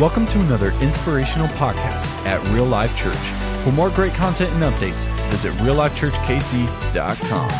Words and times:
Welcome 0.00 0.26
to 0.28 0.40
another 0.40 0.72
inspirational 0.80 1.48
podcast 1.48 2.08
at 2.24 2.42
Real 2.48 2.64
Life 2.64 2.96
Church. 2.96 3.14
For 3.62 3.72
more 3.72 3.90
great 3.90 4.14
content 4.14 4.50
and 4.52 4.62
updates, 4.62 5.04
visit 5.28 5.52
reallifechurchkc.com. 5.56 7.50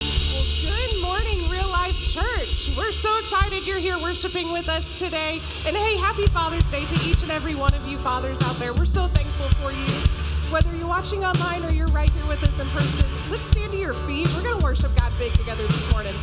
Good 0.00 1.02
morning, 1.02 1.50
Real 1.50 1.68
Life 1.68 2.02
Church. 2.02 2.74
We're 2.78 2.92
so 2.92 3.18
excited 3.18 3.66
you're 3.66 3.78
here 3.78 3.98
worshiping 3.98 4.52
with 4.52 4.70
us 4.70 4.98
today. 4.98 5.42
And 5.66 5.76
hey, 5.76 5.98
happy 5.98 6.26
Father's 6.28 6.64
Day 6.70 6.86
to 6.86 6.94
each 7.06 7.22
and 7.22 7.30
every 7.30 7.54
one 7.54 7.74
of 7.74 7.86
you 7.86 7.98
fathers 7.98 8.40
out 8.40 8.56
there. 8.56 8.72
We're 8.72 8.86
so 8.86 9.06
thankful 9.08 9.50
for 9.60 9.70
you. 9.70 10.17
Whether 10.50 10.74
you're 10.74 10.88
watching 10.88 11.26
online 11.26 11.62
or 11.62 11.70
you're 11.70 11.88
right 11.88 12.08
here 12.08 12.26
with 12.26 12.42
us 12.42 12.58
in 12.58 12.66
person, 12.70 13.04
let's 13.30 13.42
stand 13.42 13.70
to 13.72 13.78
your 13.78 13.92
feet. 13.92 14.26
We're 14.34 14.42
going 14.42 14.58
to 14.58 14.64
worship 14.64 14.96
God 14.96 15.12
big 15.18 15.34
together 15.34 15.66
this 15.66 15.92
morning. 15.92 16.14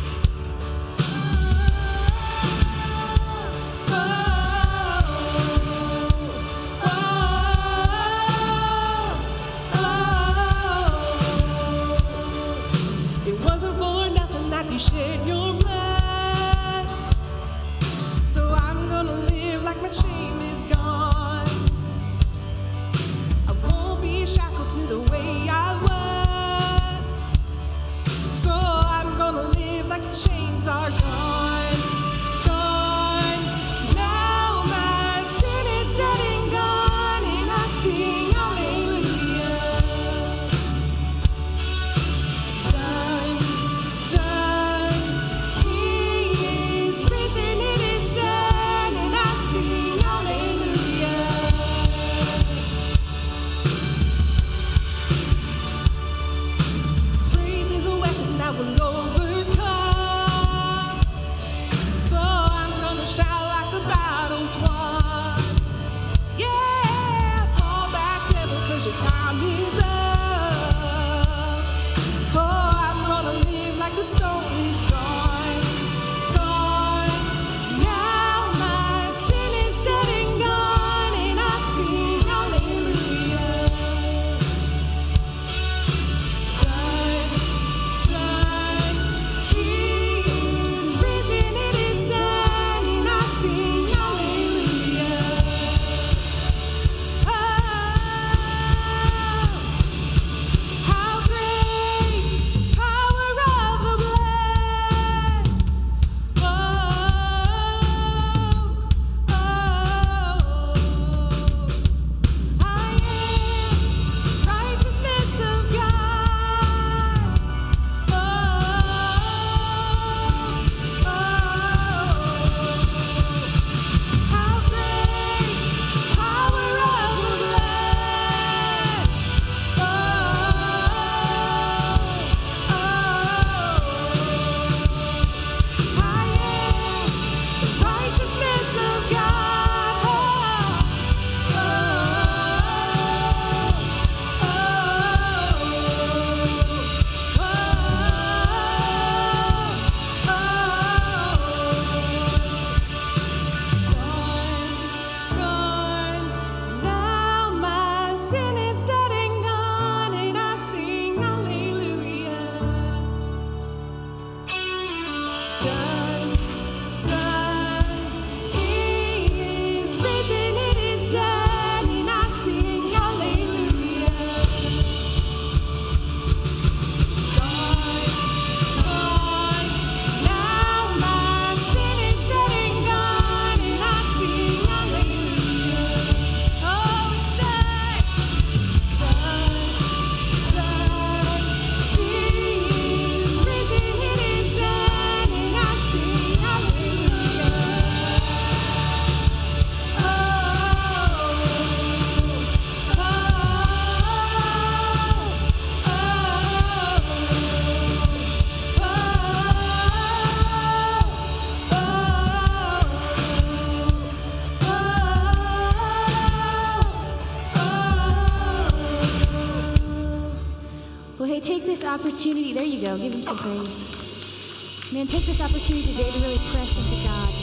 Go. 222.96 223.02
Give 223.02 223.14
him 223.14 223.24
some 223.24 223.38
praise. 223.38 224.92
Man, 224.92 225.06
take 225.06 225.26
this 225.26 225.40
opportunity 225.40 225.86
today 225.86 226.10
to 226.10 226.18
really 226.20 226.38
press 226.52 226.70
into 226.76 227.02
God. 227.04 227.34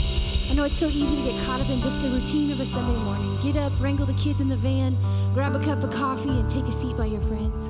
I 0.49 0.53
know 0.55 0.63
it's 0.63 0.77
so 0.77 0.87
easy 0.87 1.15
to 1.15 1.31
get 1.31 1.45
caught 1.45 1.61
up 1.61 1.69
in 1.69 1.81
just 1.81 2.01
the 2.01 2.09
routine 2.09 2.51
of 2.51 2.59
a 2.59 2.65
Sunday 2.65 2.99
morning. 3.03 3.39
Get 3.41 3.57
up, 3.57 3.73
wrangle 3.79 4.05
the 4.05 4.13
kids 4.13 4.39
in 4.39 4.47
the 4.47 4.55
van, 4.55 4.95
grab 5.33 5.55
a 5.55 5.59
cup 5.59 5.83
of 5.83 5.91
coffee, 5.91 6.29
and 6.29 6.49
take 6.49 6.65
a 6.65 6.71
seat 6.71 6.95
by 6.95 7.05
your 7.05 7.21
friends. 7.23 7.69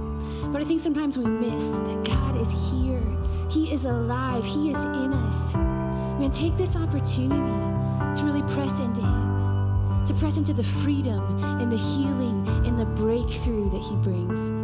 But 0.52 0.62
I 0.62 0.66
think 0.66 0.82
sometimes 0.82 1.18
we 1.18 1.26
miss 1.26 1.64
that 1.64 2.04
God 2.06 2.36
is 2.40 2.52
here. 2.72 3.02
He 3.50 3.72
is 3.72 3.86
alive. 3.86 4.46
He 4.46 4.72
is 4.72 4.84
in 4.84 5.14
us. 5.14 5.54
Man, 5.56 6.32
take 6.32 6.58
this 6.58 6.76
opportunity 6.76 7.36
to 7.36 8.26
really 8.26 8.44
press 8.54 8.78
into 8.80 9.02
Him, 9.02 10.06
to 10.06 10.14
press 10.14 10.38
into 10.38 10.54
the 10.54 10.64
freedom 10.64 11.44
and 11.44 11.72
the 11.72 11.78
healing 11.78 12.48
and 12.66 12.80
the 12.80 12.86
breakthrough 12.86 13.70
that 13.72 13.82
He 13.82 13.96
brings. 13.98 14.63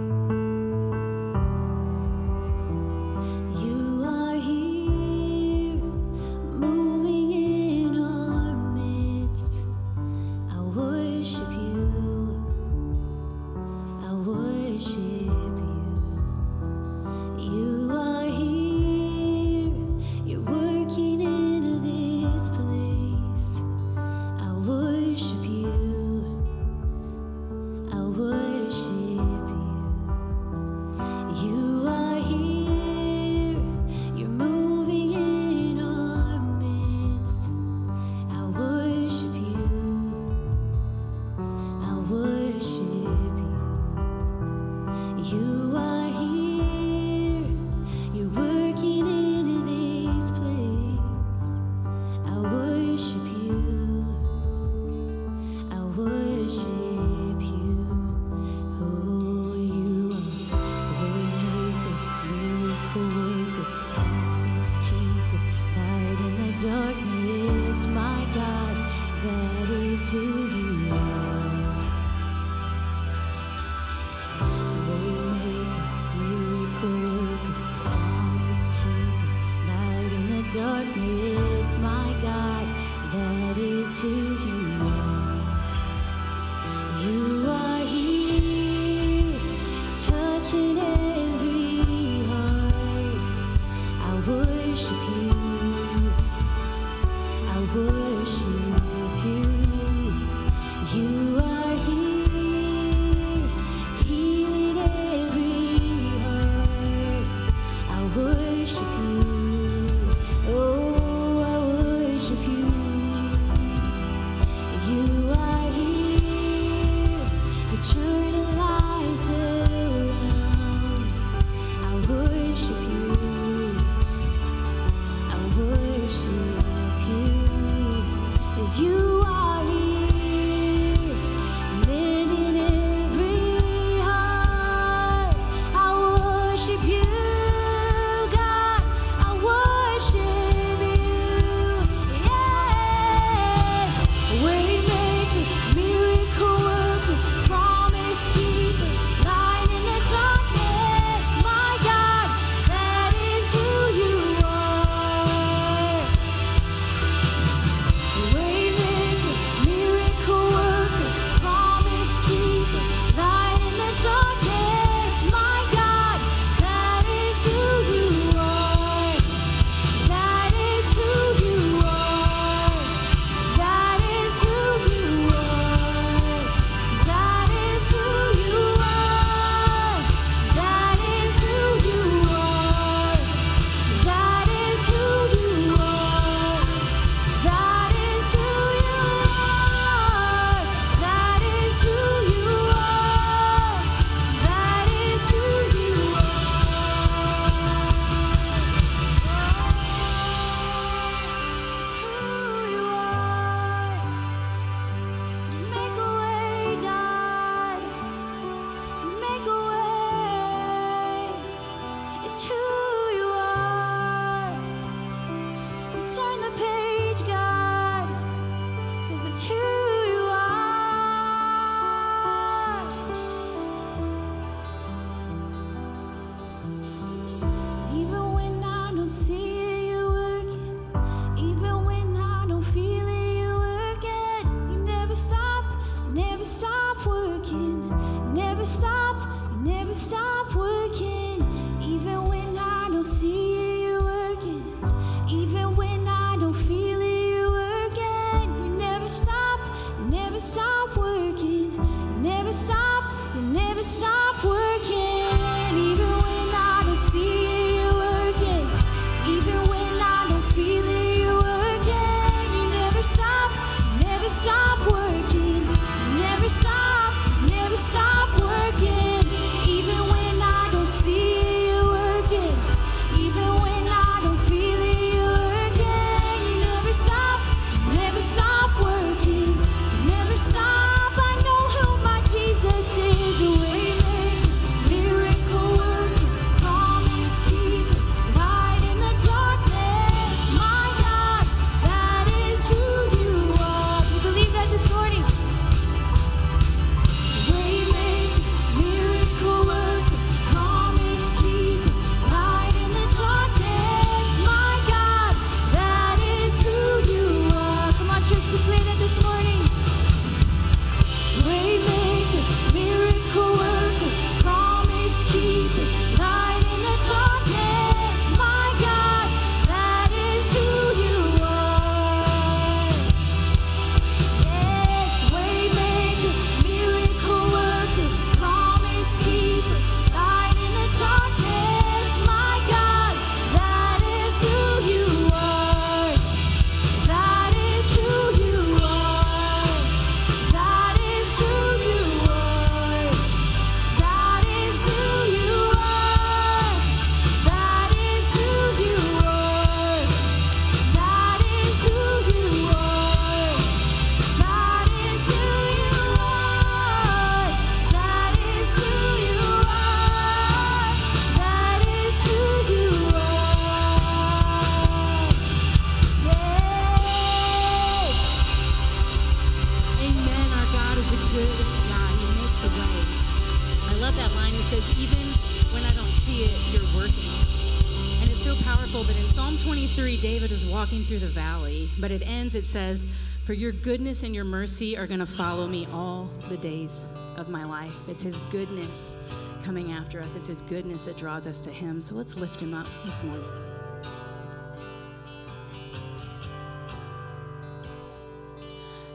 It 382.55 382.65
says, 382.65 383.05
For 383.45 383.53
your 383.53 383.71
goodness 383.71 384.23
and 384.23 384.33
your 384.33 384.43
mercy 384.43 384.97
are 384.97 385.07
going 385.07 385.19
to 385.19 385.25
follow 385.25 385.67
me 385.67 385.87
all 385.91 386.29
the 386.49 386.57
days 386.57 387.05
of 387.37 387.49
my 387.49 387.65
life. 387.65 387.93
It's 388.07 388.23
His 388.23 388.39
goodness 388.51 389.15
coming 389.63 389.91
after 389.91 390.21
us, 390.21 390.35
it's 390.35 390.47
His 390.47 390.61
goodness 390.63 391.05
that 391.05 391.17
draws 391.17 391.47
us 391.47 391.59
to 391.59 391.69
Him. 391.69 392.01
So 392.01 392.15
let's 392.15 392.35
lift 392.37 392.61
Him 392.61 392.73
up 392.73 392.87
this 393.05 393.21
morning. 393.23 393.45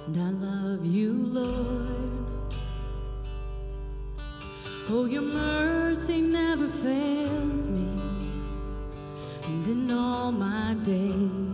And 0.06 0.18
I 0.18 0.30
love 0.30 0.84
you, 0.84 1.12
Lord. 1.12 2.14
Oh, 4.86 5.06
your 5.06 5.22
mercy 5.22 6.20
never 6.20 6.68
fails 6.68 7.66
me, 7.66 7.88
and 9.44 9.66
in 9.66 9.90
all 9.90 10.30
my 10.30 10.74
days. 10.84 11.53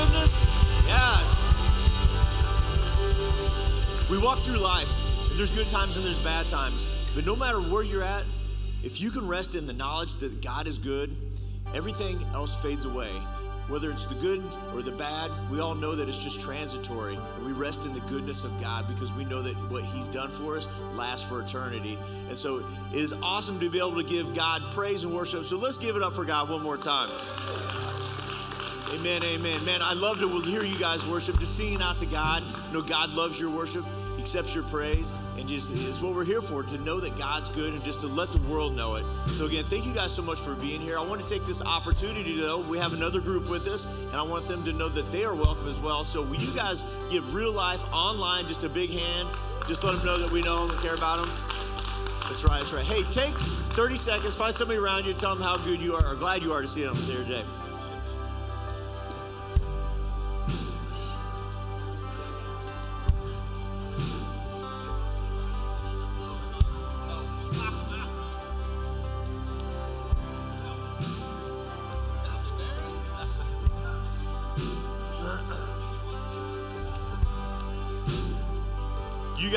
goodness? 0.00 0.46
Yeah. 0.86 1.18
We 4.10 4.18
walk 4.18 4.38
through 4.38 4.58
life, 4.58 4.90
and 5.28 5.38
there's 5.38 5.50
good 5.50 5.68
times 5.68 5.96
and 5.96 6.04
there's 6.04 6.18
bad 6.18 6.46
times. 6.46 6.88
But 7.14 7.26
no 7.26 7.36
matter 7.36 7.60
where 7.60 7.82
you're 7.82 8.02
at, 8.02 8.24
if 8.82 9.00
you 9.00 9.10
can 9.10 9.28
rest 9.28 9.54
in 9.54 9.66
the 9.66 9.74
knowledge 9.74 10.14
that 10.16 10.40
God 10.42 10.66
is 10.66 10.78
good, 10.78 11.14
everything 11.74 12.18
else 12.32 12.60
fades 12.62 12.86
away. 12.86 13.10
Whether 13.68 13.90
it's 13.90 14.06
the 14.06 14.16
good 14.16 14.42
or 14.74 14.82
the 14.82 14.90
bad, 14.92 15.30
we 15.50 15.60
all 15.60 15.74
know 15.74 15.94
that 15.94 16.08
it's 16.08 16.24
just 16.24 16.40
transitory. 16.40 17.14
And 17.36 17.46
we 17.46 17.52
rest 17.52 17.84
in 17.84 17.92
the 17.92 18.00
goodness 18.00 18.42
of 18.42 18.58
God 18.60 18.88
because 18.88 19.12
we 19.12 19.24
know 19.24 19.42
that 19.42 19.54
what 19.70 19.84
He's 19.84 20.08
done 20.08 20.30
for 20.30 20.56
us 20.56 20.66
lasts 20.94 21.28
for 21.28 21.40
eternity. 21.40 21.96
And 22.28 22.36
so 22.36 22.64
it 22.92 22.98
is 22.98 23.12
awesome 23.22 23.60
to 23.60 23.68
be 23.68 23.78
able 23.78 23.96
to 23.96 24.02
give 24.02 24.34
God 24.34 24.62
praise 24.72 25.04
and 25.04 25.14
worship. 25.14 25.44
So 25.44 25.56
let's 25.56 25.78
give 25.78 25.94
it 25.94 26.02
up 26.02 26.14
for 26.14 26.24
God 26.24 26.48
one 26.48 26.62
more 26.62 26.78
time. 26.78 27.10
Amen, 28.92 29.22
amen. 29.22 29.64
Man, 29.64 29.80
I 29.82 29.94
love 29.94 30.18
to 30.18 30.40
hear 30.40 30.64
you 30.64 30.76
guys 30.76 31.06
worship, 31.06 31.38
just 31.38 31.56
singing 31.56 31.80
out 31.80 31.96
to 31.98 32.06
God. 32.06 32.42
You 32.68 32.74
know, 32.74 32.82
God 32.82 33.14
loves 33.14 33.40
your 33.40 33.48
worship, 33.48 33.84
accepts 34.18 34.52
your 34.52 34.64
praise, 34.64 35.14
and 35.38 35.48
just 35.48 35.72
it's 35.72 36.00
what 36.00 36.12
we're 36.12 36.24
here 36.24 36.42
for 36.42 36.64
to 36.64 36.78
know 36.78 36.98
that 36.98 37.16
God's 37.16 37.50
good 37.50 37.72
and 37.72 37.84
just 37.84 38.00
to 38.00 38.08
let 38.08 38.32
the 38.32 38.38
world 38.52 38.74
know 38.74 38.96
it. 38.96 39.04
So, 39.28 39.46
again, 39.46 39.64
thank 39.66 39.86
you 39.86 39.92
guys 39.92 40.12
so 40.12 40.22
much 40.22 40.40
for 40.40 40.56
being 40.56 40.80
here. 40.80 40.98
I 40.98 41.02
want 41.02 41.22
to 41.22 41.28
take 41.28 41.46
this 41.46 41.62
opportunity, 41.62 42.36
though. 42.36 42.58
We 42.62 42.78
have 42.78 42.92
another 42.92 43.20
group 43.20 43.48
with 43.48 43.68
us, 43.68 43.86
and 44.06 44.16
I 44.16 44.22
want 44.22 44.48
them 44.48 44.64
to 44.64 44.72
know 44.72 44.88
that 44.88 45.12
they 45.12 45.22
are 45.22 45.36
welcome 45.36 45.68
as 45.68 45.78
well. 45.78 46.02
So, 46.02 46.22
will 46.22 46.40
you 46.40 46.52
guys 46.52 46.82
give 47.12 47.32
real 47.32 47.52
life 47.52 47.84
online 47.92 48.48
just 48.48 48.64
a 48.64 48.68
big 48.68 48.90
hand? 48.90 49.28
Just 49.68 49.84
let 49.84 49.94
them 49.94 50.04
know 50.04 50.18
that 50.18 50.32
we 50.32 50.42
know 50.42 50.66
them 50.66 50.74
and 50.74 50.84
care 50.84 50.96
about 50.96 51.24
them. 51.24 51.30
That's 52.24 52.42
right, 52.42 52.58
that's 52.58 52.72
right. 52.72 52.84
Hey, 52.84 53.04
take 53.04 53.34
30 53.74 53.96
seconds, 53.96 54.36
find 54.36 54.52
somebody 54.52 54.80
around 54.80 55.06
you, 55.06 55.12
tell 55.12 55.36
them 55.36 55.44
how 55.44 55.56
good 55.58 55.80
you 55.80 55.94
are 55.94 56.04
or 56.04 56.16
glad 56.16 56.42
you 56.42 56.52
are 56.52 56.60
to 56.60 56.66
see 56.66 56.82
them 56.82 56.96
here 56.96 57.22
today. 57.22 57.44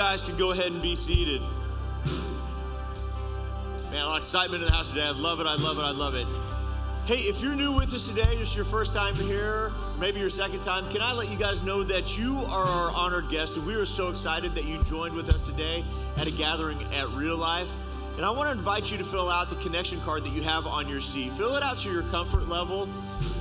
Guys 0.04 0.22
can 0.22 0.36
go 0.36 0.52
ahead 0.52 0.70
and 0.70 0.82
be 0.82 0.98
seated. 0.98 1.42
Man, 3.90 4.02
a 4.02 4.06
lot 4.06 4.12
of 4.12 4.18
excitement 4.18 4.62
in 4.62 4.68
the 4.68 4.76
house 4.76 4.90
today. 4.90 5.06
I 5.06 5.12
love 5.12 5.40
it. 5.40 5.48
I 5.48 5.56
love 5.56 5.78
it. 5.78 5.82
I 5.82 5.92
love 5.92 6.16
it. 6.16 6.28
Hey, 7.06 7.22
if 7.22 7.42
you're 7.42 7.56
new 7.56 7.74
with 7.74 7.94
us 7.94 8.10
today, 8.10 8.36
just 8.36 8.54
your 8.54 8.66
first 8.66 8.94
time 8.94 9.16
here, 9.16 9.72
maybe 10.02 10.20
your 10.20 10.30
second 10.30 10.62
time, 10.62 10.90
can 10.90 11.02
I 11.02 11.14
let 11.14 11.30
you 11.30 11.38
guys 11.38 11.64
know 11.64 11.84
that 11.84 12.20
you 12.20 12.40
are 12.50 12.66
our 12.66 12.92
honored 12.92 13.30
guest, 13.30 13.56
and 13.56 13.66
we 13.66 13.76
are 13.76 13.86
so 13.86 14.10
excited 14.10 14.54
that 14.56 14.66
you 14.66 14.84
joined 14.84 15.16
with 15.16 15.30
us 15.30 15.48
today 15.48 15.86
at 16.18 16.28
a 16.28 16.32
gathering 16.32 16.84
at 16.94 17.08
Real 17.12 17.38
Life. 17.38 17.72
And 18.18 18.26
I 18.26 18.32
want 18.32 18.50
to 18.50 18.52
invite 18.52 18.92
you 18.92 18.98
to 18.98 19.06
fill 19.06 19.30
out 19.30 19.50
the 19.50 19.56
connection 19.56 20.02
card 20.02 20.26
that 20.26 20.34
you 20.34 20.42
have 20.42 20.68
on 20.68 20.90
your 20.90 21.00
seat. 21.00 21.32
Fill 21.32 21.56
it 21.56 21.64
out 21.64 21.78
to 21.78 21.90
your 21.90 22.04
comfort 22.04 22.50
level. 22.50 22.90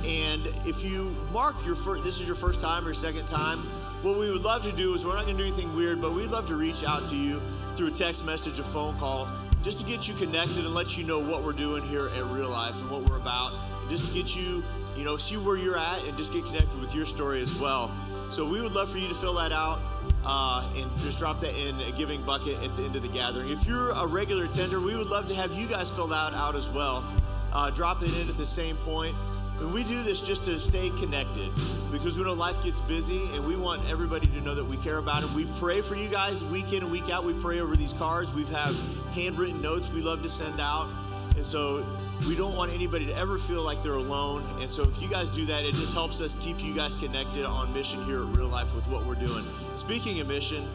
And 0.05 0.47
if 0.65 0.81
you 0.81 1.13
mark 1.33 1.57
your 1.65 1.75
first, 1.75 2.05
this 2.05 2.21
is 2.21 2.25
your 2.25 2.37
first 2.37 2.61
time 2.61 2.87
or 2.87 2.93
second 2.93 3.27
time, 3.27 3.63
what 4.03 4.19
we 4.19 4.29
would 4.29 4.41
love 4.41 4.63
to 4.63 4.71
do 4.73 4.93
is 4.93 5.05
we're 5.05 5.15
not 5.15 5.23
going 5.23 5.37
to 5.37 5.43
do 5.43 5.47
anything 5.47 5.73
weird, 5.77 6.01
but 6.01 6.11
we'd 6.11 6.29
love 6.29 6.45
to 6.47 6.55
reach 6.55 6.83
out 6.83 7.07
to 7.07 7.15
you 7.15 7.41
through 7.75 7.87
a 7.87 7.91
text 7.91 8.25
message, 8.25 8.59
a 8.59 8.63
phone 8.63 8.97
call, 8.97 9.29
just 9.61 9.79
to 9.79 9.85
get 9.85 10.09
you 10.09 10.13
connected 10.15 10.57
and 10.65 10.73
let 10.73 10.97
you 10.97 11.05
know 11.05 11.19
what 11.19 11.41
we're 11.41 11.53
doing 11.53 11.81
here 11.83 12.09
at 12.09 12.23
Real 12.25 12.49
Life 12.49 12.77
and 12.81 12.91
what 12.91 13.01
we're 13.03 13.15
about, 13.15 13.57
just 13.89 14.11
to 14.11 14.13
get 14.13 14.35
you, 14.35 14.61
you 14.97 15.05
know, 15.05 15.15
see 15.15 15.37
where 15.37 15.55
you're 15.55 15.77
at 15.77 16.03
and 16.03 16.17
just 16.17 16.33
get 16.33 16.45
connected 16.45 16.77
with 16.81 16.93
your 16.93 17.05
story 17.05 17.41
as 17.41 17.55
well. 17.55 17.89
So 18.29 18.45
we 18.45 18.59
would 18.61 18.73
love 18.73 18.89
for 18.89 18.97
you 18.97 19.07
to 19.07 19.15
fill 19.15 19.35
that 19.35 19.53
out 19.53 19.79
uh, 20.25 20.69
and 20.75 20.91
just 20.99 21.19
drop 21.19 21.39
that 21.39 21.55
in 21.55 21.79
a 21.81 21.91
giving 21.97 22.21
bucket 22.23 22.61
at 22.61 22.75
the 22.75 22.83
end 22.83 22.97
of 22.97 23.03
the 23.03 23.07
gathering. 23.07 23.49
If 23.49 23.65
you're 23.65 23.91
a 23.91 24.05
regular 24.05 24.45
attender, 24.45 24.81
we 24.81 24.97
would 24.97 25.07
love 25.07 25.29
to 25.29 25.35
have 25.35 25.53
you 25.53 25.65
guys 25.65 25.89
fill 25.89 26.07
that 26.07 26.33
out 26.33 26.57
as 26.57 26.67
well. 26.67 27.05
Uh, 27.53 27.69
drop 27.69 28.03
it 28.03 28.13
in 28.17 28.27
at 28.27 28.37
the 28.37 28.45
same 28.45 28.75
point. 28.77 29.15
And 29.59 29.73
we 29.73 29.83
do 29.83 30.03
this 30.03 30.21
just 30.21 30.45
to 30.45 30.59
stay 30.59 30.89
connected 30.99 31.51
because 31.91 32.17
we 32.17 32.23
know 32.25 32.33
life 32.33 32.61
gets 32.63 32.81
busy 32.81 33.21
and 33.33 33.45
we 33.45 33.55
want 33.55 33.87
everybody 33.89 34.27
to 34.27 34.41
know 34.41 34.55
that 34.55 34.65
we 34.65 34.77
care 34.77 34.97
about 34.97 35.21
them. 35.21 35.33
We 35.33 35.45
pray 35.59 35.81
for 35.81 35.95
you 35.95 36.09
guys 36.09 36.43
week 36.45 36.73
in 36.73 36.83
and 36.83 36.91
week 36.91 37.09
out. 37.09 37.23
We 37.23 37.33
pray 37.33 37.59
over 37.59 37.75
these 37.75 37.93
cards. 37.93 38.33
We've 38.33 38.49
have 38.49 38.75
handwritten 39.13 39.61
notes 39.61 39.91
we 39.91 40.01
love 40.01 40.21
to 40.23 40.29
send 40.29 40.59
out. 40.59 40.89
And 41.35 41.45
so 41.45 41.85
we 42.27 42.35
don't 42.35 42.55
want 42.55 42.71
anybody 42.71 43.05
to 43.07 43.17
ever 43.17 43.37
feel 43.37 43.63
like 43.63 43.81
they're 43.81 43.93
alone. 43.93 44.45
And 44.59 44.71
so 44.71 44.83
if 44.83 45.01
you 45.01 45.07
guys 45.07 45.29
do 45.29 45.45
that, 45.45 45.65
it 45.65 45.75
just 45.75 45.93
helps 45.93 46.21
us 46.21 46.35
keep 46.41 46.63
you 46.63 46.73
guys 46.73 46.95
connected 46.95 47.45
on 47.45 47.73
mission 47.73 48.03
here 48.05 48.21
at 48.21 48.35
Real 48.35 48.47
Life 48.47 48.73
with 48.75 48.87
what 48.87 49.05
we're 49.05 49.15
doing. 49.15 49.43
Speaking 49.75 50.19
of 50.19 50.27
mission, 50.27 50.67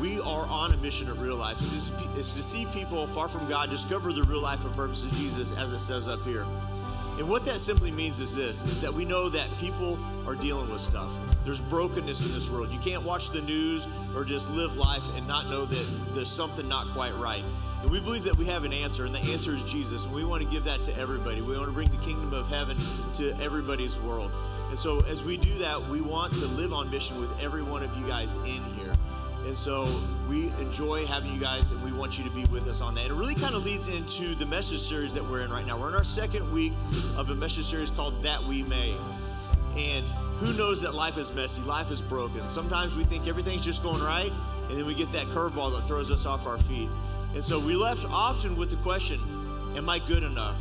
we 0.00 0.20
are 0.20 0.46
on 0.46 0.72
a 0.72 0.76
mission 0.78 1.08
at 1.08 1.18
Real 1.18 1.36
Life. 1.36 1.58
It's, 1.60 1.90
it's 2.16 2.32
to 2.34 2.42
see 2.42 2.66
people 2.72 3.06
far 3.06 3.28
from 3.28 3.48
God 3.48 3.70
discover 3.70 4.12
the 4.12 4.22
real 4.24 4.40
life 4.40 4.64
and 4.64 4.74
purpose 4.74 5.04
of 5.04 5.12
Jesus, 5.12 5.52
as 5.56 5.72
it 5.72 5.78
says 5.78 6.08
up 6.08 6.22
here. 6.22 6.44
And 7.18 7.28
what 7.30 7.46
that 7.46 7.60
simply 7.60 7.90
means 7.90 8.18
is 8.18 8.34
this 8.36 8.64
is 8.64 8.80
that 8.82 8.92
we 8.92 9.06
know 9.06 9.30
that 9.30 9.48
people 9.58 9.98
are 10.26 10.34
dealing 10.34 10.70
with 10.70 10.82
stuff. 10.82 11.10
There's 11.44 11.60
brokenness 11.60 12.20
in 12.20 12.32
this 12.32 12.50
world. 12.50 12.70
You 12.70 12.78
can't 12.80 13.02
watch 13.04 13.30
the 13.30 13.40
news 13.40 13.86
or 14.14 14.24
just 14.24 14.50
live 14.50 14.76
life 14.76 15.02
and 15.14 15.26
not 15.26 15.48
know 15.48 15.64
that 15.64 16.14
there's 16.14 16.30
something 16.30 16.68
not 16.68 16.88
quite 16.88 17.14
right. 17.16 17.42
And 17.82 17.90
we 17.90 18.00
believe 18.00 18.24
that 18.24 18.36
we 18.36 18.44
have 18.46 18.64
an 18.64 18.72
answer, 18.72 19.06
and 19.06 19.14
the 19.14 19.20
answer 19.20 19.54
is 19.54 19.64
Jesus. 19.64 20.04
And 20.04 20.14
we 20.14 20.24
want 20.24 20.42
to 20.42 20.48
give 20.48 20.64
that 20.64 20.82
to 20.82 20.98
everybody. 20.98 21.40
We 21.40 21.56
want 21.56 21.68
to 21.68 21.72
bring 21.72 21.88
the 21.88 21.96
kingdom 21.98 22.34
of 22.34 22.48
heaven 22.48 22.76
to 23.14 23.34
everybody's 23.40 23.98
world. 24.00 24.30
And 24.68 24.78
so, 24.78 25.00
as 25.04 25.22
we 25.22 25.36
do 25.36 25.56
that, 25.58 25.80
we 25.88 26.00
want 26.00 26.34
to 26.34 26.46
live 26.46 26.72
on 26.72 26.90
mission 26.90 27.20
with 27.20 27.30
every 27.40 27.62
one 27.62 27.82
of 27.82 27.96
you 27.96 28.06
guys 28.06 28.34
in 28.44 28.62
here. 28.76 28.85
And 29.46 29.56
so 29.56 29.88
we 30.28 30.48
enjoy 30.60 31.06
having 31.06 31.32
you 31.32 31.38
guys, 31.38 31.70
and 31.70 31.80
we 31.84 31.92
want 31.92 32.18
you 32.18 32.24
to 32.24 32.30
be 32.30 32.44
with 32.46 32.66
us 32.66 32.80
on 32.80 32.96
that. 32.96 33.04
And 33.04 33.12
it 33.12 33.14
really 33.14 33.36
kind 33.36 33.54
of 33.54 33.64
leads 33.64 33.86
into 33.86 34.34
the 34.34 34.44
message 34.44 34.80
series 34.80 35.14
that 35.14 35.24
we're 35.24 35.42
in 35.42 35.52
right 35.52 35.64
now. 35.64 35.78
We're 35.78 35.88
in 35.88 35.94
our 35.94 36.02
second 36.02 36.50
week 36.52 36.72
of 37.16 37.30
a 37.30 37.34
message 37.34 37.64
series 37.64 37.92
called 37.92 38.20
That 38.24 38.42
We 38.42 38.64
May. 38.64 38.96
And 39.76 40.04
who 40.38 40.52
knows 40.54 40.82
that 40.82 40.94
life 40.94 41.16
is 41.16 41.32
messy, 41.32 41.62
life 41.62 41.92
is 41.92 42.02
broken. 42.02 42.46
Sometimes 42.48 42.96
we 42.96 43.04
think 43.04 43.28
everything's 43.28 43.64
just 43.64 43.84
going 43.84 44.02
right, 44.02 44.32
and 44.68 44.76
then 44.76 44.84
we 44.84 44.94
get 44.94 45.12
that 45.12 45.26
curveball 45.26 45.72
that 45.76 45.86
throws 45.86 46.10
us 46.10 46.26
off 46.26 46.46
our 46.46 46.58
feet. 46.58 46.88
And 47.34 47.44
so 47.44 47.60
we 47.60 47.76
left 47.76 48.04
often 48.06 48.56
with 48.56 48.70
the 48.70 48.76
question 48.76 49.20
Am 49.76 49.88
I 49.88 50.00
good 50.00 50.24
enough? 50.24 50.60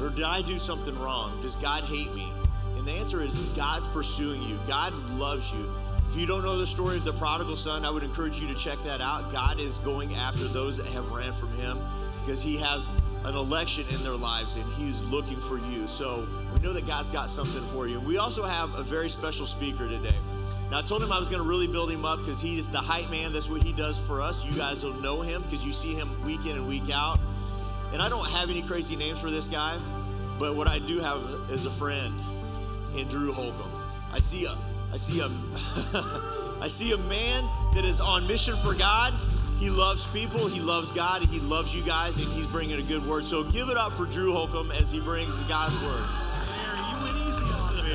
Or 0.00 0.08
did 0.08 0.24
I 0.24 0.40
do 0.40 0.56
something 0.56 0.98
wrong? 0.98 1.40
Does 1.42 1.56
God 1.56 1.84
hate 1.84 2.14
me? 2.14 2.32
And 2.76 2.86
the 2.86 2.92
answer 2.92 3.20
is 3.22 3.34
God's 3.56 3.86
pursuing 3.88 4.42
you, 4.42 4.58
God 4.66 4.94
loves 5.10 5.52
you. 5.52 5.70
If 6.08 6.16
you 6.16 6.26
don't 6.26 6.44
know 6.44 6.56
the 6.56 6.66
story 6.66 6.96
of 6.96 7.04
the 7.04 7.12
prodigal 7.12 7.56
son, 7.56 7.84
I 7.84 7.90
would 7.90 8.02
encourage 8.02 8.40
you 8.40 8.46
to 8.48 8.54
check 8.54 8.78
that 8.84 9.00
out. 9.00 9.32
God 9.32 9.58
is 9.58 9.78
going 9.78 10.14
after 10.14 10.44
those 10.44 10.76
that 10.76 10.86
have 10.86 11.10
ran 11.10 11.32
from 11.32 11.50
him 11.56 11.78
because 12.24 12.42
he 12.42 12.56
has 12.58 12.88
an 13.24 13.34
election 13.34 13.84
in 13.94 14.02
their 14.02 14.14
lives 14.14 14.56
and 14.56 14.64
he's 14.74 15.02
looking 15.02 15.40
for 15.40 15.58
you. 15.58 15.88
So 15.88 16.26
we 16.52 16.60
know 16.60 16.72
that 16.72 16.86
God's 16.86 17.10
got 17.10 17.30
something 17.30 17.64
for 17.68 17.86
you. 17.86 17.98
We 18.00 18.18
also 18.18 18.44
have 18.44 18.74
a 18.74 18.82
very 18.82 19.08
special 19.08 19.46
speaker 19.46 19.88
today. 19.88 20.16
Now, 20.70 20.78
I 20.78 20.82
told 20.82 21.02
him 21.02 21.12
I 21.12 21.18
was 21.18 21.28
going 21.28 21.42
to 21.42 21.48
really 21.48 21.66
build 21.66 21.90
him 21.90 22.04
up 22.04 22.20
because 22.20 22.40
he 22.40 22.58
is 22.58 22.68
the 22.68 22.78
hype 22.78 23.10
man. 23.10 23.32
That's 23.32 23.48
what 23.48 23.62
he 23.62 23.72
does 23.72 23.98
for 23.98 24.22
us. 24.22 24.44
You 24.44 24.52
guys 24.52 24.84
will 24.84 24.94
know 24.94 25.20
him 25.20 25.42
because 25.42 25.64
you 25.64 25.72
see 25.72 25.94
him 25.94 26.10
week 26.24 26.46
in 26.46 26.56
and 26.56 26.66
week 26.66 26.90
out. 26.90 27.18
And 27.92 28.02
I 28.02 28.08
don't 28.08 28.26
have 28.26 28.50
any 28.50 28.62
crazy 28.62 28.96
names 28.96 29.18
for 29.20 29.30
this 29.30 29.46
guy, 29.46 29.78
but 30.38 30.56
what 30.56 30.66
I 30.66 30.78
do 30.80 30.98
have 30.98 31.22
is 31.50 31.64
a 31.64 31.70
friend 31.70 32.14
in 32.96 33.06
Drew 33.08 33.32
Holcomb. 33.32 33.70
I 34.12 34.18
see 34.18 34.46
a 34.46 34.56
I 34.94 34.96
see 34.96 35.18
a 35.18 35.24
I 36.62 36.68
see 36.68 36.92
a 36.92 36.96
man 36.96 37.50
that 37.74 37.84
is 37.84 38.00
on 38.00 38.28
mission 38.28 38.54
for 38.54 38.74
God. 38.74 39.12
He 39.58 39.68
loves 39.68 40.06
people, 40.06 40.46
he 40.46 40.60
loves 40.60 40.92
God, 40.92 41.22
he 41.22 41.40
loves 41.40 41.74
you 41.74 41.82
guys, 41.82 42.16
and 42.16 42.26
he's 42.28 42.46
bringing 42.46 42.78
a 42.78 42.82
good 42.82 43.04
word. 43.04 43.24
So 43.24 43.42
give 43.42 43.70
it 43.70 43.76
up 43.76 43.92
for 43.92 44.06
Drew 44.06 44.32
Holcomb 44.32 44.70
as 44.70 44.92
he 44.92 45.00
brings 45.00 45.36
God's 45.40 45.74
word. 45.82 46.04
you 46.92 46.96
went 47.02 47.16
easy 47.16 47.42
on 47.58 47.74
me. 47.84 47.94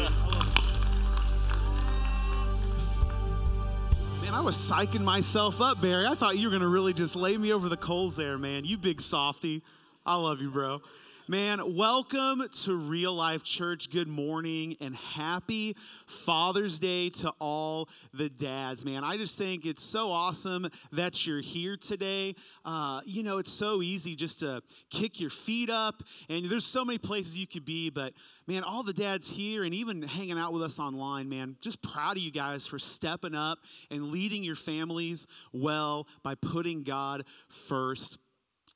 Man, 4.21 4.33
I 4.33 4.41
was 4.41 4.57
psyching 4.57 5.05
myself 5.05 5.61
up, 5.61 5.79
Barry. 5.79 6.05
I 6.05 6.15
thought 6.15 6.37
you 6.37 6.47
were 6.47 6.51
going 6.51 6.63
to 6.63 6.67
really 6.67 6.91
just 6.91 7.15
lay 7.15 7.37
me 7.37 7.53
over 7.53 7.69
the 7.69 7.77
coals 7.77 8.17
there, 8.17 8.37
man. 8.37 8.65
You 8.65 8.77
big 8.77 8.99
softy. 8.99 9.63
I 10.05 10.17
love 10.17 10.41
you, 10.41 10.51
bro. 10.51 10.81
Man, 11.29 11.75
welcome 11.75 12.43
to 12.63 12.75
Real 12.75 13.13
Life 13.13 13.43
Church. 13.43 13.91
Good 13.91 14.07
morning 14.07 14.75
and 14.81 14.95
happy 14.95 15.75
Father's 16.07 16.79
Day 16.79 17.11
to 17.11 17.31
all 17.37 17.87
the 18.15 18.29
dads, 18.29 18.83
man. 18.83 19.03
I 19.03 19.15
just 19.15 19.37
think 19.37 19.67
it's 19.67 19.83
so 19.83 20.09
awesome 20.09 20.67
that 20.91 21.27
you're 21.27 21.39
here 21.39 21.77
today. 21.77 22.33
Uh, 22.65 23.01
you 23.05 23.21
know, 23.21 23.37
it's 23.37 23.51
so 23.51 23.83
easy 23.83 24.15
just 24.15 24.39
to 24.39 24.63
kick 24.89 25.21
your 25.21 25.29
feet 25.29 25.69
up, 25.69 26.01
and 26.29 26.45
there's 26.45 26.65
so 26.65 26.83
many 26.83 26.97
places 26.97 27.37
you 27.37 27.45
could 27.45 27.63
be, 27.63 27.91
but 27.91 28.13
man, 28.47 28.63
all 28.63 28.81
the 28.81 28.91
dads 28.91 29.29
here 29.29 29.65
and 29.65 29.75
even 29.75 30.01
hanging 30.01 30.39
out 30.39 30.51
with 30.51 30.63
us 30.63 30.79
online, 30.79 31.29
man, 31.29 31.57
just 31.61 31.79
proud 31.83 32.17
of 32.17 32.23
you 32.23 32.31
guys 32.31 32.65
for 32.65 32.79
stepping 32.79 33.35
up 33.35 33.59
and 33.91 34.09
leading 34.09 34.43
your 34.43 34.55
families 34.55 35.27
well 35.53 36.07
by 36.23 36.33
putting 36.33 36.81
God 36.81 37.23
first. 37.49 38.17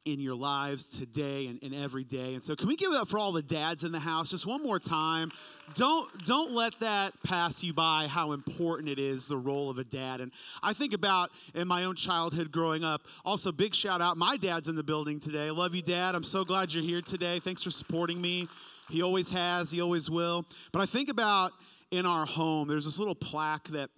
In 0.05 0.19
your 0.19 0.35
lives 0.35 0.87
today 0.87 1.47
and, 1.47 1.61
and 1.63 1.73
every 1.73 2.03
day. 2.03 2.33
And 2.33 2.43
so 2.43 2.55
can 2.55 2.67
we 2.67 2.75
give 2.75 2.91
it 2.91 2.97
up 2.97 3.07
for 3.07 3.17
all 3.17 3.31
the 3.31 3.41
dads 3.41 3.83
in 3.83 3.91
the 3.91 3.99
house 3.99 4.31
just 4.31 4.45
one 4.45 4.61
more 4.61 4.79
time? 4.79 5.31
Don't 5.75 6.25
don't 6.25 6.51
let 6.51 6.77
that 6.79 7.13
pass 7.23 7.63
you 7.63 7.73
by 7.73 8.07
how 8.07 8.33
important 8.33 8.89
it 8.89 8.99
is 8.99 9.27
the 9.27 9.37
role 9.37 9.69
of 9.69 9.77
a 9.77 9.83
dad. 9.83 10.19
And 10.19 10.31
I 10.61 10.73
think 10.73 10.93
about 10.93 11.31
in 11.55 11.67
my 11.67 11.85
own 11.85 11.95
childhood 11.95 12.51
growing 12.51 12.83
up. 12.83 13.03
Also 13.23 13.51
big 13.51 13.73
shout 13.73 14.01
out 14.01 14.17
my 14.17 14.35
dad's 14.35 14.67
in 14.67 14.75
the 14.75 14.83
building 14.83 15.19
today. 15.19 15.49
Love 15.51 15.73
you 15.73 15.81
dad. 15.81 16.15
I'm 16.15 16.23
so 16.23 16.43
glad 16.43 16.73
you're 16.73 16.83
here 16.83 17.01
today. 17.01 17.39
Thanks 17.39 17.63
for 17.63 17.71
supporting 17.71 18.19
me. 18.19 18.47
He 18.89 19.01
always 19.01 19.31
has, 19.31 19.71
he 19.71 19.81
always 19.81 20.09
will. 20.09 20.45
But 20.73 20.81
I 20.81 20.85
think 20.85 21.09
about 21.09 21.53
in 21.91 22.05
our 22.05 22.25
home 22.25 22.67
there's 22.67 22.85
this 22.85 22.99
little 22.99 23.15
plaque 23.15 23.69
that 23.69 23.89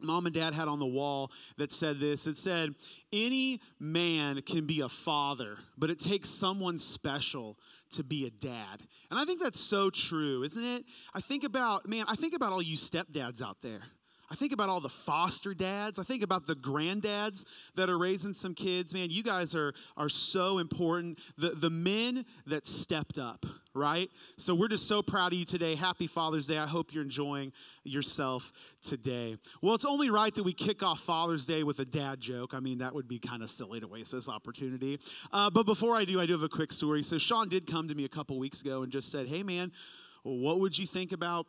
mom 0.00 0.26
and 0.26 0.34
dad 0.34 0.54
had 0.54 0.68
on 0.68 0.78
the 0.78 0.86
wall 0.86 1.30
that 1.56 1.72
said 1.72 1.98
this. 1.98 2.26
It 2.26 2.36
said 2.36 2.74
any 3.12 3.60
man 3.78 4.40
can 4.42 4.66
be 4.66 4.80
a 4.80 4.88
father 4.88 5.56
but 5.76 5.90
it 5.90 5.98
takes 5.98 6.28
someone 6.28 6.78
special 6.78 7.58
to 7.92 8.04
be 8.04 8.26
a 8.26 8.30
dad. 8.30 8.82
And 9.10 9.18
i 9.18 9.24
think 9.24 9.40
that's 9.40 9.60
so 9.60 9.90
true 9.90 10.42
isn't 10.42 10.64
it? 10.64 10.84
I 11.14 11.20
think 11.20 11.44
about 11.44 11.88
man 11.88 12.04
i 12.08 12.16
think 12.16 12.34
about 12.34 12.52
all 12.52 12.62
you 12.62 12.76
stepdads 12.76 13.42
out 13.42 13.60
there 13.62 13.80
I 14.34 14.36
think 14.36 14.52
about 14.52 14.68
all 14.68 14.80
the 14.80 14.88
foster 14.88 15.54
dads. 15.54 16.00
I 16.00 16.02
think 16.02 16.24
about 16.24 16.44
the 16.44 16.56
granddads 16.56 17.44
that 17.76 17.88
are 17.88 17.96
raising 17.96 18.34
some 18.34 18.52
kids. 18.52 18.92
Man, 18.92 19.08
you 19.08 19.22
guys 19.22 19.54
are, 19.54 19.72
are 19.96 20.08
so 20.08 20.58
important. 20.58 21.20
The, 21.38 21.50
the 21.50 21.70
men 21.70 22.26
that 22.48 22.66
stepped 22.66 23.16
up, 23.16 23.46
right? 23.74 24.10
So 24.36 24.52
we're 24.52 24.66
just 24.66 24.88
so 24.88 25.02
proud 25.02 25.32
of 25.32 25.38
you 25.38 25.44
today. 25.44 25.76
Happy 25.76 26.08
Father's 26.08 26.46
Day. 26.46 26.58
I 26.58 26.66
hope 26.66 26.92
you're 26.92 27.04
enjoying 27.04 27.52
yourself 27.84 28.50
today. 28.82 29.36
Well, 29.62 29.76
it's 29.76 29.84
only 29.84 30.10
right 30.10 30.34
that 30.34 30.42
we 30.42 30.52
kick 30.52 30.82
off 30.82 30.98
Father's 30.98 31.46
Day 31.46 31.62
with 31.62 31.78
a 31.78 31.84
dad 31.84 32.18
joke. 32.18 32.54
I 32.54 32.58
mean, 32.58 32.78
that 32.78 32.92
would 32.92 33.06
be 33.06 33.20
kind 33.20 33.40
of 33.40 33.48
silly 33.48 33.78
to 33.78 33.86
waste 33.86 34.10
this 34.10 34.28
opportunity. 34.28 34.98
Uh, 35.32 35.48
but 35.48 35.64
before 35.64 35.94
I 35.94 36.04
do, 36.04 36.20
I 36.20 36.26
do 36.26 36.32
have 36.32 36.42
a 36.42 36.48
quick 36.48 36.72
story. 36.72 37.04
So 37.04 37.18
Sean 37.18 37.48
did 37.48 37.68
come 37.68 37.86
to 37.86 37.94
me 37.94 38.04
a 38.04 38.08
couple 38.08 38.36
weeks 38.40 38.62
ago 38.62 38.82
and 38.82 38.90
just 38.90 39.12
said, 39.12 39.28
hey, 39.28 39.44
man, 39.44 39.70
what 40.24 40.58
would 40.58 40.76
you 40.76 40.88
think 40.88 41.12
about 41.12 41.46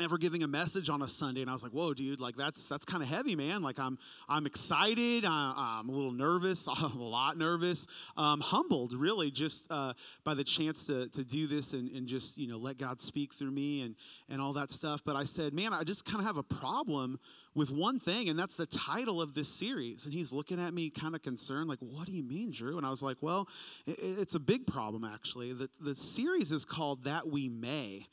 ever 0.00 0.18
giving 0.18 0.42
a 0.42 0.48
message 0.48 0.88
on 0.88 1.02
a 1.02 1.08
Sunday, 1.08 1.40
and 1.40 1.50
I 1.50 1.52
was 1.52 1.62
like, 1.62 1.72
"Whoa, 1.72 1.94
dude! 1.94 2.20
Like 2.20 2.36
that's 2.36 2.68
that's 2.68 2.84
kind 2.84 3.02
of 3.02 3.08
heavy, 3.08 3.34
man. 3.34 3.62
Like 3.62 3.78
I'm 3.78 3.98
I'm 4.28 4.46
excited. 4.46 5.24
I, 5.24 5.80
am 5.80 5.88
a 5.88 5.92
little 5.92 6.12
nervous, 6.12 6.68
I'm 6.82 6.98
a 6.98 7.08
lot 7.08 7.38
nervous, 7.38 7.86
um, 8.16 8.40
humbled, 8.40 8.92
really, 8.92 9.30
just 9.30 9.66
uh, 9.70 9.92
by 10.24 10.34
the 10.34 10.44
chance 10.44 10.86
to 10.86 11.08
to 11.08 11.24
do 11.24 11.46
this 11.46 11.72
and, 11.72 11.90
and 11.90 12.06
just 12.06 12.38
you 12.38 12.46
know 12.46 12.58
let 12.58 12.78
God 12.78 13.00
speak 13.00 13.34
through 13.34 13.50
me 13.50 13.82
and 13.82 13.94
and 14.28 14.40
all 14.40 14.52
that 14.54 14.70
stuff." 14.70 15.02
But 15.04 15.16
I 15.16 15.24
said, 15.24 15.54
"Man, 15.54 15.72
I 15.72 15.84
just 15.84 16.04
kind 16.04 16.20
of 16.20 16.26
have 16.26 16.36
a 16.36 16.42
problem 16.42 17.18
with 17.54 17.70
one 17.70 17.98
thing, 17.98 18.28
and 18.28 18.38
that's 18.38 18.56
the 18.56 18.66
title 18.66 19.20
of 19.20 19.34
this 19.34 19.48
series." 19.48 20.04
And 20.04 20.14
he's 20.14 20.32
looking 20.32 20.60
at 20.60 20.74
me, 20.74 20.90
kind 20.90 21.14
of 21.14 21.22
concerned, 21.22 21.68
like, 21.68 21.80
"What 21.80 22.06
do 22.06 22.12
you 22.12 22.22
mean, 22.22 22.50
Drew?" 22.50 22.76
And 22.76 22.86
I 22.86 22.90
was 22.90 23.02
like, 23.02 23.18
"Well, 23.20 23.48
it, 23.86 23.98
it's 24.00 24.34
a 24.34 24.40
big 24.40 24.66
problem 24.66 25.04
actually. 25.04 25.52
The 25.52 25.68
the 25.80 25.94
series 25.94 26.52
is 26.52 26.64
called 26.64 27.04
That 27.04 27.28
We 27.28 27.48
May." 27.48 28.06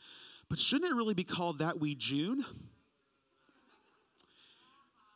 But 0.49 0.59
shouldn't 0.59 0.91
it 0.91 0.95
really 0.95 1.13
be 1.13 1.23
called 1.23 1.59
That 1.59 1.79
We 1.79 1.95
June? 1.95 2.45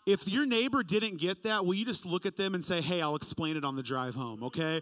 If 0.07 0.25
your 0.29 0.45
neighbor 0.45 0.83
didn't 0.83 1.17
get 1.17 1.43
that, 1.43 1.65
will 1.65 1.73
you 1.73 1.83
just 1.83 2.05
look 2.05 2.25
at 2.25 2.37
them 2.37 2.55
and 2.55 2.63
say, 2.63 2.79
hey, 2.79 3.01
I'll 3.01 3.17
explain 3.17 3.57
it 3.57 3.65
on 3.65 3.75
the 3.75 3.83
drive 3.83 4.15
home, 4.15 4.41
okay? 4.45 4.79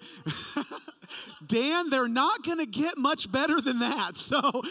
Dan, 1.47 1.89
they're 1.89 2.07
not 2.07 2.43
gonna 2.43 2.67
get 2.67 2.95
much 2.95 3.31
better 3.31 3.59
than 3.59 3.79
that. 3.79 4.17
So, 4.25 4.61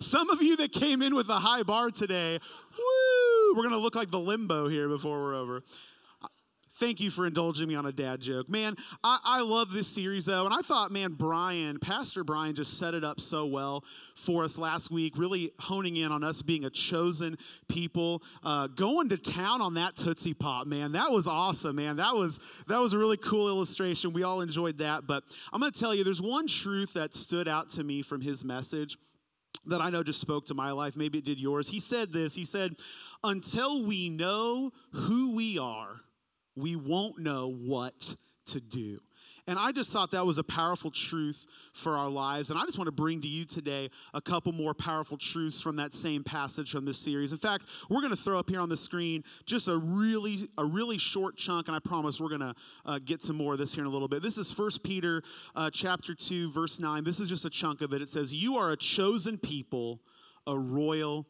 some 0.00 0.28
of 0.30 0.42
you 0.42 0.56
that 0.58 0.72
came 0.72 1.02
in 1.02 1.14
with 1.14 1.28
a 1.30 1.36
high 1.36 1.62
bar 1.62 1.90
today, 1.90 2.38
woo, 2.78 3.54
we're 3.56 3.62
gonna 3.62 3.78
look 3.78 3.94
like 3.94 4.10
the 4.10 4.18
limbo 4.18 4.68
here 4.68 4.88
before 4.88 5.20
we're 5.20 5.34
over. 5.34 5.62
Thank 6.78 7.00
you 7.00 7.10
for 7.10 7.26
indulging 7.26 7.66
me 7.66 7.74
on 7.74 7.86
a 7.86 7.92
dad 7.92 8.20
joke. 8.20 8.48
Man, 8.48 8.76
I, 9.02 9.18
I, 9.24 9.40
love 9.40 9.72
this 9.72 9.88
series 9.88 10.26
though. 10.26 10.44
And 10.44 10.54
I 10.54 10.60
thought, 10.60 10.92
man, 10.92 11.14
Brian, 11.14 11.76
Pastor 11.80 12.22
Brian 12.22 12.54
just 12.54 12.78
set 12.78 12.94
it 12.94 13.02
up 13.02 13.18
so 13.20 13.46
well 13.46 13.82
for 14.14 14.44
us 14.44 14.56
last 14.56 14.92
week, 14.92 15.18
really 15.18 15.50
honing 15.58 15.96
in 15.96 16.12
on 16.12 16.22
us 16.22 16.40
being 16.40 16.66
a 16.66 16.70
chosen 16.70 17.36
people, 17.66 18.22
uh, 18.44 18.68
going 18.68 19.08
to 19.08 19.16
town 19.16 19.60
on 19.60 19.74
that 19.74 19.96
Tootsie 19.96 20.34
Pop, 20.34 20.68
man. 20.68 20.92
That 20.92 21.10
was 21.10 21.26
awesome, 21.26 21.74
man. 21.74 21.96
That 21.96 22.14
was, 22.14 22.38
that 22.68 22.78
was 22.78 22.92
a 22.92 22.98
really 22.98 23.16
cool 23.16 23.48
illustration. 23.48 24.12
We 24.12 24.22
all 24.22 24.40
enjoyed 24.40 24.78
that. 24.78 25.04
But 25.08 25.24
I'm 25.52 25.60
going 25.60 25.72
to 25.72 25.78
tell 25.78 25.92
you, 25.92 26.04
there's 26.04 26.22
one 26.22 26.46
truth 26.46 26.92
that 26.94 27.12
stood 27.12 27.48
out 27.48 27.70
to 27.70 27.82
me 27.82 28.02
from 28.02 28.20
his 28.20 28.44
message 28.44 28.96
that 29.66 29.80
I 29.80 29.90
know 29.90 30.04
just 30.04 30.20
spoke 30.20 30.46
to 30.46 30.54
my 30.54 30.70
life. 30.70 30.96
Maybe 30.96 31.18
it 31.18 31.24
did 31.24 31.40
yours. 31.40 31.68
He 31.68 31.80
said 31.80 32.12
this 32.12 32.36
He 32.36 32.44
said, 32.44 32.76
Until 33.24 33.84
we 33.84 34.08
know 34.08 34.70
who 34.92 35.34
we 35.34 35.58
are, 35.58 36.02
we 36.58 36.76
won't 36.76 37.18
know 37.18 37.52
what 37.52 38.16
to 38.46 38.60
do. 38.60 39.00
And 39.46 39.58
I 39.58 39.72
just 39.72 39.90
thought 39.90 40.10
that 40.10 40.26
was 40.26 40.36
a 40.36 40.44
powerful 40.44 40.90
truth 40.90 41.46
for 41.72 41.96
our 41.96 42.10
lives. 42.10 42.50
And 42.50 42.58
I 42.58 42.64
just 42.66 42.76
want 42.76 42.86
to 42.86 42.92
bring 42.92 43.22
to 43.22 43.26
you 43.26 43.46
today 43.46 43.88
a 44.12 44.20
couple 44.20 44.52
more 44.52 44.74
powerful 44.74 45.16
truths 45.16 45.58
from 45.58 45.76
that 45.76 45.94
same 45.94 46.22
passage 46.22 46.70
from 46.70 46.84
this 46.84 46.98
series. 46.98 47.32
In 47.32 47.38
fact, 47.38 47.64
we're 47.88 48.02
going 48.02 48.14
to 48.14 48.22
throw 48.22 48.38
up 48.38 48.50
here 48.50 48.60
on 48.60 48.68
the 48.68 48.76
screen 48.76 49.24
just 49.46 49.66
a 49.68 49.78
really, 49.78 50.50
a 50.58 50.64
really 50.64 50.98
short 50.98 51.38
chunk, 51.38 51.68
and 51.68 51.74
I 51.74 51.80
promise 51.80 52.20
we're 52.20 52.28
going 52.28 52.42
to 52.42 52.54
uh, 52.84 52.98
get 53.02 53.22
to 53.22 53.32
more 53.32 53.54
of 53.54 53.58
this 53.58 53.74
here 53.74 53.84
in 53.84 53.88
a 53.88 53.92
little 53.92 54.06
bit. 54.06 54.22
This 54.22 54.36
is 54.36 54.52
First 54.52 54.82
Peter 54.82 55.22
uh, 55.56 55.70
chapter 55.72 56.14
2, 56.14 56.52
verse 56.52 56.78
9. 56.78 57.02
This 57.02 57.18
is 57.18 57.30
just 57.30 57.46
a 57.46 57.50
chunk 57.50 57.80
of 57.80 57.94
it. 57.94 58.02
It 58.02 58.10
says, 58.10 58.34
You 58.34 58.56
are 58.56 58.72
a 58.72 58.76
chosen 58.76 59.38
people, 59.38 60.02
a 60.46 60.58
royal 60.58 61.26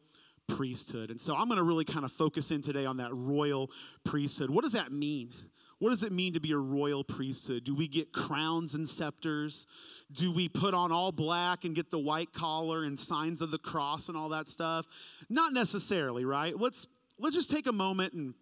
priesthood. 0.49 1.09
And 1.11 1.19
so 1.19 1.35
I'm 1.35 1.47
going 1.47 1.57
to 1.57 1.63
really 1.63 1.85
kind 1.85 2.03
of 2.03 2.11
focus 2.11 2.51
in 2.51 2.61
today 2.61 2.85
on 2.85 2.97
that 2.97 3.13
royal 3.13 3.71
priesthood. 4.03 4.49
What 4.49 4.63
does 4.63 4.73
that 4.73 4.91
mean? 4.91 5.31
What 5.79 5.91
does 5.91 6.03
it 6.03 6.11
mean 6.11 6.33
to 6.33 6.41
be 6.41 6.51
a 6.51 6.57
royal 6.57 7.05
priesthood? 7.05 7.63
Do 7.63 7.73
we 7.73 7.87
get 7.87 8.11
crowns 8.11 8.75
and 8.75 8.87
scepters? 8.87 9.65
Do 10.11 10.31
we 10.31 10.49
put 10.49 10.73
on 10.73 10.91
all 10.91 11.13
black 11.13 11.63
and 11.63 11.73
get 11.73 11.89
the 11.89 11.99
white 11.99 12.33
collar 12.33 12.83
and 12.83 12.99
signs 12.99 13.41
of 13.41 13.49
the 13.49 13.59
cross 13.59 14.09
and 14.09 14.17
all 14.17 14.29
that 14.29 14.49
stuff? 14.49 14.85
Not 15.29 15.53
necessarily, 15.53 16.25
right? 16.25 16.57
Let's 16.59 16.87
let's 17.17 17.35
just 17.35 17.49
take 17.49 17.67
a 17.67 17.71
moment 17.71 18.13
and 18.13 18.33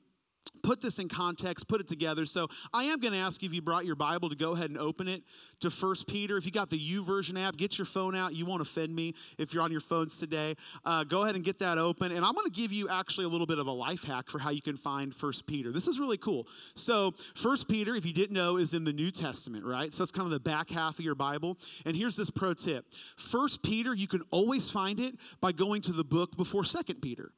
put 0.63 0.81
this 0.81 0.99
in 0.99 1.07
context, 1.07 1.67
put 1.67 1.81
it 1.81 1.87
together. 1.87 2.25
So 2.25 2.47
I 2.73 2.85
am 2.85 2.99
going 2.99 3.13
to 3.13 3.19
ask 3.19 3.41
you 3.41 3.49
if 3.49 3.55
you 3.55 3.61
brought 3.61 3.85
your 3.85 3.95
Bible 3.95 4.29
to 4.29 4.35
go 4.35 4.53
ahead 4.53 4.69
and 4.69 4.79
open 4.79 5.07
it 5.07 5.23
to 5.61 5.69
First 5.69 6.07
Peter. 6.07 6.37
If 6.37 6.45
you 6.45 6.51
got 6.51 6.69
the 6.69 6.79
YouVersion 6.79 7.41
app, 7.41 7.57
get 7.57 7.77
your 7.77 7.85
phone 7.85 8.15
out. 8.15 8.33
You 8.33 8.45
won't 8.45 8.61
offend 8.61 8.95
me 8.95 9.13
if 9.37 9.53
you're 9.53 9.63
on 9.63 9.71
your 9.71 9.81
phones 9.81 10.17
today. 10.17 10.55
Uh, 10.85 11.03
go 11.03 11.23
ahead 11.23 11.35
and 11.35 11.43
get 11.43 11.59
that 11.59 11.77
open. 11.77 12.11
And 12.11 12.25
I'm 12.25 12.33
going 12.33 12.45
to 12.45 12.51
give 12.51 12.71
you 12.71 12.89
actually 12.89 13.25
a 13.25 13.29
little 13.29 13.47
bit 13.47 13.59
of 13.59 13.67
a 13.67 13.71
life 13.71 14.03
hack 14.03 14.29
for 14.29 14.39
how 14.39 14.49
you 14.49 14.61
can 14.61 14.75
find 14.75 15.13
First 15.13 15.47
Peter. 15.47 15.71
This 15.71 15.87
is 15.87 15.99
really 15.99 16.17
cool. 16.17 16.47
So 16.75 17.13
First 17.35 17.67
Peter, 17.67 17.95
if 17.95 18.05
you 18.05 18.13
didn't 18.13 18.35
know, 18.35 18.57
is 18.57 18.73
in 18.73 18.83
the 18.83 18.93
New 18.93 19.11
Testament, 19.11 19.65
right? 19.65 19.93
So 19.93 20.03
it's 20.03 20.11
kind 20.11 20.25
of 20.25 20.31
the 20.31 20.39
back 20.39 20.69
half 20.69 20.99
of 20.99 21.05
your 21.05 21.15
Bible. 21.15 21.57
And 21.85 21.95
here's 21.95 22.15
this 22.15 22.29
pro 22.29 22.53
tip: 22.53 22.85
First 23.17 23.63
Peter, 23.63 23.93
you 23.93 24.07
can 24.07 24.21
always 24.31 24.69
find 24.69 24.99
it 24.99 25.15
by 25.41 25.51
going 25.51 25.81
to 25.83 25.91
the 25.91 26.03
book 26.03 26.35
before 26.37 26.63
Second 26.63 27.01
Peter. 27.01 27.31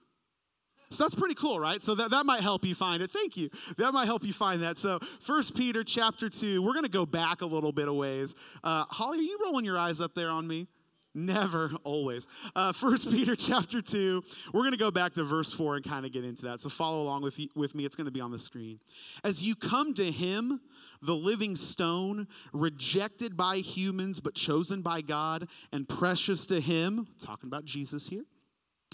So 0.91 1.03
that's 1.03 1.13
pretty 1.13 1.35
cool, 1.35 1.59
right? 1.59 1.81
So 1.83 1.93
that, 1.95 2.09
that 2.09 2.25
might 2.25 2.41
help 2.41 2.65
you 2.65 2.73
find 2.73 3.03
it. 3.03 3.11
Thank 3.11 3.37
you. 3.37 3.49
That 3.77 3.93
might 3.93 4.05
help 4.05 4.23
you 4.23 4.33
find 4.33 4.63
that. 4.63 4.79
So 4.79 4.99
First 5.19 5.55
Peter 5.55 5.83
chapter 5.83 6.29
2, 6.29 6.63
we're 6.63 6.73
going 6.73 6.83
to 6.83 6.89
go 6.89 7.05
back 7.05 7.41
a 7.41 7.45
little 7.45 7.71
bit 7.71 7.87
of 7.87 7.93
ways. 7.93 8.33
Uh, 8.63 8.85
Holly, 8.89 9.19
are 9.19 9.21
you 9.21 9.37
rolling 9.43 9.65
your 9.65 9.77
eyes 9.77 10.01
up 10.01 10.15
there 10.15 10.29
on 10.29 10.47
me? 10.47 10.67
Never, 11.13 11.69
always. 11.83 12.27
Uh, 12.55 12.71
First 12.71 13.11
Peter 13.11 13.35
chapter 13.35 13.83
2, 13.83 14.23
we're 14.51 14.61
going 14.61 14.71
to 14.71 14.77
go 14.77 14.89
back 14.89 15.13
to 15.13 15.23
verse 15.23 15.53
4 15.53 15.75
and 15.75 15.85
kind 15.85 16.07
of 16.07 16.11
get 16.11 16.25
into 16.25 16.43
that. 16.45 16.59
So 16.59 16.69
follow 16.69 17.03
along 17.03 17.21
with, 17.21 17.39
with 17.55 17.75
me. 17.75 17.85
It's 17.85 17.95
going 17.95 18.05
to 18.05 18.11
be 18.11 18.21
on 18.21 18.31
the 18.31 18.39
screen. 18.39 18.79
As 19.23 19.43
you 19.43 19.55
come 19.55 19.93
to 19.93 20.11
him, 20.11 20.59
the 21.03 21.15
living 21.15 21.55
stone, 21.55 22.27
rejected 22.51 23.37
by 23.37 23.57
humans 23.57 24.19
but 24.19 24.33
chosen 24.33 24.81
by 24.81 25.01
God 25.01 25.49
and 25.71 25.87
precious 25.87 26.47
to 26.47 26.59
him, 26.59 27.05
talking 27.19 27.47
about 27.47 27.63
Jesus 27.63 28.07
here 28.07 28.23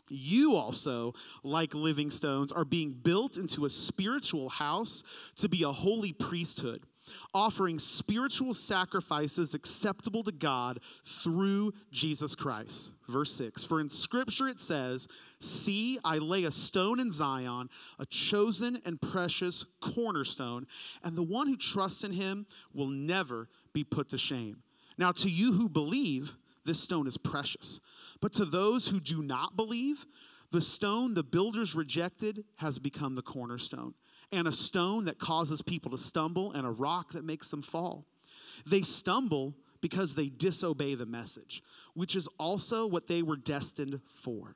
you 0.09 0.55
also, 0.55 1.13
like 1.43 1.73
living 1.73 2.09
stones, 2.09 2.51
are 2.51 2.65
being 2.65 2.91
built 2.91 3.37
into 3.37 3.65
a 3.65 3.69
spiritual 3.69 4.49
house 4.49 5.03
to 5.37 5.49
be 5.49 5.63
a 5.63 5.71
holy 5.71 6.13
priesthood, 6.13 6.83
offering 7.33 7.79
spiritual 7.79 8.53
sacrifices 8.53 9.53
acceptable 9.53 10.23
to 10.23 10.31
God 10.31 10.79
through 11.23 11.73
Jesus 11.91 12.35
Christ. 12.35 12.91
Verse 13.07 13.33
6 13.35 13.63
For 13.63 13.79
in 13.79 13.89
Scripture 13.89 14.47
it 14.47 14.59
says, 14.59 15.07
See, 15.39 15.99
I 16.03 16.17
lay 16.17 16.45
a 16.45 16.51
stone 16.51 16.99
in 16.99 17.11
Zion, 17.11 17.69
a 17.99 18.05
chosen 18.05 18.81
and 18.85 19.01
precious 19.01 19.65
cornerstone, 19.81 20.67
and 21.03 21.15
the 21.17 21.23
one 21.23 21.47
who 21.47 21.57
trusts 21.57 22.03
in 22.03 22.11
him 22.11 22.45
will 22.73 22.87
never 22.87 23.47
be 23.73 23.83
put 23.83 24.09
to 24.09 24.17
shame. 24.17 24.61
Now, 24.97 25.11
to 25.11 25.29
you 25.29 25.51
who 25.51 25.67
believe, 25.67 26.35
this 26.63 26.79
stone 26.79 27.05
is 27.07 27.17
precious. 27.17 27.79
But 28.21 28.33
to 28.33 28.45
those 28.45 28.87
who 28.87 28.99
do 28.99 29.21
not 29.21 29.55
believe, 29.55 30.05
the 30.51 30.61
stone 30.61 31.13
the 31.13 31.23
builders 31.23 31.75
rejected 31.75 32.45
has 32.57 32.79
become 32.79 33.15
the 33.15 33.21
cornerstone, 33.21 33.93
and 34.31 34.47
a 34.47 34.51
stone 34.51 35.05
that 35.05 35.19
causes 35.19 35.61
people 35.61 35.91
to 35.91 35.97
stumble, 35.97 36.51
and 36.51 36.65
a 36.65 36.71
rock 36.71 37.13
that 37.13 37.25
makes 37.25 37.49
them 37.49 37.61
fall. 37.61 38.05
They 38.65 38.81
stumble 38.81 39.55
because 39.81 40.15
they 40.15 40.27
disobey 40.27 40.95
the 40.95 41.05
message, 41.05 41.61
which 41.93 42.15
is 42.15 42.27
also 42.39 42.87
what 42.87 43.07
they 43.07 43.21
were 43.21 43.35
destined 43.35 44.01
for. 44.07 44.55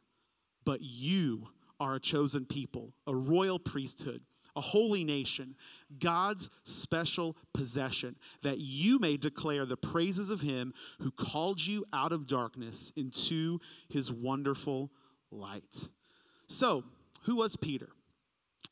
But 0.65 0.81
you 0.81 1.49
are 1.79 1.95
a 1.95 1.99
chosen 1.99 2.45
people, 2.45 2.93
a 3.07 3.15
royal 3.15 3.59
priesthood 3.59 4.21
a 4.55 4.61
holy 4.61 5.03
nation, 5.03 5.55
God's 5.99 6.49
special 6.63 7.35
possession, 7.53 8.15
that 8.41 8.59
you 8.59 8.99
may 8.99 9.17
declare 9.17 9.65
the 9.65 9.77
praises 9.77 10.29
of 10.29 10.41
him 10.41 10.73
who 10.99 11.11
called 11.11 11.61
you 11.61 11.85
out 11.93 12.11
of 12.11 12.27
darkness 12.27 12.91
into 12.95 13.59
his 13.89 14.11
wonderful 14.11 14.91
light. 15.31 15.89
So, 16.47 16.83
who 17.23 17.35
was 17.35 17.55
Peter? 17.55 17.89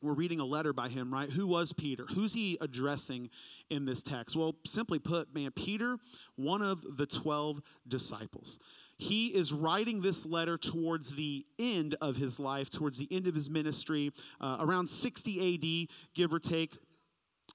We're 0.01 0.13
reading 0.13 0.39
a 0.39 0.45
letter 0.45 0.73
by 0.73 0.89
him, 0.89 1.11
right? 1.11 1.29
Who 1.29 1.47
was 1.47 1.73
Peter? 1.73 2.05
Who's 2.13 2.33
he 2.33 2.57
addressing 2.61 3.29
in 3.71 3.85
this 3.85 4.03
text? 4.03 4.35
Well, 4.35 4.55
simply 4.65 4.99
put, 4.99 5.33
man, 5.33 5.51
Peter, 5.51 5.97
one 6.35 6.61
of 6.61 6.97
the 6.97 7.07
12 7.07 7.61
disciples. 7.87 8.59
He 8.97 9.27
is 9.27 9.53
writing 9.53 10.01
this 10.01 10.25
letter 10.25 10.57
towards 10.57 11.15
the 11.15 11.45
end 11.59 11.95
of 12.01 12.15
his 12.15 12.39
life, 12.39 12.69
towards 12.69 12.97
the 12.97 13.07
end 13.11 13.27
of 13.27 13.35
his 13.35 13.49
ministry, 13.49 14.11
uh, 14.41 14.57
around 14.59 14.87
60 14.87 15.87
AD, 15.89 15.95
give 16.15 16.33
or 16.33 16.39
take. 16.39 16.77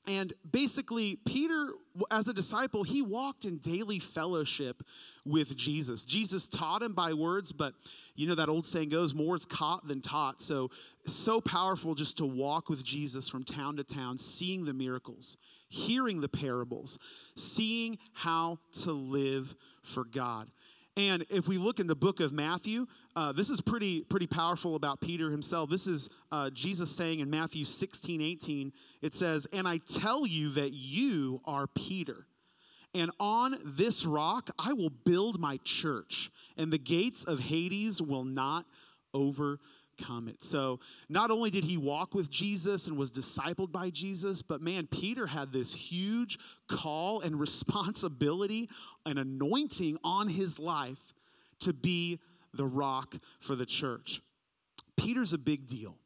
And 0.07 0.33
basically, 0.51 1.17
Peter, 1.25 1.75
as 2.11 2.27
a 2.27 2.33
disciple, 2.33 2.83
he 2.83 3.03
walked 3.03 3.45
in 3.45 3.59
daily 3.59 4.01
fellowship 4.01 4.83
with 5.25 5.57
Jesus. 5.57 6.05
Jesus 6.05 6.49
taught 6.49 6.83
him 6.83 6.93
by 6.93 7.13
words, 7.13 7.53
but 7.53 7.75
you 8.17 8.27
know 8.27 8.35
that 8.35 8.49
old 8.49 8.67
saying 8.67 8.89
goes, 8.89 9.15
more 9.15 9.37
is 9.37 9.45
caught 9.45 9.87
than 9.87 10.01
taught. 10.01 10.41
So, 10.41 10.71
so 11.07 11.41
powerful 11.41 11.95
just 11.95 12.17
to 12.19 12.27
walk 12.27 12.69
with 12.69 12.83
Jesus 12.83 13.29
from 13.29 13.45
town 13.45 13.77
to 13.77 13.85
town, 13.85 14.19
seeing 14.19 14.65
the 14.65 14.75
miracles, 14.75 15.37
hearing 15.69 16.21
the 16.21 16.29
parables, 16.29 16.99
seeing 17.37 17.97
how 18.13 18.59
to 18.83 18.93
live 18.93 19.55
for 19.83 20.05
God. 20.05 20.49
And 20.97 21.25
if 21.31 21.49
we 21.49 21.57
look 21.57 21.81
in 21.81 21.87
the 21.87 21.95
book 21.95 22.21
of 22.21 22.33
Matthew, 22.33 22.87
uh, 23.17 23.33
this 23.33 23.49
is 23.49 23.61
pretty, 23.61 24.03
pretty 24.03 24.27
powerful 24.27 24.75
about 24.75 25.01
Peter 25.01 25.31
himself. 25.31 25.71
This 25.71 25.87
is 25.87 26.11
uh, 26.31 26.51
Jesus 26.51 26.91
saying 26.91 27.21
in 27.21 27.31
Matthew 27.31 27.65
16, 27.65 28.21
18, 28.21 28.73
it 29.01 29.15
says, 29.15 29.47
And 29.53 29.67
I 29.67 29.79
tell 29.79 30.27
you 30.27 30.51
that 30.51 30.73
you 30.73 31.41
are 31.47 31.67
Peter. 31.67 32.27
And 32.95 33.11
on 33.19 33.59
this 33.65 34.05
rock 34.05 34.51
I 34.59 34.75
will 34.75 34.91
build 34.91 35.41
my 35.41 35.59
church, 35.65 36.31
and 36.59 36.71
the 36.71 36.79
gates 36.79 37.25
of 37.25 37.39
Hades 37.39 38.03
will 38.03 38.25
not 38.25 38.67
overcome 39.15 39.61
So, 40.41 40.81
not 41.09 41.31
only 41.31 41.51
did 41.51 41.65
he 41.65 41.77
walk 41.77 42.15
with 42.15 42.31
Jesus 42.31 42.87
and 42.87 42.97
was 42.97 43.11
discipled 43.11 43.73
by 43.73 43.91
Jesus, 43.91 44.43
but 44.43 44.61
man, 44.61 44.87
Peter 44.87 45.27
had 45.27 45.53
this 45.53 45.75
huge 45.75 46.39
call 46.69 47.21
and 47.21 47.39
responsibility 47.41 48.69
and 49.07 49.19
anointing 49.19 49.99
on 50.05 50.29
his 50.29 50.59
life 50.59 51.15
to 51.61 51.73
be 51.73 52.21
the 52.55 52.67
rock 52.67 53.15
for 53.41 53.55
the 53.55 53.67
church. 53.67 54.21
Peter's 54.97 55.33
a 55.33 55.39
big 55.39 55.67
deal. 55.67 55.97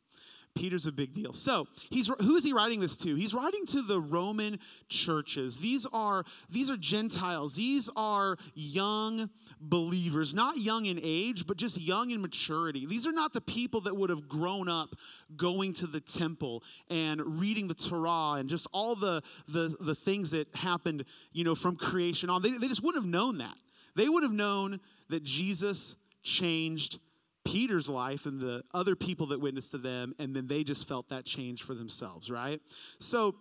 Peter's 0.56 0.86
a 0.86 0.92
big 0.92 1.12
deal. 1.12 1.32
So 1.32 1.66
he's 1.90 2.08
who 2.08 2.34
is 2.36 2.44
he 2.44 2.52
writing 2.52 2.80
this 2.80 2.96
to? 2.98 3.14
He's 3.14 3.34
writing 3.34 3.66
to 3.66 3.82
the 3.82 4.00
Roman 4.00 4.58
churches. 4.88 5.58
These 5.58 5.86
are 5.92 6.24
these 6.50 6.70
are 6.70 6.76
Gentiles. 6.76 7.54
These 7.54 7.88
are 7.94 8.36
young 8.54 9.30
believers, 9.60 10.34
not 10.34 10.56
young 10.56 10.86
in 10.86 10.98
age, 11.02 11.46
but 11.46 11.56
just 11.56 11.80
young 11.80 12.10
in 12.10 12.20
maturity. 12.20 12.86
These 12.86 13.06
are 13.06 13.12
not 13.12 13.32
the 13.32 13.40
people 13.40 13.82
that 13.82 13.96
would 13.96 14.10
have 14.10 14.28
grown 14.28 14.68
up 14.68 14.96
going 15.36 15.74
to 15.74 15.86
the 15.86 16.00
temple 16.00 16.64
and 16.90 17.40
reading 17.40 17.68
the 17.68 17.74
Torah 17.74 18.38
and 18.38 18.48
just 18.48 18.66
all 18.72 18.96
the 18.96 19.22
the, 19.48 19.76
the 19.80 19.94
things 19.94 20.30
that 20.30 20.48
happened, 20.54 21.04
you 21.32 21.44
know, 21.44 21.54
from 21.54 21.76
creation 21.76 22.30
on. 22.30 22.42
They, 22.42 22.50
they 22.52 22.68
just 22.68 22.82
wouldn't 22.82 23.04
have 23.04 23.10
known 23.10 23.38
that. 23.38 23.56
They 23.94 24.08
would 24.08 24.22
have 24.22 24.32
known 24.32 24.80
that 25.08 25.22
Jesus 25.22 25.96
changed 26.22 26.98
Peter's 27.46 27.88
life 27.88 28.26
and 28.26 28.40
the 28.40 28.62
other 28.74 28.96
people 28.96 29.28
that 29.28 29.40
witnessed 29.40 29.70
to 29.70 29.78
them, 29.78 30.14
and 30.18 30.34
then 30.34 30.46
they 30.46 30.64
just 30.64 30.88
felt 30.88 31.08
that 31.08 31.24
change 31.24 31.62
for 31.62 31.74
themselves, 31.74 32.30
right? 32.30 32.60
So 32.98 33.36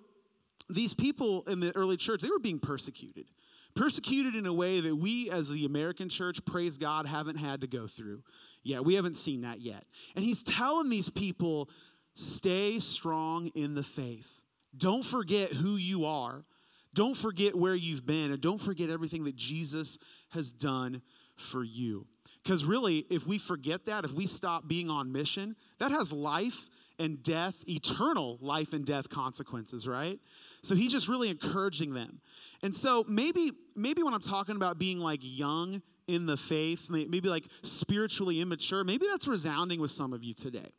these 0.70 0.94
people 0.94 1.44
in 1.44 1.60
the 1.60 1.76
early 1.76 1.98
church, 1.98 2.22
they 2.22 2.30
were 2.30 2.39
being 2.39 2.60
persecuted. 2.60 3.26
Persecuted 3.76 4.36
in 4.36 4.46
a 4.46 4.54
way 4.54 4.80
that 4.80 4.96
we 4.96 5.30
as 5.30 5.50
the 5.50 5.65
American 5.65 6.08
church, 6.08 6.44
praise 6.46 6.78
God, 6.78 7.06
haven't 7.06 7.36
had 7.36 7.62
to 7.62 7.68
go 7.68 7.88
through 7.88 8.24
yet. 8.63 8.86
We 8.86 8.96
haven't 8.96 9.18
seen 9.18 9.41
that 9.41 9.60
yet. 9.60 9.84
And 10.15 10.24
he's 10.24 10.44
telling 10.44 10.89
these 10.89 11.10
people, 11.10 11.70
stay 12.13 12.80
strong 12.80 13.48
in 13.56 13.76
the 13.76 13.84
faith. 13.84 14.39
Don't 14.78 15.04
forget 15.04 15.52
who 15.52 15.76
you 15.76 16.06
are. 16.06 16.46
Don't 16.94 17.18
forget 17.18 17.56
where 17.56 17.76
you've 17.76 18.06
been. 18.06 18.32
And 18.32 18.39
don't 18.39 18.62
forget 18.62 18.89
everything 18.89 19.26
that 19.26 19.36
Jesus 19.36 19.98
has 20.30 20.54
done 20.54 21.02
for 21.36 21.63
you. 21.63 22.08
Because 22.46 22.64
really, 22.64 23.08
if 23.10 23.26
we 23.26 23.40
forget 23.40 23.88
that, 23.88 24.06
if 24.06 24.12
we 24.12 24.28
stop 24.28 24.68
being 24.68 24.88
on 24.88 25.12
mission, 25.12 25.56
that 25.80 25.90
has 25.90 26.14
life 26.14 26.70
and 27.00 27.24
death, 27.24 27.68
eternal 27.68 28.38
life 28.40 28.74
and 28.74 28.86
death 28.86 29.10
consequences, 29.10 29.88
right? 29.88 30.20
So 30.62 30.76
he's 30.76 30.92
just 30.92 31.08
really 31.08 31.30
encouraging 31.30 31.96
them. 31.96 32.22
And 32.62 32.74
so 32.74 33.04
maybe, 33.08 33.52
maybe 33.76 34.04
when 34.04 34.14
I'm 34.14 34.22
talking 34.22 34.58
about 34.58 34.78
being 34.78 35.00
like 35.00 35.22
young 35.24 35.82
in 36.08 36.28
the 36.28 36.38
faith, 36.38 36.92
maybe 36.92 37.22
like 37.22 37.46
spiritually 37.64 38.40
immature, 38.42 38.84
maybe 38.84 39.08
that's 39.10 39.28
resounding 39.28 39.82
with 39.82 39.90
some 39.90 40.14
of 40.14 40.24
you 40.24 40.36
today. 40.36 40.70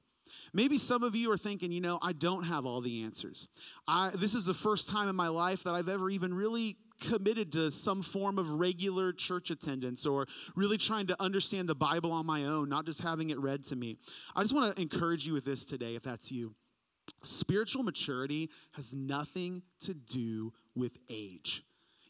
Maybe 0.52 0.78
some 0.78 1.02
of 1.02 1.14
you 1.14 1.30
are 1.30 1.36
thinking, 1.36 1.72
you 1.72 1.80
know, 1.80 1.98
I 2.02 2.12
don't 2.12 2.44
have 2.44 2.66
all 2.66 2.80
the 2.80 3.02
answers. 3.04 3.48
I, 3.86 4.10
this 4.14 4.34
is 4.34 4.46
the 4.46 4.54
first 4.54 4.88
time 4.88 5.08
in 5.08 5.16
my 5.16 5.28
life 5.28 5.64
that 5.64 5.74
I've 5.74 5.88
ever 5.88 6.10
even 6.10 6.32
really 6.32 6.76
committed 7.00 7.52
to 7.52 7.70
some 7.70 8.02
form 8.02 8.38
of 8.38 8.50
regular 8.52 9.12
church 9.12 9.50
attendance 9.50 10.06
or 10.06 10.26
really 10.54 10.78
trying 10.78 11.06
to 11.08 11.22
understand 11.22 11.68
the 11.68 11.74
Bible 11.74 12.12
on 12.12 12.26
my 12.26 12.44
own, 12.44 12.68
not 12.68 12.86
just 12.86 13.02
having 13.02 13.30
it 13.30 13.38
read 13.38 13.62
to 13.64 13.76
me. 13.76 13.98
I 14.34 14.42
just 14.42 14.54
want 14.54 14.74
to 14.74 14.82
encourage 14.82 15.26
you 15.26 15.32
with 15.32 15.44
this 15.44 15.64
today, 15.64 15.94
if 15.94 16.02
that's 16.02 16.32
you. 16.32 16.54
Spiritual 17.22 17.82
maturity 17.82 18.50
has 18.72 18.92
nothing 18.92 19.62
to 19.80 19.94
do 19.94 20.52
with 20.74 20.98
age. 21.08 21.64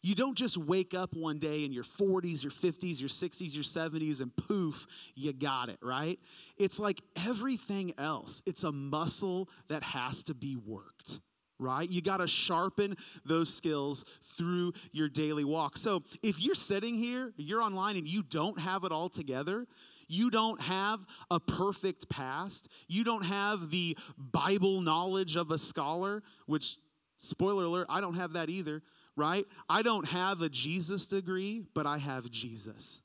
You 0.06 0.14
don't 0.14 0.38
just 0.38 0.56
wake 0.56 0.94
up 0.94 1.16
one 1.16 1.40
day 1.40 1.64
in 1.64 1.72
your 1.72 1.82
40s, 1.82 2.40
your 2.44 2.52
50s, 2.52 3.00
your 3.00 3.08
60s, 3.08 3.56
your 3.56 3.64
70s, 3.64 4.20
and 4.20 4.34
poof, 4.36 4.86
you 5.16 5.32
got 5.32 5.68
it, 5.68 5.78
right? 5.82 6.20
It's 6.56 6.78
like 6.78 7.02
everything 7.26 7.92
else, 7.98 8.40
it's 8.46 8.62
a 8.62 8.70
muscle 8.70 9.48
that 9.66 9.82
has 9.82 10.22
to 10.24 10.34
be 10.34 10.56
worked 10.56 11.20
right? 11.58 11.88
You 11.88 12.02
got 12.02 12.18
to 12.18 12.26
sharpen 12.26 12.94
those 13.24 13.52
skills 13.52 14.04
through 14.36 14.74
your 14.92 15.08
daily 15.08 15.42
walk. 15.42 15.78
So 15.78 16.02
if 16.22 16.38
you're 16.38 16.54
sitting 16.54 16.94
here, 16.94 17.32
you're 17.38 17.62
online, 17.62 17.96
and 17.96 18.06
you 18.06 18.22
don't 18.22 18.60
have 18.60 18.84
it 18.84 18.92
all 18.92 19.08
together, 19.08 19.66
you 20.06 20.28
don't 20.28 20.60
have 20.60 21.00
a 21.30 21.40
perfect 21.40 22.10
past, 22.10 22.68
you 22.88 23.04
don't 23.04 23.24
have 23.24 23.70
the 23.70 23.96
Bible 24.18 24.82
knowledge 24.82 25.36
of 25.36 25.50
a 25.50 25.56
scholar, 25.56 26.22
which, 26.44 26.76
spoiler 27.16 27.64
alert, 27.64 27.86
I 27.88 28.02
don't 28.02 28.16
have 28.16 28.34
that 28.34 28.50
either, 28.50 28.82
right? 29.16 29.44
I 29.68 29.82
don't 29.82 30.06
have 30.06 30.42
a 30.42 30.48
Jesus 30.48 31.06
degree, 31.06 31.64
but 31.74 31.86
I 31.86 31.98
have 31.98 32.30
Jesus. 32.30 33.00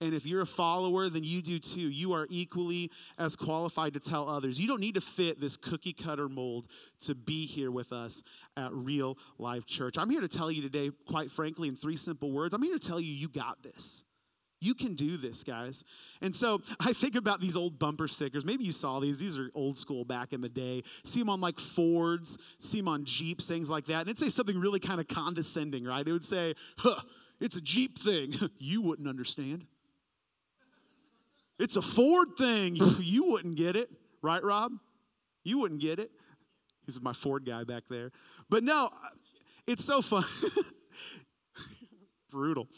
And 0.00 0.14
if 0.14 0.26
you're 0.26 0.42
a 0.42 0.46
follower, 0.46 1.08
then 1.08 1.24
you 1.24 1.40
do 1.40 1.58
too. 1.58 1.80
You 1.80 2.12
are 2.12 2.26
equally 2.28 2.90
as 3.18 3.34
qualified 3.34 3.94
to 3.94 4.00
tell 4.00 4.28
others. 4.28 4.60
You 4.60 4.68
don't 4.68 4.80
need 4.80 4.96
to 4.96 5.00
fit 5.00 5.40
this 5.40 5.56
cookie 5.56 5.94
cutter 5.94 6.28
mold 6.28 6.66
to 7.00 7.14
be 7.14 7.46
here 7.46 7.70
with 7.70 7.92
us 7.92 8.22
at 8.58 8.72
Real 8.72 9.16
Life 9.38 9.64
Church. 9.64 9.96
I'm 9.96 10.10
here 10.10 10.20
to 10.20 10.28
tell 10.28 10.50
you 10.50 10.60
today, 10.60 10.90
quite 11.08 11.30
frankly, 11.30 11.68
in 11.68 11.76
three 11.76 11.96
simple 11.96 12.30
words, 12.30 12.52
I'm 12.52 12.62
here 12.62 12.78
to 12.78 12.86
tell 12.86 13.00
you, 13.00 13.12
you 13.12 13.28
got 13.28 13.62
this. 13.62 14.04
You 14.60 14.74
can 14.74 14.94
do 14.94 15.16
this, 15.16 15.44
guys. 15.44 15.84
And 16.22 16.34
so 16.34 16.62
I 16.80 16.92
think 16.92 17.14
about 17.14 17.40
these 17.40 17.56
old 17.56 17.78
bumper 17.78 18.08
stickers. 18.08 18.44
Maybe 18.44 18.64
you 18.64 18.72
saw 18.72 19.00
these. 19.00 19.18
These 19.18 19.38
are 19.38 19.50
old 19.54 19.76
school 19.76 20.04
back 20.04 20.32
in 20.32 20.40
the 20.40 20.48
day. 20.48 20.82
See 21.04 21.20
them 21.20 21.28
on 21.28 21.40
like 21.40 21.58
Fords, 21.58 22.38
see 22.58 22.78
them 22.78 22.88
on 22.88 23.04
Jeeps, 23.04 23.46
things 23.46 23.68
like 23.68 23.86
that. 23.86 24.00
And 24.00 24.08
it'd 24.08 24.18
say 24.18 24.30
something 24.30 24.58
really 24.58 24.80
kind 24.80 24.98
of 24.98 25.08
condescending, 25.08 25.84
right? 25.84 26.06
It 26.06 26.12
would 26.12 26.24
say, 26.24 26.54
huh, 26.78 27.02
it's 27.38 27.56
a 27.56 27.60
Jeep 27.60 27.98
thing. 27.98 28.32
you 28.58 28.80
wouldn't 28.80 29.08
understand. 29.08 29.66
It's 31.58 31.76
a 31.76 31.82
Ford 31.82 32.28
thing. 32.38 32.76
You 33.00 33.24
wouldn't 33.24 33.56
get 33.56 33.76
it, 33.76 33.90
right, 34.22 34.42
Rob? 34.42 34.72
You 35.44 35.58
wouldn't 35.58 35.80
get 35.80 35.98
it. 35.98 36.10
He's 36.86 37.00
my 37.00 37.12
Ford 37.12 37.44
guy 37.44 37.64
back 37.64 37.84
there. 37.88 38.10
But 38.48 38.62
no, 38.62 38.90
it's 39.66 39.84
so 39.84 40.00
fun. 40.00 40.24
Brutal. 42.30 42.68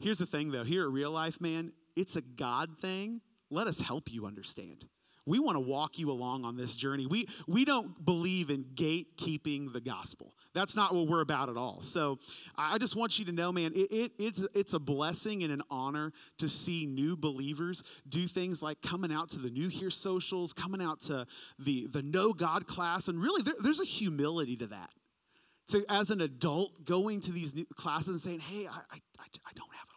Here's 0.00 0.18
the 0.18 0.26
thing, 0.26 0.50
though. 0.50 0.64
Here 0.64 0.84
at 0.84 0.90
Real 0.90 1.10
Life, 1.10 1.40
man, 1.40 1.72
it's 1.94 2.16
a 2.16 2.22
God 2.22 2.78
thing. 2.78 3.20
Let 3.50 3.66
us 3.66 3.80
help 3.80 4.10
you 4.12 4.26
understand. 4.26 4.86
We 5.26 5.38
want 5.38 5.56
to 5.56 5.60
walk 5.60 5.98
you 5.98 6.10
along 6.10 6.44
on 6.44 6.56
this 6.56 6.74
journey. 6.74 7.06
We, 7.06 7.28
we 7.46 7.64
don't 7.64 8.04
believe 8.04 8.48
in 8.48 8.64
gatekeeping 8.74 9.72
the 9.72 9.80
gospel. 9.80 10.34
That's 10.54 10.74
not 10.74 10.94
what 10.94 11.06
we're 11.06 11.20
about 11.20 11.50
at 11.50 11.56
all. 11.56 11.82
So 11.82 12.18
I 12.56 12.78
just 12.78 12.96
want 12.96 13.18
you 13.18 13.26
to 13.26 13.32
know, 13.32 13.52
man, 13.52 13.72
it, 13.74 13.92
it, 13.92 14.12
it's, 14.18 14.40
it's 14.54 14.72
a 14.72 14.78
blessing 14.78 15.42
and 15.42 15.52
an 15.52 15.62
honor 15.70 16.12
to 16.38 16.48
see 16.48 16.86
new 16.86 17.16
believers 17.16 17.84
do 18.08 18.22
things 18.22 18.62
like 18.62 18.80
coming 18.80 19.12
out 19.12 19.28
to 19.30 19.38
the 19.38 19.50
New 19.50 19.68
Here 19.68 19.90
socials, 19.90 20.52
coming 20.52 20.80
out 20.80 21.00
to 21.02 21.26
the, 21.58 21.86
the 21.92 22.02
Know 22.02 22.32
God 22.32 22.66
class. 22.66 23.08
And 23.08 23.20
really, 23.20 23.42
there, 23.42 23.54
there's 23.62 23.80
a 23.80 23.84
humility 23.84 24.56
to 24.56 24.68
that. 24.68 24.90
To, 25.68 25.84
as 25.88 26.10
an 26.10 26.22
adult, 26.22 26.84
going 26.84 27.20
to 27.20 27.32
these 27.32 27.54
new 27.54 27.66
classes 27.76 28.08
and 28.08 28.20
saying, 28.20 28.40
hey, 28.40 28.66
I, 28.66 28.80
I, 28.90 28.98
I 29.20 29.52
don't 29.54 29.72
have. 29.74 29.89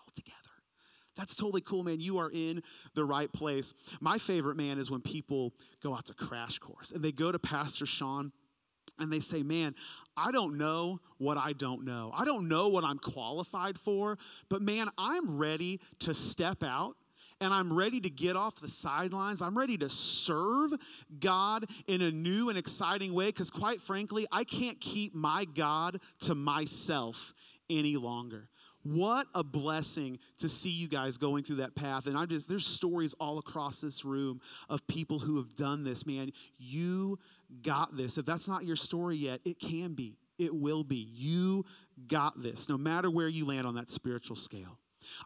That's 1.15 1.35
totally 1.35 1.61
cool, 1.61 1.83
man. 1.83 1.99
You 1.99 2.17
are 2.17 2.31
in 2.31 2.63
the 2.95 3.05
right 3.05 3.31
place. 3.31 3.73
My 4.01 4.17
favorite, 4.17 4.57
man, 4.57 4.79
is 4.79 4.89
when 4.89 5.01
people 5.01 5.53
go 5.81 5.93
out 5.93 6.05
to 6.07 6.13
crash 6.13 6.59
course 6.59 6.91
and 6.91 7.03
they 7.03 7.11
go 7.11 7.31
to 7.31 7.39
Pastor 7.39 7.85
Sean 7.85 8.31
and 8.99 9.11
they 9.11 9.19
say, 9.19 9.43
Man, 9.43 9.75
I 10.17 10.31
don't 10.31 10.57
know 10.57 10.99
what 11.17 11.37
I 11.37 11.53
don't 11.53 11.85
know. 11.85 12.11
I 12.15 12.25
don't 12.25 12.47
know 12.47 12.67
what 12.67 12.83
I'm 12.83 12.99
qualified 12.99 13.77
for, 13.77 14.17
but 14.49 14.61
man, 14.61 14.89
I'm 14.97 15.37
ready 15.37 15.79
to 15.99 16.13
step 16.13 16.63
out 16.63 16.95
and 17.41 17.53
I'm 17.53 17.73
ready 17.73 17.99
to 18.01 18.09
get 18.09 18.35
off 18.35 18.55
the 18.55 18.69
sidelines. 18.69 19.41
I'm 19.41 19.57
ready 19.57 19.77
to 19.79 19.89
serve 19.89 20.71
God 21.19 21.65
in 21.87 22.01
a 22.01 22.11
new 22.11 22.49
and 22.49 22.57
exciting 22.57 23.13
way 23.13 23.25
because, 23.27 23.51
quite 23.51 23.81
frankly, 23.81 24.25
I 24.31 24.43
can't 24.43 24.79
keep 24.79 25.13
my 25.13 25.45
God 25.53 25.99
to 26.21 26.35
myself 26.35 27.33
any 27.69 27.97
longer. 27.97 28.49
What 28.83 29.27
a 29.33 29.43
blessing 29.43 30.19
to 30.39 30.49
see 30.49 30.69
you 30.69 30.87
guys 30.87 31.17
going 31.17 31.43
through 31.43 31.57
that 31.57 31.73
path. 31.73 32.05
And 32.07 32.17
I 32.17 32.25
just, 32.25 32.49
there's 32.49 32.67
stories 32.67 33.13
all 33.13 33.39
across 33.39 33.79
this 33.79 34.03
room 34.03 34.41
of 34.69 34.85
people 34.87 35.19
who 35.19 35.37
have 35.37 35.55
done 35.55 35.83
this, 35.83 36.05
man. 36.05 36.31
You 36.57 37.17
got 37.61 37.95
this. 37.95 38.17
If 38.17 38.25
that's 38.25 38.47
not 38.47 38.65
your 38.65 38.75
story 38.75 39.15
yet, 39.15 39.39
it 39.45 39.59
can 39.59 39.93
be. 39.93 40.17
It 40.37 40.53
will 40.53 40.83
be. 40.83 41.07
You 41.13 41.65
got 42.07 42.41
this, 42.41 42.67
no 42.67 42.77
matter 42.77 43.09
where 43.09 43.27
you 43.27 43.45
land 43.45 43.65
on 43.67 43.75
that 43.75 43.89
spiritual 43.89 44.35
scale. 44.35 44.77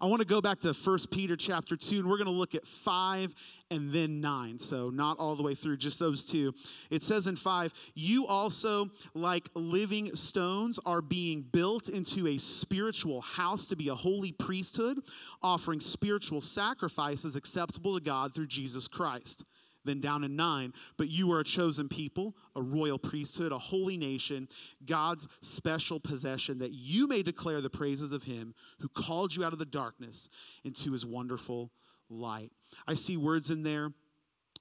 I 0.01 0.05
want 0.05 0.21
to 0.21 0.27
go 0.27 0.41
back 0.41 0.59
to 0.61 0.73
1 0.73 0.99
Peter 1.11 1.35
chapter 1.35 1.75
2, 1.75 1.99
and 1.99 2.09
we're 2.09 2.17
going 2.17 2.25
to 2.25 2.31
look 2.31 2.55
at 2.55 2.65
5 2.65 3.33
and 3.69 3.91
then 3.91 4.21
9. 4.21 4.59
So, 4.59 4.89
not 4.89 5.17
all 5.19 5.35
the 5.35 5.43
way 5.43 5.55
through, 5.55 5.77
just 5.77 5.99
those 5.99 6.25
two. 6.25 6.53
It 6.89 7.03
says 7.03 7.27
in 7.27 7.35
5, 7.35 7.73
You 7.95 8.25
also, 8.25 8.89
like 9.13 9.49
living 9.53 10.15
stones, 10.15 10.79
are 10.85 11.01
being 11.01 11.41
built 11.41 11.89
into 11.89 12.27
a 12.27 12.37
spiritual 12.37 13.21
house 13.21 13.67
to 13.67 13.75
be 13.75 13.89
a 13.89 13.95
holy 13.95 14.31
priesthood, 14.31 14.99
offering 15.41 15.79
spiritual 15.79 16.41
sacrifices 16.41 17.35
acceptable 17.35 17.97
to 17.97 18.03
God 18.03 18.33
through 18.33 18.47
Jesus 18.47 18.87
Christ. 18.87 19.43
Then 19.87 20.01
down 20.01 20.23
in 20.23 20.35
nine, 20.35 20.73
but 20.97 21.09
you 21.09 21.31
are 21.31 21.39
a 21.39 21.43
chosen 21.43 21.89
people, 21.89 22.35
a 22.55 22.61
royal 22.61 22.99
priesthood, 22.99 23.51
a 23.51 23.57
holy 23.57 23.97
nation, 23.97 24.47
God's 24.85 25.27
special 25.41 25.99
possession, 25.99 26.59
that 26.59 26.73
you 26.73 27.07
may 27.07 27.23
declare 27.23 27.61
the 27.61 27.69
praises 27.69 28.11
of 28.11 28.23
him 28.23 28.53
who 28.79 28.89
called 28.89 29.35
you 29.35 29.43
out 29.43 29.53
of 29.53 29.59
the 29.59 29.65
darkness 29.65 30.29
into 30.63 30.91
his 30.91 31.05
wonderful 31.05 31.71
light. 32.09 32.51
I 32.87 32.93
see 32.93 33.17
words 33.17 33.49
in 33.49 33.63
there 33.63 33.91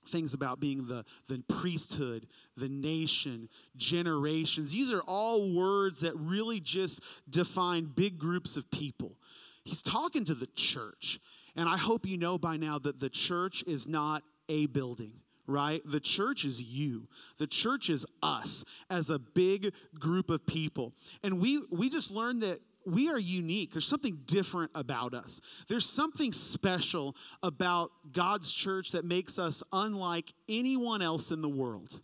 things 0.08 0.34
about 0.34 0.60
being 0.60 0.86
the, 0.86 1.04
the 1.26 1.42
priesthood, 1.48 2.28
the 2.56 2.68
nation, 2.68 3.48
generations. 3.76 4.72
These 4.72 4.92
are 4.92 5.00
all 5.00 5.52
words 5.52 6.00
that 6.00 6.14
really 6.16 6.60
just 6.60 7.02
define 7.28 7.86
big 7.86 8.18
groups 8.18 8.56
of 8.56 8.70
people. 8.70 9.16
He's 9.64 9.82
talking 9.82 10.24
to 10.26 10.34
the 10.34 10.46
church. 10.54 11.18
And 11.56 11.68
I 11.68 11.76
hope 11.76 12.06
you 12.06 12.18
know 12.18 12.38
by 12.38 12.56
now 12.56 12.78
that 12.78 13.00
the 13.00 13.10
church 13.10 13.64
is 13.66 13.88
not 13.88 14.22
a 14.48 14.66
building, 14.66 15.12
right? 15.46 15.80
The 15.84 16.00
church 16.00 16.44
is 16.44 16.62
you. 16.62 17.08
The 17.38 17.46
church 17.46 17.90
is 17.90 18.06
us 18.22 18.64
as 18.90 19.10
a 19.10 19.18
big 19.18 19.72
group 19.98 20.30
of 20.30 20.46
people. 20.46 20.94
And 21.22 21.40
we 21.40 21.62
we 21.70 21.88
just 21.88 22.10
learned 22.10 22.42
that 22.42 22.60
we 22.86 23.08
are 23.10 23.18
unique. 23.18 23.72
There's 23.72 23.86
something 23.86 24.20
different 24.26 24.70
about 24.74 25.12
us. 25.12 25.40
There's 25.68 25.86
something 25.86 26.32
special 26.32 27.16
about 27.42 27.90
God's 28.12 28.52
church 28.52 28.92
that 28.92 29.04
makes 29.04 29.38
us 29.38 29.62
unlike 29.72 30.32
anyone 30.48 31.02
else 31.02 31.32
in 31.32 31.42
the 31.42 31.48
world 31.48 32.00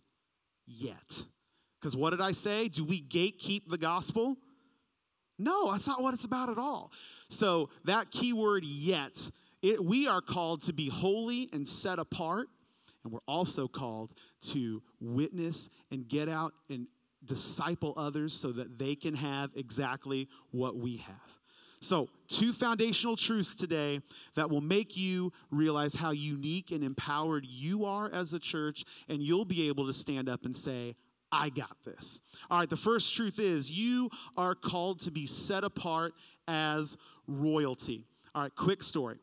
yet. 0.67 1.23
Because 1.79 1.95
what 1.95 2.09
did 2.11 2.21
I 2.21 2.33
say? 2.33 2.67
Do 2.67 2.83
we 2.83 3.01
gatekeep 3.01 3.67
the 3.67 3.77
gospel? 3.77 4.37
No, 5.39 5.71
that's 5.71 5.87
not 5.87 6.01
what 6.01 6.13
it's 6.13 6.25
about 6.25 6.49
at 6.49 6.57
all. 6.57 6.91
So, 7.29 7.69
that 7.85 8.11
key 8.11 8.33
word 8.33 8.63
yet 8.63 9.29
it, 9.63 9.83
we 9.83 10.07
are 10.07 10.21
called 10.21 10.61
to 10.63 10.73
be 10.73 10.89
holy 10.89 11.49
and 11.53 11.65
set 11.65 11.97
apart, 11.97 12.49
and 13.03 13.13
we're 13.13 13.19
also 13.27 13.67
called 13.67 14.11
to 14.49 14.83
witness 14.99 15.69
and 15.89 16.07
get 16.07 16.27
out 16.27 16.51
and 16.69 16.85
disciple 17.23 17.93
others 17.95 18.33
so 18.33 18.51
that 18.51 18.77
they 18.77 18.93
can 18.93 19.15
have 19.15 19.51
exactly 19.55 20.27
what 20.51 20.75
we 20.75 20.97
have. 20.97 21.15
So, 21.79 22.09
two 22.27 22.51
foundational 22.51 23.15
truths 23.15 23.55
today 23.55 24.01
that 24.35 24.49
will 24.49 24.61
make 24.61 24.95
you 24.97 25.31
realize 25.49 25.95
how 25.95 26.11
unique 26.11 26.71
and 26.71 26.83
empowered 26.83 27.45
you 27.45 27.85
are 27.85 28.11
as 28.13 28.33
a 28.33 28.39
church, 28.39 28.83
and 29.07 29.21
you'll 29.21 29.45
be 29.45 29.69
able 29.69 29.87
to 29.87 29.93
stand 29.93 30.27
up 30.27 30.45
and 30.45 30.55
say, 30.55 30.95
I 31.31 31.49
got 31.49 31.75
this. 31.85 32.21
All 32.51 32.59
right, 32.59 32.69
the 32.69 32.77
first 32.77 33.15
truth 33.15 33.39
is 33.39 33.71
you 33.71 34.09
are 34.37 34.55
called 34.55 34.99
to 35.01 35.11
be 35.11 35.25
set 35.25 35.63
apart 35.63 36.13
as 36.49 36.97
royalty. 37.27 38.05
All 38.35 38.43
right, 38.43 38.55
quick 38.55 38.83
story 38.83 39.19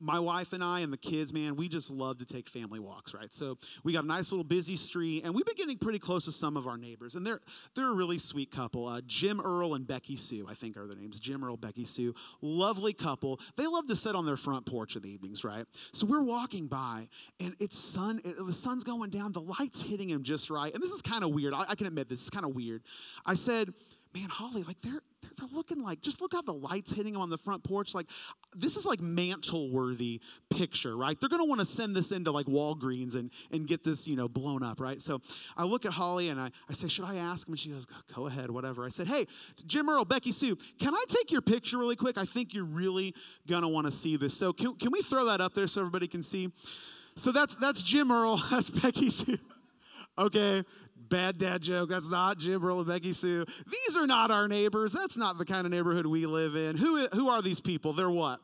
my 0.00 0.18
wife 0.18 0.52
and 0.52 0.62
I 0.62 0.80
and 0.80 0.92
the 0.92 0.98
kids, 0.98 1.32
man, 1.32 1.56
we 1.56 1.68
just 1.68 1.90
love 1.90 2.18
to 2.18 2.26
take 2.26 2.48
family 2.48 2.78
walks, 2.78 3.14
right? 3.14 3.32
So 3.32 3.58
we 3.84 3.92
got 3.92 4.04
a 4.04 4.06
nice 4.06 4.30
little 4.30 4.44
busy 4.44 4.76
street, 4.76 5.24
and 5.24 5.34
we've 5.34 5.46
been 5.46 5.56
getting 5.56 5.78
pretty 5.78 5.98
close 5.98 6.24
to 6.26 6.32
some 6.32 6.56
of 6.56 6.66
our 6.66 6.76
neighbors, 6.76 7.14
and 7.14 7.26
they're 7.26 7.40
they're 7.74 7.90
a 7.90 7.94
really 7.94 8.18
sweet 8.18 8.50
couple. 8.50 8.86
Uh, 8.86 9.00
Jim 9.06 9.40
Earl 9.40 9.74
and 9.74 9.86
Becky 9.86 10.16
Sue, 10.16 10.46
I 10.48 10.54
think 10.54 10.76
are 10.76 10.86
their 10.86 10.96
names. 10.96 11.20
Jim 11.20 11.42
Earl, 11.42 11.56
Becky 11.56 11.84
Sue, 11.84 12.14
lovely 12.40 12.92
couple. 12.92 13.40
They 13.56 13.66
love 13.66 13.86
to 13.86 13.96
sit 13.96 14.14
on 14.14 14.26
their 14.26 14.36
front 14.36 14.66
porch 14.66 14.96
in 14.96 15.02
the 15.02 15.10
evenings, 15.10 15.44
right? 15.44 15.64
So 15.92 16.06
we're 16.06 16.22
walking 16.22 16.66
by, 16.66 17.08
and 17.40 17.54
it's 17.58 17.78
sun. 17.78 18.20
It, 18.24 18.36
the 18.44 18.54
sun's 18.54 18.84
going 18.84 19.10
down. 19.10 19.32
The 19.32 19.40
light's 19.40 19.82
hitting 19.82 20.10
him 20.10 20.22
just 20.22 20.50
right, 20.50 20.72
and 20.72 20.82
this 20.82 20.92
is 20.92 21.02
kind 21.02 21.24
of 21.24 21.30
weird. 21.30 21.54
I, 21.54 21.64
I 21.70 21.74
can 21.74 21.86
admit 21.86 22.08
this 22.08 22.22
is 22.22 22.30
kind 22.30 22.44
of 22.44 22.54
weird. 22.54 22.82
I 23.24 23.34
said 23.34 23.72
man, 24.16 24.28
Holly, 24.30 24.62
like 24.62 24.80
they're 24.80 25.02
they're 25.38 25.48
looking 25.52 25.82
like 25.82 26.00
just 26.00 26.20
look 26.20 26.32
how 26.32 26.42
the 26.42 26.52
lights 26.52 26.92
hitting 26.92 27.12
them 27.12 27.22
on 27.22 27.30
the 27.30 27.38
front 27.38 27.64
porch. 27.64 27.94
Like 27.94 28.06
this 28.54 28.76
is 28.76 28.86
like 28.86 29.00
mantle 29.00 29.70
worthy 29.70 30.20
picture, 30.50 30.96
right? 30.96 31.18
They're 31.18 31.28
gonna 31.28 31.44
want 31.44 31.60
to 31.60 31.66
send 31.66 31.94
this 31.94 32.12
into 32.12 32.30
like 32.30 32.46
Walgreens 32.46 33.14
and 33.14 33.30
and 33.50 33.66
get 33.66 33.82
this 33.82 34.06
you 34.06 34.16
know 34.16 34.28
blown 34.28 34.62
up, 34.62 34.80
right? 34.80 35.00
So 35.00 35.20
I 35.56 35.64
look 35.64 35.84
at 35.84 35.92
Holly 35.92 36.28
and 36.28 36.40
I 36.40 36.50
I 36.68 36.72
say, 36.72 36.88
should 36.88 37.04
I 37.04 37.16
ask 37.16 37.46
him? 37.46 37.52
And 37.52 37.60
she 37.60 37.70
goes, 37.70 37.86
go 38.14 38.26
ahead, 38.26 38.50
whatever. 38.50 38.84
I 38.84 38.88
said, 38.88 39.08
hey, 39.08 39.26
Jim 39.66 39.88
Earl, 39.88 40.04
Becky 40.04 40.32
Sue, 40.32 40.56
can 40.78 40.94
I 40.94 41.04
take 41.08 41.30
your 41.30 41.42
picture 41.42 41.78
really 41.78 41.96
quick? 41.96 42.18
I 42.18 42.24
think 42.24 42.54
you're 42.54 42.64
really 42.64 43.14
gonna 43.46 43.68
want 43.68 43.86
to 43.86 43.90
see 43.92 44.16
this. 44.16 44.36
So 44.36 44.52
can 44.52 44.74
can 44.76 44.90
we 44.92 45.02
throw 45.02 45.24
that 45.26 45.40
up 45.40 45.54
there 45.54 45.66
so 45.66 45.80
everybody 45.80 46.08
can 46.08 46.22
see? 46.22 46.50
So 47.16 47.32
that's 47.32 47.54
that's 47.56 47.82
Jim 47.82 48.12
Earl, 48.12 48.36
that's 48.50 48.70
Becky 48.70 49.10
Sue. 49.10 49.38
Okay, 50.18 50.64
bad 51.08 51.38
dad 51.38 51.62
joke. 51.62 51.90
That's 51.90 52.10
not 52.10 52.38
Jim 52.38 52.84
Becky 52.84 53.12
Sue. 53.12 53.44
These 53.70 53.96
are 53.96 54.06
not 54.06 54.30
our 54.30 54.48
neighbors. 54.48 54.92
That's 54.92 55.16
not 55.16 55.38
the 55.38 55.44
kind 55.44 55.66
of 55.66 55.72
neighborhood 55.72 56.06
we 56.06 56.26
live 56.26 56.56
in. 56.56 56.76
Who, 56.76 57.06
who 57.08 57.28
are 57.28 57.42
these 57.42 57.60
people? 57.60 57.92
They're 57.92 58.10
what? 58.10 58.40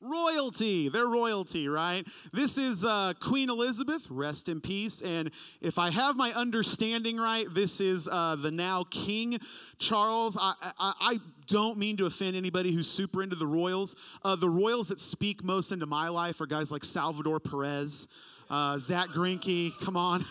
Royalty. 0.00 0.88
They're 0.88 1.08
royalty, 1.08 1.66
right? 1.66 2.06
This 2.32 2.56
is 2.56 2.84
uh, 2.84 3.14
Queen 3.20 3.50
Elizabeth, 3.50 4.06
rest 4.08 4.48
in 4.48 4.60
peace. 4.60 5.02
And 5.02 5.32
if 5.60 5.76
I 5.76 5.90
have 5.90 6.14
my 6.14 6.32
understanding 6.34 7.16
right, 7.16 7.46
this 7.52 7.80
is 7.80 8.06
uh, 8.06 8.36
the 8.36 8.52
now 8.52 8.84
King 8.92 9.38
Charles. 9.78 10.38
I, 10.40 10.54
I, 10.78 10.92
I, 11.00 11.18
don't 11.48 11.78
mean 11.78 11.96
to 11.96 12.04
offend 12.04 12.36
anybody 12.36 12.72
who's 12.72 12.90
super 12.90 13.22
into 13.22 13.34
the 13.34 13.46
royals. 13.46 13.96
Uh, 14.22 14.36
the 14.36 14.50
royals 14.50 14.88
that 14.88 15.00
speak 15.00 15.42
most 15.42 15.72
into 15.72 15.86
my 15.86 16.10
life 16.10 16.42
are 16.42 16.46
guys 16.46 16.70
like 16.70 16.84
Salvador 16.84 17.40
Perez 17.40 18.06
uh, 18.50 18.78
Zach 18.78 19.08
Greinke, 19.08 19.78
come 19.80 19.96
on. 19.96 20.24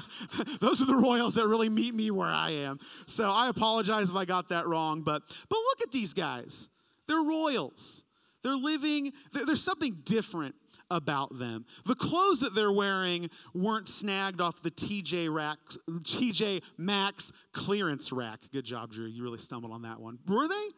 Those 0.60 0.80
are 0.80 0.86
the 0.86 0.96
Royals 0.96 1.34
that 1.34 1.46
really 1.46 1.68
meet 1.68 1.94
me 1.94 2.10
where 2.10 2.28
I 2.28 2.50
am. 2.50 2.78
So 3.06 3.30
I 3.30 3.48
apologize 3.48 4.10
if 4.10 4.16
I 4.16 4.24
got 4.24 4.48
that 4.50 4.66
wrong, 4.66 5.02
but 5.02 5.22
but 5.48 5.58
look 5.58 5.82
at 5.82 5.92
these 5.92 6.14
guys. 6.14 6.68
They're 7.06 7.22
Royals. 7.22 8.04
They're 8.42 8.56
living, 8.56 9.12
there's 9.32 9.62
something 9.62 9.98
different 10.04 10.54
about 10.90 11.38
them. 11.38 11.66
The 11.86 11.94
clothes 11.94 12.40
that 12.40 12.54
they're 12.54 12.72
wearing 12.72 13.30
weren't 13.52 13.88
snagged 13.88 14.40
off 14.40 14.62
the 14.62 14.70
TJ 14.70 15.32
rack, 15.32 15.58
TJ 15.88 16.62
Maxx 16.76 17.32
clearance 17.52 18.12
rack. 18.12 18.40
Good 18.52 18.64
job, 18.64 18.92
Drew. 18.92 19.06
You 19.06 19.22
really 19.22 19.38
stumbled 19.38 19.72
on 19.72 19.82
that 19.82 20.00
one. 20.00 20.18
Were 20.26 20.48
they? 20.48 20.68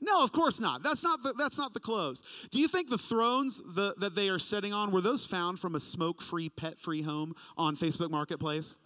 No, 0.00 0.22
of 0.22 0.32
course 0.32 0.60
not. 0.60 0.82
That's 0.82 1.04
not 1.04 1.22
the, 1.22 1.34
that's 1.34 1.58
not 1.58 1.74
the 1.74 1.80
clothes. 1.80 2.48
Do 2.50 2.58
you 2.58 2.68
think 2.68 2.88
the 2.88 2.98
thrones 2.98 3.60
the, 3.74 3.94
that 3.98 4.14
they 4.14 4.28
are 4.28 4.38
sitting 4.38 4.72
on 4.72 4.90
were 4.90 5.00
those 5.00 5.26
found 5.26 5.58
from 5.58 5.74
a 5.74 5.80
smoke-free, 5.80 6.50
pet-free 6.50 7.02
home 7.02 7.34
on 7.56 7.76
Facebook 7.76 8.10
Marketplace? 8.10 8.76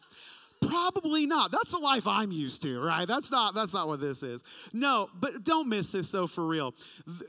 Probably 0.61 1.27
not. 1.27 1.51
That's 1.51 1.73
the 1.73 1.79
life 1.79 2.07
I'm 2.07 2.33
used 2.33 2.62
to, 2.62 2.81
right? 2.81 3.07
That's 3.07 3.31
not 3.31 3.55
that's 3.55 3.75
not 3.75 3.87
what 3.87 4.01
this 4.01 4.23
is. 4.23 4.43
No, 4.73 5.11
but 5.21 5.45
don't 5.45 5.69
miss 5.69 5.93
this 5.93 6.11
though 6.11 6.27
for 6.27 6.47
real. 6.47 6.75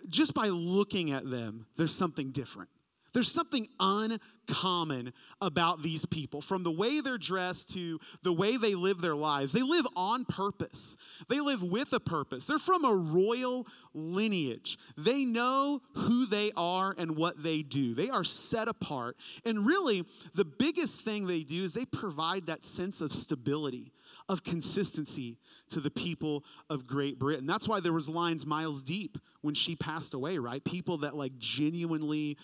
Just 0.08 0.34
by 0.34 0.48
looking 0.48 1.12
at 1.12 1.30
them, 1.30 1.66
there's 1.76 1.94
something 1.94 2.32
different. 2.32 2.70
There's 3.16 3.32
something 3.32 3.70
uncommon 3.80 5.14
about 5.40 5.82
these 5.82 6.04
people, 6.06 6.42
from 6.42 6.64
the 6.64 6.72
way 6.72 7.00
they're 7.00 7.18
dressed 7.18 7.74
to 7.74 7.98
the 8.24 8.34
way 8.34 8.58
they 8.58 8.76
live 8.76 9.00
their 9.00 9.16
lives. 9.16 9.54
They 9.54 9.62
live 9.62 9.88
on 9.96 10.26
purpose, 10.26 10.98
they 11.30 11.40
live 11.40 11.64
with 11.64 11.94
a 11.94 12.02
purpose. 12.02 12.46
They're 12.46 12.60
from 12.60 12.84
a 12.84 12.94
royal 12.94 13.68
lineage. 13.94 14.78
They 14.98 15.24
know 15.24 15.82
who 15.94 16.26
they 16.26 16.52
are 16.58 16.94
and 16.98 17.16
what 17.16 17.42
they 17.42 17.62
do, 17.62 17.94
they 17.94 18.10
are 18.10 18.26
set 18.26 18.68
apart. 18.68 19.16
And 19.46 19.66
really, 19.66 20.04
the 20.34 20.44
biggest 20.44 21.00
thing 21.02 21.26
they 21.26 21.44
do 21.44 21.64
is 21.64 21.74
they 21.74 21.86
provide 21.86 22.48
that 22.48 22.66
sense 22.66 23.00
of 23.00 23.14
stability 23.14 23.94
of 24.28 24.44
consistency 24.44 25.38
to 25.70 25.80
the 25.80 25.92
people 25.92 26.44
of 26.70 26.88
Great 26.88 27.20
Britain. 27.20 27.46
That's 27.46 27.68
why 27.68 27.80
there 27.80 27.94
was 27.94 28.10
lines 28.10 28.46
miles 28.46 28.82
deep 28.82 29.18
when 29.42 29.54
she 29.54 29.76
passed 29.76 30.14
away, 30.14 30.38
right? 30.38 30.64
People 30.64 30.98
that 31.00 31.16
like 31.16 31.38
genuinely 31.38 32.38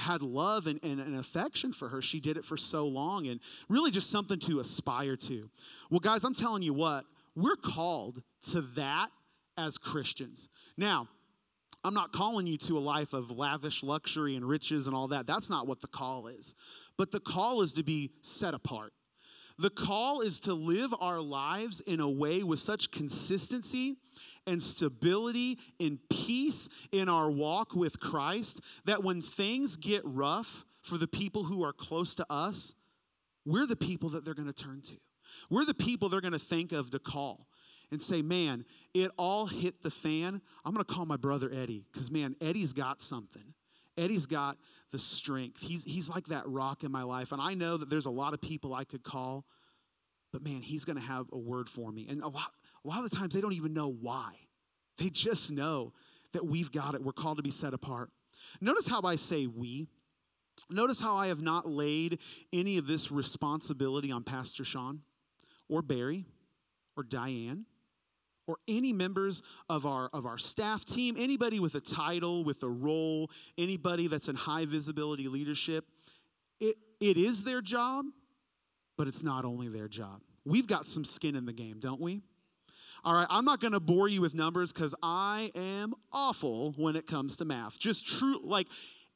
had 0.00 0.22
love 0.22 0.66
and, 0.66 0.82
and, 0.82 1.00
and, 1.00 1.16
affection 1.16 1.72
for 1.72 1.88
her. 1.88 2.02
She 2.02 2.20
did 2.20 2.36
it 2.36 2.44
for 2.44 2.56
so 2.56 2.86
long 2.86 3.28
and 3.28 3.40
really 3.68 3.90
just 3.90 4.10
something 4.10 4.38
to 4.40 4.60
aspire 4.60 5.16
to. 5.16 5.48
Well, 5.90 6.00
guys, 6.00 6.24
I'm 6.24 6.34
telling 6.34 6.62
you 6.62 6.74
what, 6.74 7.04
we're 7.34 7.56
called 7.56 8.22
to 8.50 8.62
that 8.76 9.08
as 9.56 9.78
Christians. 9.78 10.48
Now, 10.76 11.08
I'm 11.82 11.94
not 11.94 12.12
calling 12.12 12.46
you 12.46 12.58
to 12.58 12.76
a 12.76 12.80
life 12.80 13.12
of 13.12 13.30
lavish 13.30 13.82
luxury 13.82 14.36
and 14.36 14.46
riches 14.46 14.86
and 14.86 14.94
all 14.94 15.08
that. 15.08 15.26
That's 15.26 15.48
not 15.48 15.66
what 15.66 15.80
the 15.80 15.88
call 15.88 16.26
is. 16.26 16.54
But 16.98 17.10
the 17.10 17.20
call 17.20 17.62
is 17.62 17.72
to 17.74 17.82
be 17.82 18.10
set 18.20 18.54
apart. 18.54 18.92
The 19.58 19.70
call 19.70 20.22
is 20.22 20.40
to 20.40 20.54
live 20.54 20.94
our 21.00 21.20
lives 21.20 21.80
in 21.80 22.00
a 22.00 22.08
way 22.08 22.42
with 22.42 22.58
such 22.58 22.90
consistency 22.90 23.96
and 24.46 24.62
stability 24.62 25.58
and 25.78 25.98
peace 26.08 26.68
in 26.92 27.08
our 27.08 27.30
walk 27.30 27.74
with 27.74 28.00
Christ 28.00 28.60
that 28.84 29.04
when 29.04 29.22
things 29.22 29.76
get 29.76 30.02
rough 30.04 30.64
for 30.82 30.96
the 30.96 31.08
people 31.08 31.44
who 31.44 31.62
are 31.62 31.72
close 31.72 32.14
to 32.16 32.26
us, 32.30 32.74
we're 33.44 33.66
the 33.66 33.76
people 33.76 34.10
that 34.10 34.24
they're 34.24 34.34
going 34.34 34.52
to 34.52 34.62
turn 34.64 34.80
to. 34.82 34.96
We're 35.48 35.64
the 35.64 35.74
people 35.74 36.08
they're 36.08 36.20
going 36.20 36.32
to 36.32 36.38
think 36.38 36.72
of 36.72 36.90
to 36.90 36.98
call 36.98 37.46
and 37.90 38.00
say, 38.00 38.22
man, 38.22 38.64
it 38.94 39.10
all 39.16 39.46
hit 39.46 39.82
the 39.82 39.90
fan. 39.90 40.40
I'm 40.64 40.72
going 40.72 40.84
to 40.84 40.92
call 40.92 41.06
my 41.06 41.16
brother 41.16 41.50
Eddie 41.52 41.84
because, 41.92 42.10
man, 42.10 42.36
Eddie's 42.40 42.72
got 42.72 43.00
something. 43.00 43.54
Eddie's 43.96 44.26
got 44.26 44.56
the 44.92 44.98
strength. 44.98 45.60
He's, 45.60 45.84
he's 45.84 46.08
like 46.08 46.26
that 46.26 46.48
rock 46.48 46.84
in 46.84 46.92
my 46.92 47.02
life. 47.02 47.32
And 47.32 47.40
I 47.40 47.54
know 47.54 47.76
that 47.76 47.90
there's 47.90 48.06
a 48.06 48.10
lot 48.10 48.32
of 48.32 48.40
people 48.40 48.74
I 48.74 48.84
could 48.84 49.02
call, 49.02 49.44
but 50.32 50.42
man, 50.42 50.62
he's 50.62 50.84
going 50.84 50.96
to 50.96 51.02
have 51.02 51.26
a 51.32 51.38
word 51.38 51.68
for 51.68 51.90
me. 51.90 52.06
And 52.08 52.22
a 52.22 52.28
lot, 52.28 52.52
a 52.84 52.88
lot 52.88 53.04
of 53.04 53.10
the 53.10 53.16
times 53.16 53.34
they 53.34 53.40
don't 53.40 53.52
even 53.52 53.74
know 53.74 53.92
why. 53.92 54.32
They 54.98 55.10
just 55.10 55.50
know 55.50 55.92
that 56.32 56.44
we've 56.44 56.70
got 56.70 56.94
it. 56.94 57.02
We're 57.02 57.12
called 57.12 57.38
to 57.38 57.42
be 57.42 57.50
set 57.50 57.74
apart. 57.74 58.10
Notice 58.60 58.86
how 58.86 59.02
I 59.02 59.16
say 59.16 59.46
we. 59.46 59.88
Notice 60.68 61.00
how 61.00 61.16
I 61.16 61.28
have 61.28 61.40
not 61.40 61.68
laid 61.68 62.18
any 62.52 62.76
of 62.76 62.86
this 62.86 63.10
responsibility 63.10 64.12
on 64.12 64.22
Pastor 64.22 64.64
Sean 64.64 65.00
or 65.68 65.82
Barry 65.82 66.26
or 66.96 67.02
Diane 67.02 67.64
or 68.46 68.56
any 68.68 68.92
members 68.92 69.42
of 69.68 69.86
our 69.86 70.10
of 70.12 70.26
our 70.26 70.36
staff 70.36 70.84
team, 70.84 71.14
anybody 71.18 71.60
with 71.60 71.76
a 71.76 71.80
title, 71.80 72.44
with 72.44 72.62
a 72.62 72.68
role, 72.68 73.30
anybody 73.56 74.06
that's 74.06 74.28
in 74.28 74.36
high 74.36 74.64
visibility 74.64 75.28
leadership. 75.28 75.84
It, 76.60 76.76
it 77.00 77.16
is 77.16 77.44
their 77.44 77.62
job, 77.62 78.04
but 78.98 79.08
it's 79.08 79.22
not 79.22 79.44
only 79.44 79.68
their 79.68 79.88
job. 79.88 80.20
We've 80.44 80.66
got 80.66 80.84
some 80.86 81.04
skin 81.04 81.36
in 81.36 81.46
the 81.46 81.52
game, 81.52 81.78
don't 81.80 82.00
we? 82.00 82.22
All 83.04 83.14
right, 83.14 83.26
I'm 83.30 83.44
not 83.44 83.60
going 83.60 83.72
to 83.72 83.80
bore 83.80 84.08
you 84.08 84.20
with 84.20 84.34
numbers 84.34 84.72
because 84.72 84.94
I 85.02 85.50
am 85.54 85.94
awful 86.12 86.72
when 86.76 86.96
it 86.96 87.06
comes 87.06 87.36
to 87.36 87.44
math. 87.44 87.78
Just 87.78 88.06
true, 88.06 88.40
like, 88.42 88.66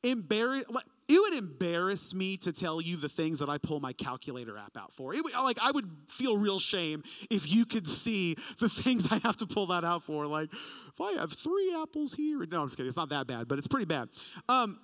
embarrass. 0.03 0.65
Like, 0.69 0.85
it 1.07 1.19
would 1.21 1.35
embarrass 1.35 2.15
me 2.15 2.37
to 2.39 2.53
tell 2.53 2.81
you 2.81 2.97
the 2.97 3.09
things 3.09 3.39
that 3.41 3.51
I 3.51 3.59
pull 3.59 3.79
my 3.81 3.93
calculator 3.93 4.57
app 4.57 4.77
out 4.77 4.93
for. 4.93 5.15
It 5.15 5.23
would, 5.23 5.35
like 5.35 5.59
I 5.61 5.71
would 5.71 5.87
feel 6.09 6.39
real 6.39 6.59
shame 6.59 7.03
if 7.31 7.53
you 7.53 7.67
could 7.67 7.87
see 7.87 8.37
the 8.59 8.71
things 8.71 9.09
I 9.13 9.19
have 9.19 9.37
to 9.39 9.47
pull 9.47 9.67
that 9.67 9.85
out 9.85 10.03
for. 10.03 10.27
Like, 10.27 10.51
if 10.53 11.01
I 11.01 11.13
have 11.21 11.33
three 11.33 11.75
apples 11.77 12.15
here, 12.15 12.45
no, 12.47 12.63
I'm 12.63 12.69
just 12.69 12.77
kidding. 12.77 12.89
It's 12.89 12.97
not 12.97 13.11
that 13.11 13.27
bad, 13.27 13.49
but 13.49 13.59
it's 13.59 13.67
pretty 13.67 13.87
bad. 13.87 14.09
Um, 14.49 14.79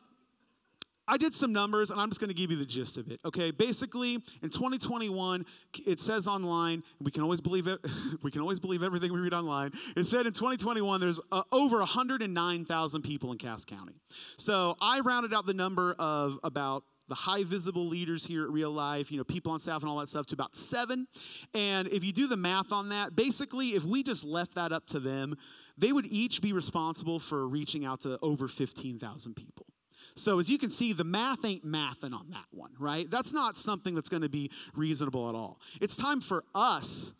I 1.11 1.17
did 1.17 1.35
some 1.35 1.53
numbers 1.53 1.91
and 1.91 2.01
I'm 2.01 2.09
just 2.09 2.21
going 2.21 2.29
to 2.29 2.37
give 2.37 2.53
you 2.53 2.57
the 2.57 2.65
gist 2.65 2.97
of 2.97 3.11
it. 3.11 3.19
Okay, 3.25 3.51
basically 3.51 4.15
in 4.15 4.49
2021, 4.49 5.45
it 5.85 5.99
says 5.99 6.29
online, 6.29 6.85
we 7.01 7.11
can 7.11 7.25
always 7.25 7.41
believe 7.41 7.67
it. 7.67 7.81
we 8.23 8.31
can 8.31 8.41
always 8.41 8.61
believe 8.61 8.85
everything 8.85 9.13
we 9.13 9.19
read 9.19 9.35
online. 9.35 9.73
It 9.97 10.07
said 10.07 10.27
in 10.27 10.33
2021 10.33 11.01
there's 11.01 11.21
uh, 11.33 11.43
over 11.51 11.79
109,000 11.79 13.03
people 13.03 13.33
in 13.33 13.39
Cass 13.39 13.65
County. 13.65 13.95
So 14.37 14.77
I 14.81 15.01
rounded 15.01 15.35
out 15.35 15.47
the 15.47 15.55
number 15.55 15.97
of 15.99 16.39
about 16.45 16.85
the 17.09 17.17
high 17.17 17.43
visible 17.43 17.89
leaders 17.89 18.25
here 18.25 18.45
at 18.45 18.51
real 18.51 18.71
life, 18.71 19.11
you 19.11 19.19
know, 19.19 19.25
people 19.25 19.51
on 19.51 19.59
staff 19.59 19.83
and 19.83 19.91
all 19.91 19.99
that 19.99 20.09
stuff 20.09 20.27
to 20.27 20.35
about 20.35 20.55
seven. 20.55 21.09
And 21.55 21.89
if 21.89 22.05
you 22.05 22.13
do 22.13 22.29
the 22.29 22.37
math 22.37 22.71
on 22.71 22.91
that, 22.91 23.17
basically, 23.17 23.71
if 23.71 23.83
we 23.83 24.05
just 24.05 24.25
left 24.25 24.55
that 24.55 24.71
up 24.71 24.87
to 24.87 25.01
them, 25.01 25.37
they 25.77 25.91
would 25.91 26.07
each 26.07 26.41
be 26.41 26.53
responsible 26.53 27.19
for 27.19 27.49
reaching 27.49 27.85
out 27.85 28.03
to 28.03 28.17
over 28.23 28.47
15,000 28.47 29.35
people. 29.35 29.67
So, 30.15 30.39
as 30.39 30.51
you 30.51 30.59
can 30.59 30.71
see, 30.71 30.93
the 30.93 31.05
math 31.05 31.45
ain't 31.45 31.65
mathing 31.65 32.13
on 32.13 32.31
that 32.31 32.47
one, 32.51 32.73
right? 32.79 33.11
That's 33.11 33.33
not 33.33 33.57
something 33.57 33.95
that's 33.95 34.09
going 34.09 34.23
to 34.23 34.29
be 34.29 34.51
reasonable 34.75 35.29
at 35.29 35.35
all. 35.35 35.61
It's 35.81 35.97
time 35.97 36.21
for 36.21 36.45
us 36.55 37.13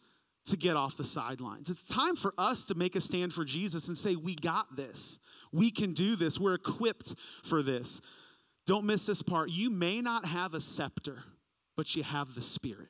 to 0.47 0.57
get 0.57 0.77
off 0.77 0.97
the 0.97 1.05
sidelines. 1.05 1.71
It's 1.71 1.87
time 1.87 2.17
for 2.17 2.35
us 2.37 2.65
to 2.65 2.75
make 2.75 2.97
a 2.97 3.01
stand 3.01 3.33
for 3.33 3.45
Jesus 3.45 3.89
and 3.89 3.97
say, 3.97 4.17
We 4.17 4.35
got 4.35 4.77
this. 4.77 5.19
We 5.53 5.71
can 5.71 5.93
do 5.93 6.17
this. 6.17 6.39
We're 6.39 6.55
equipped 6.55 7.15
for 7.45 7.63
this. 7.63 8.01
Don't 8.67 8.85
miss 8.85 9.07
this 9.07 9.23
part. 9.23 9.51
You 9.51 9.71
may 9.71 10.01
not 10.01 10.25
have 10.25 10.55
a 10.55 10.61
scepter, 10.61 11.25
but 11.77 11.95
you 11.97 12.03
have 12.03 12.35
the 12.35 12.43
Spirit. 12.43 12.89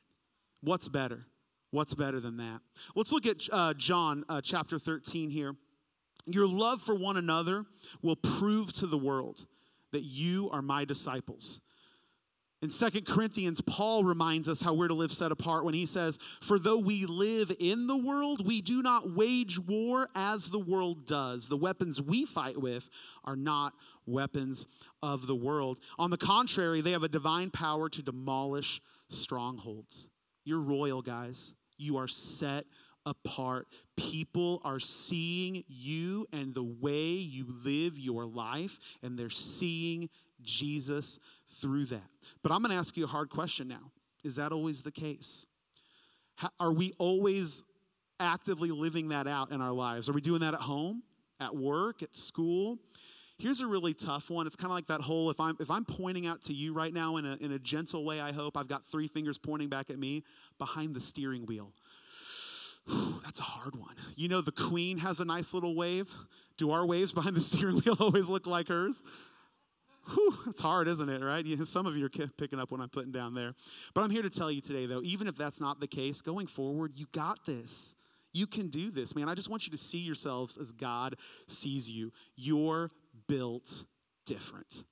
What's 0.61 0.87
better? 0.87 1.25
What's 1.71 1.95
better 1.95 2.19
than 2.19 2.37
that? 2.37 2.59
Let's 2.95 3.11
look 3.11 3.25
at 3.25 3.47
uh, 3.51 3.73
John 3.75 4.25
uh, 4.27 4.41
chapter 4.41 4.77
13 4.77 5.29
here. 5.29 5.55
Your 6.25 6.47
love 6.47 6.81
for 6.81 6.93
one 6.93 7.17
another 7.17 7.65
will 8.01 8.17
prove 8.17 8.71
to 8.73 8.85
the 8.85 8.97
world 8.97 9.45
that 9.91 10.03
you 10.03 10.49
are 10.51 10.61
my 10.61 10.85
disciples. 10.85 11.61
In 12.61 12.69
Second 12.69 13.07
Corinthians, 13.07 13.59
Paul 13.59 14.03
reminds 14.03 14.47
us 14.47 14.61
how 14.61 14.75
we're 14.75 14.87
to 14.87 14.93
live 14.93 15.11
set 15.11 15.31
apart 15.31 15.65
when 15.65 15.73
he 15.73 15.87
says, 15.87 16.19
For 16.41 16.59
though 16.59 16.77
we 16.77 17.07
live 17.07 17.51
in 17.59 17.87
the 17.87 17.97
world, 17.97 18.45
we 18.45 18.61
do 18.61 18.83
not 18.83 19.15
wage 19.15 19.57
war 19.57 20.09
as 20.13 20.49
the 20.49 20.59
world 20.59 21.07
does. 21.07 21.47
The 21.47 21.57
weapons 21.57 21.99
we 21.99 22.23
fight 22.23 22.55
with 22.55 22.87
are 23.25 23.35
not 23.35 23.73
weapons 24.05 24.67
of 25.01 25.25
the 25.25 25.35
world. 25.35 25.79
On 25.97 26.11
the 26.11 26.17
contrary, 26.17 26.81
they 26.81 26.91
have 26.91 27.03
a 27.03 27.09
divine 27.09 27.49
power 27.49 27.89
to 27.89 28.03
demolish 28.03 28.79
strongholds. 29.09 30.11
You're 30.43 30.61
royal, 30.61 31.01
guys. 31.01 31.55
You 31.77 31.97
are 31.97 32.07
set 32.07 32.65
apart. 33.05 33.67
People 33.95 34.61
are 34.63 34.79
seeing 34.79 35.63
you 35.67 36.27
and 36.31 36.53
the 36.53 36.63
way 36.63 37.01
you 37.01 37.45
live 37.63 37.97
your 37.97 38.25
life, 38.25 38.79
and 39.01 39.17
they're 39.17 39.29
seeing 39.29 40.09
Jesus 40.41 41.19
through 41.59 41.85
that. 41.85 42.09
But 42.43 42.51
I'm 42.51 42.61
going 42.61 42.71
to 42.71 42.77
ask 42.77 42.97
you 42.97 43.05
a 43.05 43.07
hard 43.07 43.29
question 43.29 43.67
now. 43.67 43.91
Is 44.23 44.35
that 44.35 44.51
always 44.51 44.81
the 44.81 44.91
case? 44.91 45.45
Are 46.59 46.71
we 46.71 46.93
always 46.97 47.63
actively 48.19 48.69
living 48.69 49.09
that 49.09 49.27
out 49.27 49.51
in 49.51 49.61
our 49.61 49.73
lives? 49.73 50.09
Are 50.09 50.13
we 50.13 50.21
doing 50.21 50.41
that 50.41 50.53
at 50.53 50.61
home, 50.61 51.03
at 51.39 51.55
work, 51.55 52.03
at 52.03 52.15
school? 52.15 52.77
Here's 53.37 53.61
a 53.61 53.67
really 53.67 53.95
tough 53.95 54.29
one. 54.29 54.45
It's 54.45 54.55
kind 54.55 54.69
of 54.69 54.75
like 54.75 54.85
that 54.87 55.01
whole 55.01 55.31
if 55.31 55.39
I'm 55.39 55.57
if 55.59 55.71
I'm 55.71 55.83
pointing 55.83 56.27
out 56.27 56.43
to 56.43 56.53
you 56.53 56.73
right 56.73 56.93
now 56.93 57.17
in 57.17 57.25
a 57.25 57.35
in 57.37 57.53
a 57.53 57.59
gentle 57.59 58.05
way, 58.05 58.21
I 58.21 58.31
hope 58.31 58.55
I've 58.55 58.67
got 58.67 58.85
three 58.85 59.07
fingers 59.07 59.39
pointing 59.39 59.67
back 59.67 59.89
at 59.89 59.97
me 59.97 60.23
behind 60.59 60.93
the 60.93 61.01
steering 61.01 61.47
wheel. 61.47 61.73
That's 62.87 63.39
a 63.39 63.43
hard 63.43 63.75
one. 63.75 63.95
You 64.15 64.27
know, 64.27 64.41
the 64.41 64.51
queen 64.51 64.97
has 64.97 65.19
a 65.19 65.25
nice 65.25 65.53
little 65.53 65.75
wave. 65.75 66.13
Do 66.57 66.71
our 66.71 66.85
waves 66.85 67.11
behind 67.13 67.35
the 67.35 67.41
steering 67.41 67.77
wheel 67.77 67.97
always 67.99 68.27
look 68.29 68.47
like 68.47 68.67
hers? 68.67 69.01
Whew, 70.13 70.33
it's 70.47 70.61
hard, 70.61 70.87
isn't 70.87 71.09
it, 71.09 71.23
right? 71.23 71.45
Some 71.63 71.85
of 71.85 71.95
you 71.95 72.05
are 72.05 72.09
picking 72.09 72.59
up 72.59 72.71
what 72.71 72.81
I'm 72.81 72.89
putting 72.89 73.11
down 73.11 73.33
there. 73.33 73.53
But 73.93 74.01
I'm 74.03 74.09
here 74.09 74.23
to 74.23 74.29
tell 74.29 74.51
you 74.51 74.59
today, 74.59 74.87
though, 74.87 75.01
even 75.03 75.27
if 75.27 75.35
that's 75.35 75.61
not 75.61 75.79
the 75.79 75.87
case, 75.87 76.21
going 76.21 76.47
forward, 76.47 76.93
you 76.95 77.05
got 77.11 77.45
this. 77.45 77.95
You 78.33 78.47
can 78.47 78.69
do 78.69 78.89
this, 78.89 79.15
man. 79.15 79.29
I 79.29 79.35
just 79.35 79.49
want 79.49 79.67
you 79.67 79.71
to 79.71 79.77
see 79.77 79.99
yourselves 79.99 80.57
as 80.57 80.71
God 80.71 81.15
sees 81.47 81.89
you. 81.89 82.11
You're 82.35 82.89
built 83.27 83.85
different. 84.25 84.83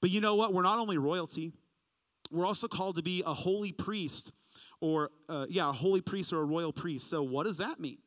But 0.00 0.10
you 0.10 0.20
know 0.20 0.34
what? 0.34 0.52
We're 0.52 0.62
not 0.62 0.78
only 0.78 0.98
royalty, 0.98 1.52
we're 2.30 2.46
also 2.46 2.68
called 2.68 2.96
to 2.96 3.02
be 3.02 3.22
a 3.24 3.32
holy 3.32 3.72
priest 3.72 4.32
or, 4.82 5.10
uh, 5.28 5.46
yeah, 5.48 5.68
a 5.68 5.72
holy 5.72 6.00
priest 6.00 6.32
or 6.32 6.42
a 6.42 6.44
royal 6.44 6.72
priest. 6.72 7.08
So, 7.08 7.22
what 7.22 7.44
does 7.44 7.58
that 7.58 7.80
mean? 7.80 7.98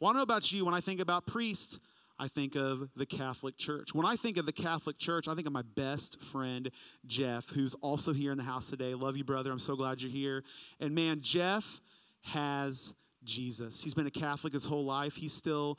Well, 0.00 0.08
I 0.08 0.12
don't 0.12 0.18
know 0.18 0.22
about 0.22 0.50
you. 0.52 0.64
When 0.64 0.72
I 0.72 0.80
think 0.80 1.00
about 1.00 1.26
priest, 1.26 1.80
I 2.18 2.28
think 2.28 2.54
of 2.54 2.88
the 2.94 3.04
Catholic 3.04 3.58
Church. 3.58 3.92
When 3.92 4.06
I 4.06 4.14
think 4.14 4.36
of 4.36 4.46
the 4.46 4.52
Catholic 4.52 4.96
Church, 4.98 5.26
I 5.26 5.34
think 5.34 5.48
of 5.48 5.52
my 5.52 5.62
best 5.74 6.22
friend, 6.22 6.70
Jeff, 7.06 7.48
who's 7.50 7.74
also 7.74 8.12
here 8.12 8.30
in 8.30 8.38
the 8.38 8.44
house 8.44 8.70
today. 8.70 8.94
Love 8.94 9.16
you, 9.16 9.24
brother. 9.24 9.50
I'm 9.50 9.58
so 9.58 9.74
glad 9.74 10.00
you're 10.00 10.12
here. 10.12 10.44
And 10.78 10.94
man, 10.94 11.20
Jeff 11.20 11.80
has 12.22 12.94
Jesus. 13.24 13.82
He's 13.82 13.94
been 13.94 14.06
a 14.06 14.10
Catholic 14.10 14.52
his 14.52 14.64
whole 14.64 14.84
life. 14.84 15.16
He's 15.16 15.32
still 15.32 15.78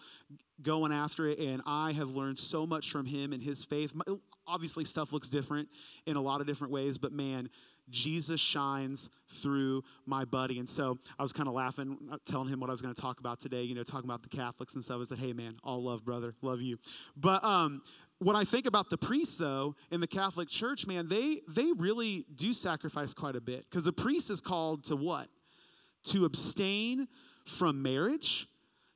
going 0.61 0.91
after 0.91 1.27
it, 1.27 1.39
and 1.39 1.61
I 1.65 1.93
have 1.93 2.09
learned 2.09 2.37
so 2.37 2.65
much 2.65 2.91
from 2.91 3.05
him 3.05 3.31
and 3.31 3.41
his 3.41 3.63
faith. 3.63 3.93
obviously 4.45 4.83
stuff 4.83 5.13
looks 5.13 5.29
different 5.29 5.69
in 6.05 6.17
a 6.17 6.21
lot 6.21 6.41
of 6.41 6.47
different 6.47 6.73
ways, 6.73 6.97
but 6.97 7.13
man, 7.13 7.49
Jesus 7.89 8.39
shines 8.39 9.09
through 9.27 9.83
my 10.05 10.25
buddy. 10.25 10.59
And 10.59 10.69
so 10.69 10.97
I 11.19 11.23
was 11.23 11.33
kind 11.33 11.47
of 11.47 11.53
laughing, 11.53 11.97
telling 12.25 12.49
him 12.49 12.59
what 12.59 12.69
I 12.69 12.73
was 12.73 12.81
going 12.81 12.93
to 12.93 13.01
talk 13.01 13.19
about 13.19 13.39
today, 13.39 13.63
you 13.63 13.75
know, 13.75 13.83
talking 13.83 14.09
about 14.09 14.23
the 14.23 14.29
Catholics 14.29 14.75
and 14.75 14.83
stuff. 14.83 15.01
I 15.01 15.05
said, 15.05 15.19
hey, 15.19 15.33
man, 15.33 15.57
all 15.63 15.83
love, 15.83 16.03
brother. 16.05 16.33
Love 16.41 16.61
you. 16.61 16.77
But 17.15 17.43
um, 17.43 17.81
when 18.19 18.35
I 18.35 18.43
think 18.43 18.65
about 18.65 18.89
the 18.89 18.97
priests, 18.97 19.37
though, 19.37 19.75
in 19.91 19.99
the 19.99 20.07
Catholic 20.07 20.49
Church, 20.49 20.87
man, 20.87 21.07
they, 21.07 21.41
they 21.47 21.71
really 21.77 22.25
do 22.35 22.53
sacrifice 22.53 23.13
quite 23.13 23.35
a 23.35 23.41
bit. 23.41 23.65
Because 23.69 23.87
a 23.87 23.93
priest 23.93 24.29
is 24.29 24.41
called 24.41 24.83
to 24.85 24.95
what? 24.95 25.27
To 26.05 26.25
abstain 26.25 27.07
from 27.45 27.81
marriage 27.81 28.47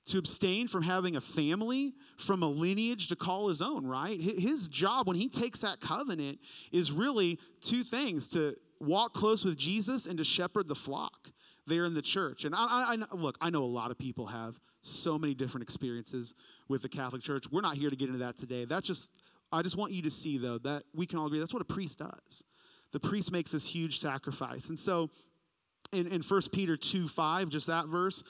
to 0.07 0.17
abstain 0.17 0.67
from 0.67 0.83
having 0.83 1.17
a 1.17 1.21
family, 1.21 1.93
from 2.17 2.41
a 2.41 2.47
lineage 2.47 3.09
to 3.09 3.15
call 3.15 3.49
his 3.49 3.61
own, 3.61 3.85
right? 3.85 4.19
His 4.19 4.69
job 4.69 5.05
when 5.05 5.17
he 5.17 5.27
takes 5.27 5.61
that 5.61 5.81
covenant 5.81 6.39
is 6.71 6.91
really 6.93 7.37
two 7.59 7.83
things 7.83 8.27
to 8.29 8.55
walk 8.79 9.13
close 9.13 9.43
with 9.43 9.57
Jesus 9.57 10.05
and 10.05 10.17
to 10.17 10.23
shepherd 10.23 10.67
the 10.67 10.75
flock 10.75 11.31
there 11.65 11.85
in 11.85 11.93
the 11.93 12.01
church. 12.01 12.45
And 12.45 12.55
I, 12.55 12.59
I, 12.59 12.97
I, 13.11 13.15
look, 13.15 13.37
I 13.41 13.49
know 13.49 13.63
a 13.63 13.65
lot 13.65 13.91
of 13.91 13.97
people 13.97 14.25
have 14.27 14.59
so 14.81 15.17
many 15.17 15.33
different 15.33 15.63
experiences 15.63 16.33
with 16.69 16.81
the 16.81 16.89
Catholic 16.89 17.21
Church. 17.21 17.45
We're 17.51 17.61
not 17.61 17.75
here 17.75 17.89
to 17.89 17.95
get 17.95 18.07
into 18.07 18.19
that 18.19 18.37
today. 18.37 18.65
That's 18.65 18.87
just, 18.87 19.11
I 19.51 19.61
just 19.61 19.77
want 19.77 19.91
you 19.91 20.01
to 20.03 20.11
see, 20.11 20.37
though, 20.37 20.57
that 20.59 20.83
we 20.93 21.05
can 21.05 21.19
all 21.19 21.27
agree 21.27 21.39
that's 21.39 21.53
what 21.53 21.61
a 21.61 21.65
priest 21.65 21.99
does. 21.99 22.43
The 22.93 22.99
priest 22.99 23.31
makes 23.31 23.51
this 23.51 23.67
huge 23.67 23.99
sacrifice. 23.99 24.69
And 24.69 24.79
so 24.79 25.09
in, 25.91 26.07
in 26.07 26.21
1 26.21 26.41
Peter 26.53 26.77
2 26.77 27.07
5, 27.07 27.49
just 27.49 27.67
that 27.67 27.87
verse, 27.87 28.23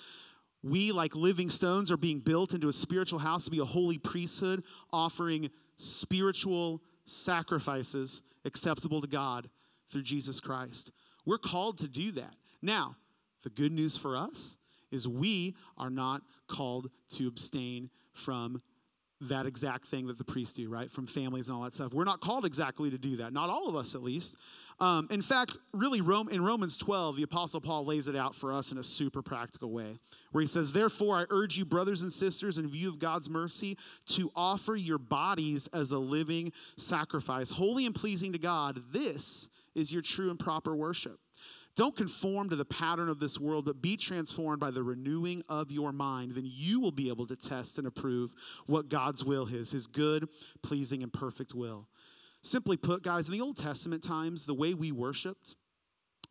we, 0.64 0.92
like 0.92 1.16
living 1.16 1.50
stones, 1.50 1.92
are 1.92 1.98
being 1.98 2.20
built 2.20 2.54
into 2.54 2.68
a 2.68 2.74
spiritual 2.74 3.20
house 3.20 3.46
to 3.46 3.52
be 3.52 3.60
a 3.60 3.66
holy 3.66 4.00
priesthood, 4.00 4.64
offering 4.92 5.50
spiritual 5.78 6.82
sacrifices 7.06 8.24
acceptable 8.46 9.02
to 9.02 9.08
God 9.08 9.48
through 9.90 10.04
Jesus 10.04 10.40
Christ. 10.40 10.92
We're 11.26 11.38
called 11.38 11.80
to 11.80 11.88
do 11.88 12.12
that. 12.12 12.36
Now, 12.62 12.96
the 13.44 13.50
good 13.50 13.72
news 13.72 13.98
for 13.98 14.16
us 14.18 14.58
is 14.92 15.08
we 15.08 15.56
are 15.78 15.90
not 15.90 16.22
called 16.48 16.90
to 17.10 17.28
abstain 17.28 17.90
from 18.14 18.62
that 19.22 19.48
exact 19.48 19.86
thing 19.86 20.08
that 20.08 20.18
the 20.18 20.24
priests 20.24 20.54
do, 20.54 20.70
right? 20.70 20.92
From 20.92 21.08
families 21.08 21.48
and 21.48 21.58
all 21.58 21.64
that 21.64 21.74
stuff. 21.74 21.94
We're 21.94 22.04
not 22.04 22.22
called 22.22 22.46
exactly 22.46 22.92
to 22.92 22.98
do 23.00 23.18
that. 23.18 23.34
Not 23.34 23.50
all 23.50 23.68
of 23.68 23.76
us, 23.76 23.96
at 23.96 24.04
least. 24.04 24.36
Um, 24.80 25.08
in 25.10 25.24
fact, 25.24 25.58
really, 25.74 26.02
Rome, 26.02 26.30
in 26.30 26.44
Romans 26.44 26.78
12, 26.78 27.16
the 27.16 27.24
Apostle 27.24 27.60
Paul 27.60 27.84
lays 27.84 28.08
it 28.08 28.16
out 28.16 28.36
for 28.36 28.54
us 28.54 28.72
in 28.72 28.78
a 28.78 28.84
super 28.84 29.24
practical 29.24 29.72
way, 29.72 29.98
where 30.32 30.42
he 30.42 30.48
says, 30.48 30.72
Therefore, 30.72 31.16
I 31.16 31.26
urge 31.32 31.58
you, 31.58 31.66
brothers 31.66 32.04
and 32.04 32.14
sisters, 32.14 32.60
in 32.60 32.70
view 32.70 32.90
of 32.90 33.00
God's 33.00 33.28
mercy, 33.28 33.76
to 34.08 34.32
offer 34.36 34.76
your 34.76 35.00
bodies 35.00 35.68
as 35.74 35.92
a 35.92 35.98
living 35.98 36.52
sacrifice, 36.78 37.50
holy 37.50 37.88
and 37.88 37.96
pleasing 37.96 38.34
to 38.34 38.40
God. 38.40 38.84
This 38.92 39.50
is 39.78 39.92
your 39.92 40.02
true 40.02 40.30
and 40.30 40.40
proper 40.40 40.76
worship. 40.76 41.20
Don't 41.76 41.96
conform 41.96 42.50
to 42.50 42.56
the 42.56 42.66
pattern 42.66 43.08
of 43.08 43.20
this 43.20 43.40
world, 43.40 43.66
but 43.66 43.84
be 43.84 43.96
transformed 43.96 44.60
by 44.60 44.72
the 44.72 44.82
renewing 44.82 45.44
of 45.48 45.70
your 45.70 45.92
mind. 45.92 46.32
Then 46.32 46.50
you 46.52 46.80
will 46.80 46.92
be 46.92 47.08
able 47.08 47.28
to 47.28 47.36
test 47.36 47.78
and 47.78 47.86
approve 47.86 48.34
what 48.66 48.90
God's 48.90 49.24
will 49.24 49.46
is, 49.46 49.70
his 49.70 49.86
good, 49.86 50.28
pleasing, 50.64 51.04
and 51.04 51.14
perfect 51.14 51.54
will. 51.54 51.88
Simply 52.42 52.78
put, 52.78 53.04
guys, 53.04 53.28
in 53.28 53.34
the 53.34 53.42
Old 53.42 53.58
Testament 53.58 54.02
times, 54.02 54.46
the 54.46 54.56
way 54.56 54.74
we 54.74 54.92
worshiped, 54.92 55.56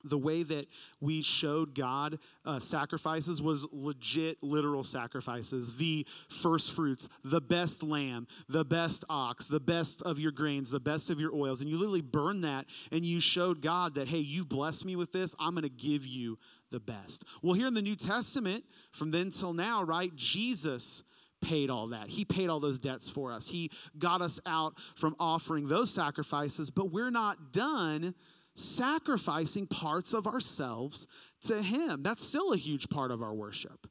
the 0.09 0.19
way 0.19 0.43
that 0.43 0.67
we 1.01 1.23
showed 1.23 1.75
God 1.75 2.19
uh, 2.45 2.61
sacrifices 2.61 3.43
was 3.43 3.67
legit, 3.73 4.43
literal 4.43 4.85
sacrifices. 4.85 5.77
The 5.77 6.07
first 6.29 6.73
fruits, 6.73 7.09
the 7.25 7.41
best 7.41 7.83
lamb, 7.83 8.27
the 8.49 8.65
best 8.65 9.05
ox, 9.09 9.49
the 9.49 9.61
best 9.61 10.03
of 10.03 10.19
your 10.19 10.33
grains, 10.33 10.71
the 10.71 10.81
best 10.81 11.11
of 11.11 11.21
your 11.21 11.35
oils. 11.35 11.61
And 11.61 11.71
you 11.71 11.77
literally 11.77 12.03
burned 12.03 12.45
that 12.45 12.67
and 12.93 13.05
you 13.05 13.21
showed 13.21 13.61
God 13.61 13.95
that, 13.97 14.09
hey, 14.09 14.19
you've 14.19 14.49
blessed 14.49 14.85
me 14.85 14.97
with 14.97 15.13
this. 15.13 15.35
I'm 15.39 15.55
going 15.55 15.63
to 15.63 15.69
give 15.69 16.07
you 16.07 16.39
the 16.71 16.81
best. 16.81 17.25
Well, 17.43 17.55
here 17.55 17.67
in 17.67 17.75
the 17.75 17.83
New 17.83 17.97
Testament, 17.97 18.65
from 18.93 19.11
then 19.11 19.31
till 19.31 19.53
now, 19.53 19.83
right, 19.83 20.15
Jesus 20.17 21.05
paid 21.43 21.71
all 21.71 21.89
that. 21.89 22.09
He 22.09 22.25
paid 22.25 22.49
all 22.49 22.61
those 22.61 22.79
debts 22.79 23.09
for 23.09 23.33
us. 23.33 23.49
He 23.49 23.71
got 23.99 24.23
us 24.23 24.41
out 24.47 24.75
from 24.95 25.15
offering 25.21 25.69
those 25.69 25.91
sacrifices, 25.91 26.71
but 26.71 26.91
we're 26.91 27.11
not 27.11 27.53
done 27.53 28.15
sacrificing 28.57 29.67
parts 29.67 30.15
of 30.15 30.27
ourselves 30.27 31.07
to 31.43 31.63
Him. 31.63 32.03
That's 32.03 32.25
still 32.25 32.53
a 32.53 32.57
huge 32.57 32.89
part 32.89 33.11
of 33.11 33.23
our 33.23 33.35
worship. 33.35 33.87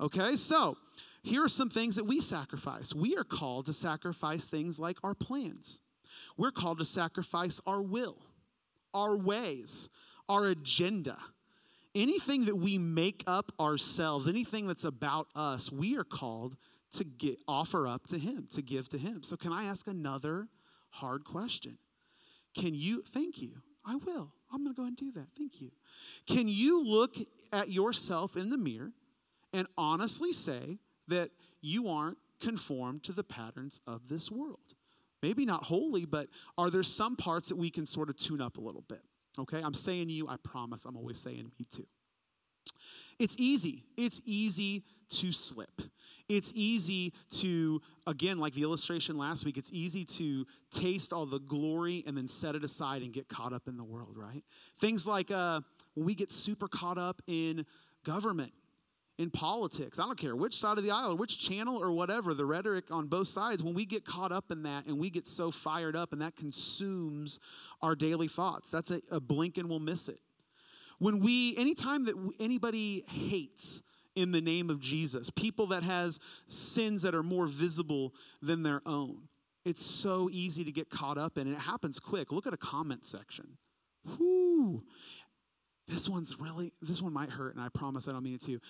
Okay, 0.00 0.36
so 0.36 0.76
here 1.22 1.44
are 1.44 1.48
some 1.48 1.70
things 1.70 1.96
that 1.96 2.04
we 2.04 2.20
sacrifice. 2.20 2.94
We 2.94 3.16
are 3.16 3.24
called 3.24 3.66
to 3.66 3.72
sacrifice 3.72 4.46
things 4.46 4.78
like 4.78 4.98
our 5.02 5.14
plans, 5.14 5.80
we're 6.36 6.50
called 6.50 6.78
to 6.78 6.84
sacrifice 6.84 7.60
our 7.66 7.82
will, 7.82 8.18
our 8.94 9.16
ways, 9.16 9.88
our 10.28 10.46
agenda. 10.46 11.18
Anything 11.94 12.46
that 12.46 12.56
we 12.56 12.78
make 12.78 13.22
up 13.26 13.52
ourselves, 13.60 14.26
anything 14.26 14.66
that's 14.66 14.84
about 14.84 15.26
us, 15.34 15.70
we 15.70 15.98
are 15.98 16.04
called 16.04 16.56
to 16.94 17.04
get, 17.04 17.38
offer 17.46 17.86
up 17.86 18.06
to 18.06 18.18
Him, 18.18 18.46
to 18.52 18.62
give 18.62 18.88
to 18.90 18.98
Him. 18.98 19.22
So, 19.22 19.36
can 19.36 19.52
I 19.52 19.64
ask 19.64 19.86
another 19.86 20.48
hard 20.88 21.24
question? 21.24 21.76
Can 22.54 22.74
you, 22.74 23.02
thank 23.02 23.42
you, 23.42 23.56
I 23.84 23.96
will. 23.96 24.32
I'm 24.52 24.62
going 24.64 24.74
to 24.74 24.80
go 24.80 24.86
and 24.86 24.96
do 24.96 25.10
that. 25.12 25.26
Thank 25.36 25.60
you. 25.60 25.70
Can 26.26 26.48
you 26.48 26.84
look 26.84 27.16
at 27.52 27.70
yourself 27.70 28.36
in 28.36 28.50
the 28.50 28.58
mirror 28.58 28.92
and 29.52 29.66
honestly 29.76 30.32
say 30.32 30.78
that 31.08 31.30
you 31.60 31.88
aren't 31.88 32.18
conformed 32.40 33.02
to 33.04 33.12
the 33.12 33.24
patterns 33.24 33.80
of 33.86 34.08
this 34.08 34.30
world? 34.30 34.74
Maybe 35.22 35.44
not 35.44 35.62
wholly, 35.64 36.04
but 36.04 36.28
are 36.58 36.70
there 36.70 36.82
some 36.82 37.16
parts 37.16 37.48
that 37.48 37.56
we 37.56 37.70
can 37.70 37.86
sort 37.86 38.08
of 38.08 38.16
tune 38.16 38.40
up 38.40 38.56
a 38.56 38.60
little 38.60 38.84
bit? 38.88 39.02
Okay, 39.38 39.62
I'm 39.62 39.74
saying 39.74 40.10
you, 40.10 40.28
I 40.28 40.36
promise 40.42 40.84
I'm 40.84 40.96
always 40.96 41.18
saying 41.18 41.50
me 41.58 41.64
too. 41.70 41.86
It's 43.18 43.36
easy. 43.38 43.84
It's 43.96 44.20
easy 44.24 44.84
to 45.10 45.32
slip. 45.32 45.82
It's 46.28 46.52
easy 46.54 47.12
to, 47.30 47.80
again, 48.06 48.38
like 48.38 48.54
the 48.54 48.62
illustration 48.62 49.18
last 49.18 49.44
week, 49.44 49.58
it's 49.58 49.70
easy 49.72 50.04
to 50.04 50.46
taste 50.70 51.12
all 51.12 51.26
the 51.26 51.40
glory 51.40 52.04
and 52.06 52.16
then 52.16 52.26
set 52.26 52.54
it 52.54 52.64
aside 52.64 53.02
and 53.02 53.12
get 53.12 53.28
caught 53.28 53.52
up 53.52 53.68
in 53.68 53.76
the 53.76 53.84
world, 53.84 54.16
right? 54.16 54.42
Things 54.78 55.06
like 55.06 55.30
uh, 55.30 55.60
when 55.94 56.06
we 56.06 56.14
get 56.14 56.32
super 56.32 56.68
caught 56.68 56.98
up 56.98 57.20
in 57.26 57.66
government, 58.04 58.52
in 59.18 59.30
politics, 59.30 59.98
I 59.98 60.04
don't 60.04 60.18
care 60.18 60.34
which 60.34 60.56
side 60.56 60.78
of 60.78 60.84
the 60.84 60.90
aisle 60.90 61.12
or 61.12 61.16
which 61.16 61.38
channel 61.38 61.76
or 61.76 61.92
whatever, 61.92 62.32
the 62.32 62.46
rhetoric 62.46 62.90
on 62.90 63.08
both 63.08 63.28
sides, 63.28 63.62
when 63.62 63.74
we 63.74 63.84
get 63.84 64.04
caught 64.04 64.32
up 64.32 64.50
in 64.50 64.62
that 64.62 64.86
and 64.86 64.98
we 64.98 65.10
get 65.10 65.28
so 65.28 65.50
fired 65.50 65.94
up 65.94 66.12
and 66.12 66.22
that 66.22 66.34
consumes 66.34 67.38
our 67.82 67.94
daily 67.94 68.26
thoughts, 68.26 68.70
that's 68.70 68.90
a, 68.90 69.00
a 69.10 69.20
blink 69.20 69.58
and 69.58 69.68
we'll 69.68 69.80
miss 69.80 70.08
it. 70.08 70.18
When 71.02 71.18
we, 71.18 71.56
anytime 71.56 72.04
that 72.04 72.14
anybody 72.38 73.04
hates, 73.08 73.82
in 74.14 74.30
the 74.30 74.40
name 74.40 74.70
of 74.70 74.78
Jesus, 74.78 75.30
people 75.30 75.68
that 75.68 75.82
has 75.82 76.20
sins 76.46 77.02
that 77.02 77.14
are 77.14 77.22
more 77.22 77.46
visible 77.46 78.14
than 78.40 78.62
their 78.62 78.82
own. 78.86 79.22
It's 79.64 79.84
so 79.84 80.28
easy 80.30 80.64
to 80.64 80.70
get 80.70 80.90
caught 80.90 81.18
up 81.18 81.38
in, 81.38 81.46
and 81.46 81.56
it 81.56 81.60
happens 81.60 81.98
quick. 81.98 82.30
Look 82.30 82.46
at 82.46 82.52
a 82.52 82.58
comment 82.58 83.06
section. 83.06 83.56
Whoo. 84.18 84.82
This 85.88 86.08
one's 86.08 86.38
really, 86.38 86.72
this 86.82 87.00
one 87.00 87.12
might 87.12 87.30
hurt, 87.30 87.54
and 87.54 87.64
I 87.64 87.68
promise 87.68 88.06
I 88.06 88.12
don't 88.12 88.22
mean 88.22 88.34
it 88.34 88.42
to. 88.42 88.60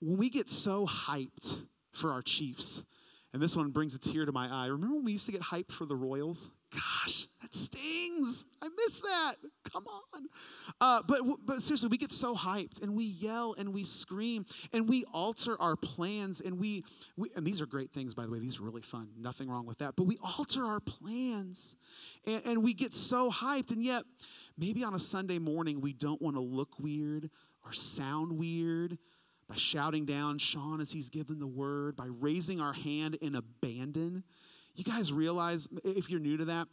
When 0.00 0.18
we 0.18 0.30
get 0.30 0.48
so 0.50 0.86
hyped 0.86 1.58
for 1.92 2.12
our 2.12 2.22
Chiefs, 2.22 2.82
and 3.32 3.42
this 3.42 3.56
one 3.56 3.70
brings 3.70 3.94
a 3.94 3.98
tear 3.98 4.26
to 4.26 4.32
my 4.32 4.48
eye. 4.50 4.66
Remember 4.66 4.96
when 4.96 5.04
we 5.04 5.12
used 5.12 5.26
to 5.26 5.32
get 5.32 5.42
hyped 5.42 5.72
for 5.72 5.86
the 5.86 5.96
Royals? 5.96 6.50
Gosh, 6.70 7.26
that 7.40 7.54
stings. 7.54 8.44
I 8.60 8.68
miss 8.68 9.00
that. 9.00 9.36
Come 9.72 9.86
on. 9.86 10.26
Uh, 10.80 11.02
but, 11.08 11.22
but 11.46 11.62
seriously, 11.62 11.88
we 11.88 11.96
get 11.96 12.12
so 12.12 12.34
hyped 12.34 12.82
and 12.82 12.94
we 12.94 13.04
yell 13.04 13.54
and 13.58 13.72
we 13.72 13.84
scream 13.84 14.44
and 14.72 14.88
we 14.88 15.04
alter 15.12 15.60
our 15.60 15.76
plans 15.76 16.40
and 16.42 16.58
we, 16.58 16.84
we 17.16 17.30
and 17.34 17.46
these 17.46 17.62
are 17.62 17.66
great 17.66 17.90
things, 17.90 18.14
by 18.14 18.26
the 18.26 18.30
way. 18.30 18.38
These 18.38 18.60
are 18.60 18.64
really 18.64 18.82
fun. 18.82 19.08
Nothing 19.18 19.48
wrong 19.48 19.66
with 19.66 19.78
that. 19.78 19.96
But 19.96 20.04
we 20.04 20.18
alter 20.22 20.66
our 20.66 20.80
plans 20.80 21.76
and, 22.26 22.42
and 22.44 22.62
we 22.62 22.74
get 22.74 22.92
so 22.92 23.30
hyped. 23.30 23.70
And 23.70 23.82
yet, 23.82 24.02
maybe 24.58 24.84
on 24.84 24.94
a 24.94 25.00
Sunday 25.00 25.38
morning, 25.38 25.80
we 25.80 25.94
don't 25.94 26.20
want 26.20 26.36
to 26.36 26.42
look 26.42 26.78
weird 26.78 27.30
or 27.64 27.72
sound 27.72 28.32
weird 28.32 28.98
by 29.48 29.56
shouting 29.56 30.04
down 30.04 30.36
Sean 30.36 30.80
as 30.80 30.92
he's 30.92 31.08
given 31.08 31.38
the 31.38 31.46
word, 31.46 31.96
by 31.96 32.08
raising 32.20 32.60
our 32.60 32.74
hand 32.74 33.14
in 33.22 33.36
abandon. 33.36 34.22
You 34.78 34.84
guys 34.84 35.12
realize, 35.12 35.66
if 35.82 36.08
you're 36.08 36.20
new 36.20 36.36
to 36.36 36.44
that, 36.44 36.68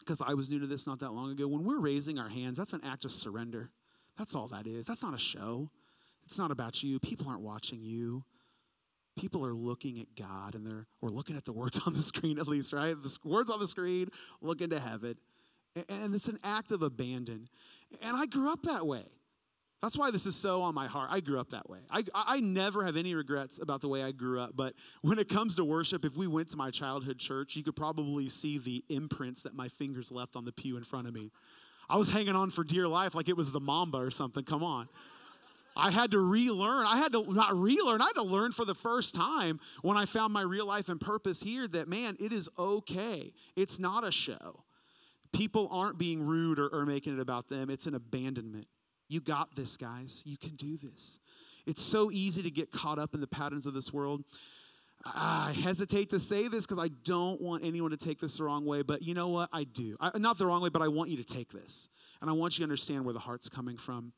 because 0.00 0.20
I 0.20 0.34
was 0.34 0.50
new 0.50 0.58
to 0.58 0.66
this 0.66 0.84
not 0.84 0.98
that 0.98 1.12
long 1.12 1.30
ago, 1.30 1.46
when 1.46 1.62
we're 1.62 1.78
raising 1.78 2.18
our 2.18 2.28
hands, 2.28 2.58
that's 2.58 2.72
an 2.72 2.80
act 2.84 3.04
of 3.04 3.12
surrender. 3.12 3.70
That's 4.18 4.34
all 4.34 4.48
that 4.48 4.66
is. 4.66 4.84
That's 4.84 5.04
not 5.04 5.14
a 5.14 5.18
show. 5.18 5.70
It's 6.24 6.38
not 6.38 6.50
about 6.50 6.82
you. 6.82 6.98
People 6.98 7.28
aren't 7.28 7.42
watching 7.42 7.84
you. 7.84 8.24
People 9.16 9.46
are 9.46 9.54
looking 9.54 10.00
at 10.00 10.08
God 10.16 10.56
and 10.56 10.66
they're, 10.66 10.88
or 11.00 11.08
looking 11.08 11.36
at 11.36 11.44
the 11.44 11.52
words 11.52 11.80
on 11.86 11.94
the 11.94 12.02
screen 12.02 12.40
at 12.40 12.48
least, 12.48 12.72
right? 12.72 13.00
The 13.00 13.16
words 13.22 13.48
on 13.48 13.60
the 13.60 13.68
screen, 13.68 14.08
looking 14.40 14.70
to 14.70 14.80
heaven. 14.80 15.14
And 15.88 16.16
it's 16.16 16.26
an 16.26 16.40
act 16.42 16.72
of 16.72 16.82
abandon. 16.82 17.48
And 18.02 18.16
I 18.16 18.26
grew 18.26 18.52
up 18.52 18.64
that 18.64 18.84
way. 18.84 19.04
That's 19.82 19.96
why 19.96 20.10
this 20.10 20.26
is 20.26 20.34
so 20.34 20.62
on 20.62 20.74
my 20.74 20.86
heart. 20.86 21.10
I 21.12 21.20
grew 21.20 21.38
up 21.38 21.50
that 21.50 21.68
way. 21.68 21.80
I, 21.90 22.02
I 22.14 22.40
never 22.40 22.82
have 22.84 22.96
any 22.96 23.14
regrets 23.14 23.60
about 23.60 23.82
the 23.82 23.88
way 23.88 24.02
I 24.02 24.10
grew 24.10 24.40
up. 24.40 24.52
But 24.56 24.74
when 25.02 25.18
it 25.18 25.28
comes 25.28 25.56
to 25.56 25.64
worship, 25.64 26.04
if 26.04 26.16
we 26.16 26.26
went 26.26 26.48
to 26.50 26.56
my 26.56 26.70
childhood 26.70 27.18
church, 27.18 27.56
you 27.56 27.62
could 27.62 27.76
probably 27.76 28.28
see 28.28 28.58
the 28.58 28.82
imprints 28.88 29.42
that 29.42 29.54
my 29.54 29.68
fingers 29.68 30.10
left 30.10 30.34
on 30.34 30.44
the 30.44 30.52
pew 30.52 30.76
in 30.76 30.84
front 30.84 31.06
of 31.06 31.14
me. 31.14 31.30
I 31.88 31.98
was 31.98 32.08
hanging 32.08 32.34
on 32.34 32.50
for 32.50 32.64
dear 32.64 32.88
life 32.88 33.14
like 33.14 33.28
it 33.28 33.36
was 33.36 33.52
the 33.52 33.60
Mamba 33.60 33.98
or 33.98 34.10
something. 34.10 34.44
Come 34.44 34.64
on. 34.64 34.88
I 35.76 35.90
had 35.90 36.12
to 36.12 36.20
relearn. 36.20 36.86
I 36.86 36.96
had 36.96 37.12
to 37.12 37.32
not 37.32 37.54
relearn, 37.54 38.00
I 38.00 38.06
had 38.06 38.14
to 38.14 38.22
learn 38.22 38.52
for 38.52 38.64
the 38.64 38.74
first 38.74 39.14
time 39.14 39.60
when 39.82 39.98
I 39.98 40.06
found 40.06 40.32
my 40.32 40.40
real 40.40 40.66
life 40.66 40.88
and 40.88 40.98
purpose 40.98 41.42
here 41.42 41.68
that, 41.68 41.86
man, 41.86 42.16
it 42.18 42.32
is 42.32 42.48
okay. 42.58 43.32
It's 43.56 43.78
not 43.78 44.06
a 44.06 44.10
show. 44.10 44.64
People 45.32 45.68
aren't 45.70 45.98
being 45.98 46.22
rude 46.22 46.58
or, 46.58 46.68
or 46.68 46.86
making 46.86 47.12
it 47.12 47.20
about 47.20 47.48
them, 47.48 47.68
it's 47.68 47.86
an 47.86 47.94
abandonment. 47.94 48.66
You 49.08 49.20
got 49.20 49.54
this, 49.54 49.76
guys. 49.76 50.22
You 50.26 50.36
can 50.36 50.56
do 50.56 50.76
this. 50.76 51.18
It's 51.66 51.82
so 51.82 52.10
easy 52.10 52.42
to 52.42 52.50
get 52.50 52.70
caught 52.70 52.98
up 52.98 53.14
in 53.14 53.20
the 53.20 53.26
patterns 53.26 53.66
of 53.66 53.74
this 53.74 53.92
world. 53.92 54.24
I 55.04 55.54
hesitate 55.62 56.10
to 56.10 56.18
say 56.18 56.48
this 56.48 56.66
because 56.66 56.82
I 56.82 56.88
don't 57.04 57.40
want 57.40 57.64
anyone 57.64 57.90
to 57.90 57.96
take 57.96 58.18
this 58.18 58.38
the 58.38 58.44
wrong 58.44 58.64
way, 58.64 58.82
but 58.82 59.02
you 59.02 59.14
know 59.14 59.28
what? 59.28 59.48
I 59.52 59.64
do. 59.64 59.96
I, 60.00 60.16
not 60.18 60.38
the 60.38 60.46
wrong 60.46 60.62
way, 60.62 60.68
but 60.68 60.82
I 60.82 60.88
want 60.88 61.10
you 61.10 61.16
to 61.18 61.24
take 61.24 61.52
this. 61.52 61.88
And 62.20 62.30
I 62.30 62.32
want 62.32 62.54
you 62.54 62.62
to 62.62 62.64
understand 62.64 63.04
where 63.04 63.14
the 63.14 63.20
heart's 63.20 63.48
coming 63.48 63.76
from. 63.76 64.12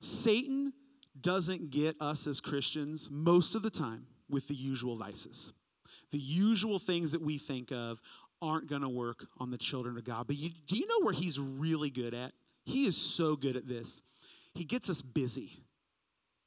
Satan 0.00 0.72
doesn't 1.20 1.70
get 1.70 1.96
us 2.00 2.26
as 2.26 2.40
Christians 2.40 3.08
most 3.10 3.54
of 3.54 3.62
the 3.62 3.70
time 3.70 4.06
with 4.28 4.46
the 4.48 4.54
usual 4.54 4.96
vices. 4.96 5.52
The 6.10 6.18
usual 6.18 6.78
things 6.78 7.12
that 7.12 7.22
we 7.22 7.38
think 7.38 7.72
of 7.72 8.00
aren't 8.40 8.68
going 8.68 8.82
to 8.82 8.88
work 8.88 9.26
on 9.38 9.50
the 9.50 9.58
children 9.58 9.96
of 9.96 10.04
God. 10.04 10.26
But 10.26 10.36
you, 10.36 10.50
do 10.66 10.76
you 10.76 10.86
know 10.86 11.00
where 11.04 11.12
he's 11.12 11.40
really 11.40 11.90
good 11.90 12.14
at? 12.14 12.32
He 12.68 12.84
is 12.84 12.98
so 12.98 13.34
good 13.34 13.56
at 13.56 13.66
this. 13.66 14.02
He 14.52 14.64
gets 14.64 14.90
us 14.90 15.00
busy. 15.00 15.64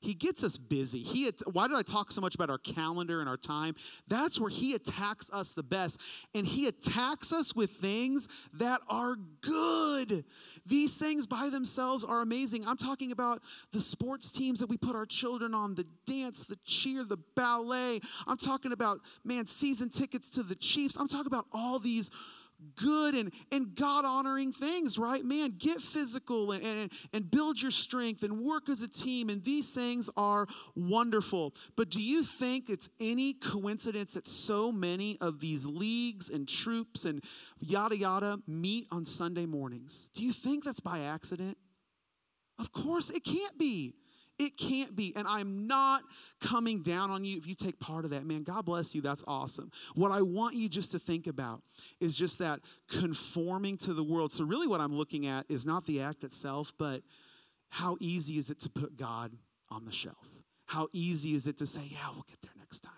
He 0.02 0.14
gets 0.14 0.44
us 0.44 0.58
busy. 0.58 1.00
He 1.00 1.28
at- 1.28 1.42
why 1.52 1.68
did 1.68 1.78
I 1.78 1.82
talk 1.82 2.12
so 2.12 2.22
much 2.22 2.36
about 2.36 2.50
our 2.50 2.58
calendar 2.60 3.22
and 3.22 3.30
our 3.30 3.38
time? 3.38 3.76
That's 4.08 4.40
where 4.40 4.50
he 4.50 4.76
attacks 4.76 5.30
us 5.32 5.54
the 5.54 5.64
best. 5.64 6.00
And 6.36 6.46
he 6.46 6.68
attacks 6.68 7.32
us 7.32 7.56
with 7.56 7.72
things 7.72 8.28
that 8.54 8.82
are 8.88 9.16
good. 9.42 10.26
These 10.66 10.98
things 10.98 11.26
by 11.26 11.50
themselves 11.50 12.04
are 12.04 12.22
amazing. 12.22 12.68
I'm 12.68 12.78
talking 12.78 13.12
about 13.12 13.42
the 13.72 13.82
sports 13.82 14.32
teams 14.32 14.60
that 14.60 14.70
we 14.70 14.78
put 14.78 14.96
our 14.96 15.06
children 15.08 15.54
on, 15.56 15.76
the 15.76 15.86
dance, 16.06 16.46
the 16.46 16.58
cheer, 16.66 17.04
the 17.04 17.18
ballet. 17.36 18.00
I'm 18.28 18.38
talking 18.38 18.74
about, 18.74 19.00
man, 19.24 19.46
season 19.46 19.90
tickets 19.90 20.30
to 20.32 20.44
the 20.44 20.56
Chiefs. 20.56 20.98
I'm 20.98 21.08
talking 21.08 21.28
about 21.28 21.46
all 21.52 21.80
these 21.80 22.10
good 22.76 23.16
and, 23.16 23.34
and 23.52 23.76
God 23.76 24.06
honoring 24.06 24.52
things, 24.52 24.98
right? 24.98 25.24
Man, 25.24 25.56
get 25.58 25.82
physical 25.82 26.52
and, 26.52 26.64
and, 26.64 26.92
and 27.14 27.30
build 27.30 27.62
your 27.62 27.72
strength 27.72 28.24
and 28.24 28.40
work 28.40 28.70
as 28.70 28.82
a 28.82 28.88
team. 28.88 29.30
And 29.30 29.44
these 29.44 29.74
things 29.74 30.10
are 30.18 30.48
wonderful. 30.76 31.54
But 31.76 31.90
do 31.90 32.02
you 32.02 32.24
think 32.24 32.70
it's 32.70 32.90
any 33.00 33.34
coincidence 33.34 34.14
that 34.14 34.28
so 34.28 34.72
many 34.72 35.18
of 35.22 35.40
these 35.40 35.66
leagues 35.66 36.30
and 36.30 36.48
troops 36.48 37.06
and 37.06 37.24
yada 37.60 37.98
yada 37.98 38.40
meet 38.48 38.88
on 38.92 39.06
Sunday 39.06 39.46
mornings? 39.46 40.10
Do 40.14 40.24
you 40.24 40.32
think 40.32 40.64
that's 40.64 40.80
by 40.80 41.00
accident? 41.00 41.58
Of 42.60 42.72
course, 42.72 43.10
it 43.10 43.24
can't 43.24 43.58
be. 43.58 43.96
It 44.42 44.58
can't 44.58 44.96
be. 44.96 45.14
And 45.16 45.28
I'm 45.28 45.68
not 45.68 46.02
coming 46.40 46.82
down 46.82 47.12
on 47.12 47.24
you 47.24 47.38
if 47.38 47.46
you 47.46 47.54
take 47.54 47.80
part 47.80 48.06
of 48.06 48.12
that. 48.12 48.26
Man, 48.26 48.42
God 48.42 48.66
bless 48.66 48.96
you. 48.96 49.02
That's 49.02 49.24
awesome. 49.28 49.72
What 49.94 50.12
I 50.12 50.24
want 50.24 50.56
you 50.56 50.68
just 50.68 50.92
to 50.94 51.00
think 51.00 51.28
about 51.28 51.62
is 52.00 52.16
just 52.16 52.40
that 52.40 52.62
conforming 52.90 53.78
to 53.78 53.94
the 53.94 54.04
world. 54.04 54.32
So, 54.32 54.44
really, 54.44 54.66
what 54.66 54.82
I'm 54.82 54.96
looking 54.96 55.28
at 55.28 55.46
is 55.48 55.68
not 55.68 55.86
the 55.86 56.02
act 56.02 56.24
itself, 56.24 56.74
but 56.80 57.04
how 57.70 57.98
easy 58.00 58.40
is 58.40 58.50
it 58.50 58.60
to 58.62 58.70
put 58.70 58.98
God 58.98 59.32
on 59.70 59.86
the 59.86 59.92
shelf? 59.92 60.16
How 60.66 60.88
easy 60.92 61.36
is 61.36 61.46
it 61.46 61.58
to 61.60 61.68
say, 61.68 61.82
yeah, 61.86 62.10
we'll 62.12 62.26
get 62.28 62.42
there 62.42 62.52
next 62.58 62.80
time? 62.80 62.94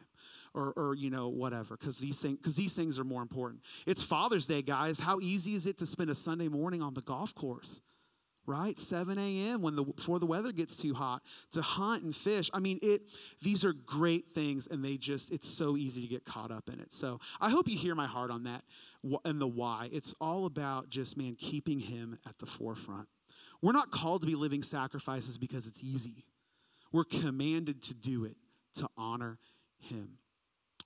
Or, 0.56 0.72
or 0.78 0.96
you 0.96 1.10
know 1.10 1.30
whatever 1.30 1.76
because 1.76 1.98
these 1.98 2.20
things 2.20 2.38
because 2.38 2.56
these 2.56 2.76
things 2.76 3.00
are 3.00 3.04
more 3.04 3.24
important 3.24 3.64
it's 3.88 4.04
father's 4.04 4.46
day 4.46 4.62
guys 4.62 5.00
how 5.00 5.20
easy 5.20 5.56
is 5.56 5.66
it 5.66 5.80
to 5.80 5.88
spend 5.88 6.12
a 6.12 6.16
sunday 6.16 6.48
morning 6.48 6.80
on 6.80 6.94
the 6.94 7.02
golf 7.02 7.34
course 7.34 7.82
right? 8.46 8.78
7 8.78 9.18
a.m 9.18 9.62
when 9.62 9.76
the 9.76 9.84
before 9.84 10.20
the 10.20 10.26
weather 10.26 10.52
gets 10.52 10.78
too 10.78 10.94
hot 10.94 11.22
to 11.52 11.62
hunt 11.62 12.04
and 12.04 12.16
fish. 12.16 12.50
I 12.54 12.60
mean 12.60 12.80
it 12.82 13.04
these 13.42 13.64
are 13.66 13.74
great 13.74 14.28
things 14.30 14.68
and 14.68 14.84
they 14.84 14.98
just 14.98 15.32
it's 15.32 15.48
so 15.48 15.78
easy 15.78 16.02
to 16.02 16.08
get 16.08 16.26
caught 16.26 16.52
up 16.52 16.70
in 16.70 16.80
it. 16.80 16.94
So 16.94 17.20
i 17.40 17.50
hope 17.50 17.68
you 17.68 17.78
hear 17.78 17.96
my 17.96 18.08
heart 18.08 18.32
on 18.32 18.44
that 18.44 18.64
and 19.26 19.42
the 19.42 19.48
why. 19.48 19.90
It's 19.92 20.14
all 20.20 20.46
about 20.46 20.90
just 20.90 21.18
man 21.18 21.36
keeping 21.38 21.80
him 21.80 22.18
at 22.28 22.38
the 22.38 22.46
forefront. 22.46 23.08
We're 23.62 23.72
not 23.72 23.92
called 23.92 24.22
to 24.22 24.28
be 24.28 24.36
living 24.36 24.64
sacrifices 24.64 25.38
because 25.38 25.68
it's 25.68 25.82
easy. 25.84 26.26
We're 26.92 27.06
commanded 27.06 27.82
to 27.84 27.94
do 27.94 28.26
it 28.26 28.36
to 28.76 28.90
honor 28.98 29.40
him 29.80 30.18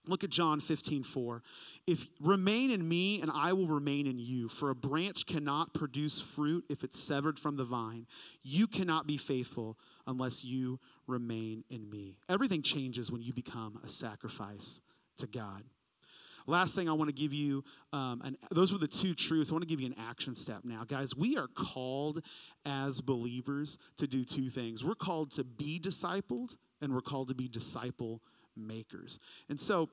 Look 0.07 0.23
at 0.23 0.29
John 0.29 0.59
15, 0.59 1.03
4. 1.03 1.43
If 1.85 2.07
remain 2.21 2.71
in 2.71 2.87
me 2.87 3.21
and 3.21 3.31
I 3.33 3.53
will 3.53 3.67
remain 3.67 4.07
in 4.07 4.19
you, 4.19 4.47
for 4.49 4.69
a 4.69 4.75
branch 4.75 5.25
cannot 5.25 5.73
produce 5.73 6.21
fruit 6.21 6.65
if 6.69 6.83
it's 6.83 6.99
severed 6.99 7.37
from 7.37 7.57
the 7.57 7.65
vine. 7.65 8.07
You 8.43 8.67
cannot 8.67 9.07
be 9.07 9.17
faithful 9.17 9.77
unless 10.05 10.43
you 10.43 10.79
remain 11.07 11.63
in 11.69 11.89
me. 11.89 12.17
Everything 12.29 12.61
changes 12.61 13.11
when 13.11 13.21
you 13.21 13.33
become 13.33 13.79
a 13.83 13.89
sacrifice 13.89 14.81
to 15.17 15.27
God. 15.27 15.63
Last 16.49 16.75
thing 16.75 16.87
I 16.87 16.93
want 16.93 17.09
to 17.09 17.13
give 17.13 17.33
you, 17.33 17.63
um, 17.91 18.21
and 18.23 18.37
those 18.51 18.71
were 18.71 18.79
the 18.79 18.87
two 18.87 19.13
truths. 19.13 19.51
I 19.51 19.53
want 19.53 19.63
to 19.63 19.67
give 19.67 19.81
you 19.81 19.87
an 19.87 19.95
action 19.99 20.33
step 20.33 20.61
now. 20.63 20.85
Guys, 20.85 21.13
we 21.13 21.35
are 21.35 21.47
called 21.47 22.23
as 22.65 23.01
believers 23.01 23.77
to 23.97 24.07
do 24.07 24.23
two 24.23 24.49
things. 24.49 24.81
We're 24.81 24.95
called 24.95 25.31
to 25.31 25.43
be 25.43 25.77
discipled, 25.77 26.55
and 26.81 26.93
we're 26.93 27.01
called 27.01 27.27
to 27.27 27.35
be 27.35 27.49
disciple 27.49 28.21
makers. 28.55 29.19
And 29.49 29.59
so 29.59 29.89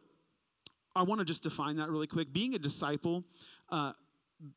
I 0.96 1.02
want 1.02 1.20
to 1.20 1.24
just 1.24 1.42
define 1.42 1.76
that 1.76 1.90
really 1.90 2.06
quick. 2.06 2.32
Being 2.32 2.54
a 2.54 2.58
disciple, 2.58 3.24
uh, 3.70 3.92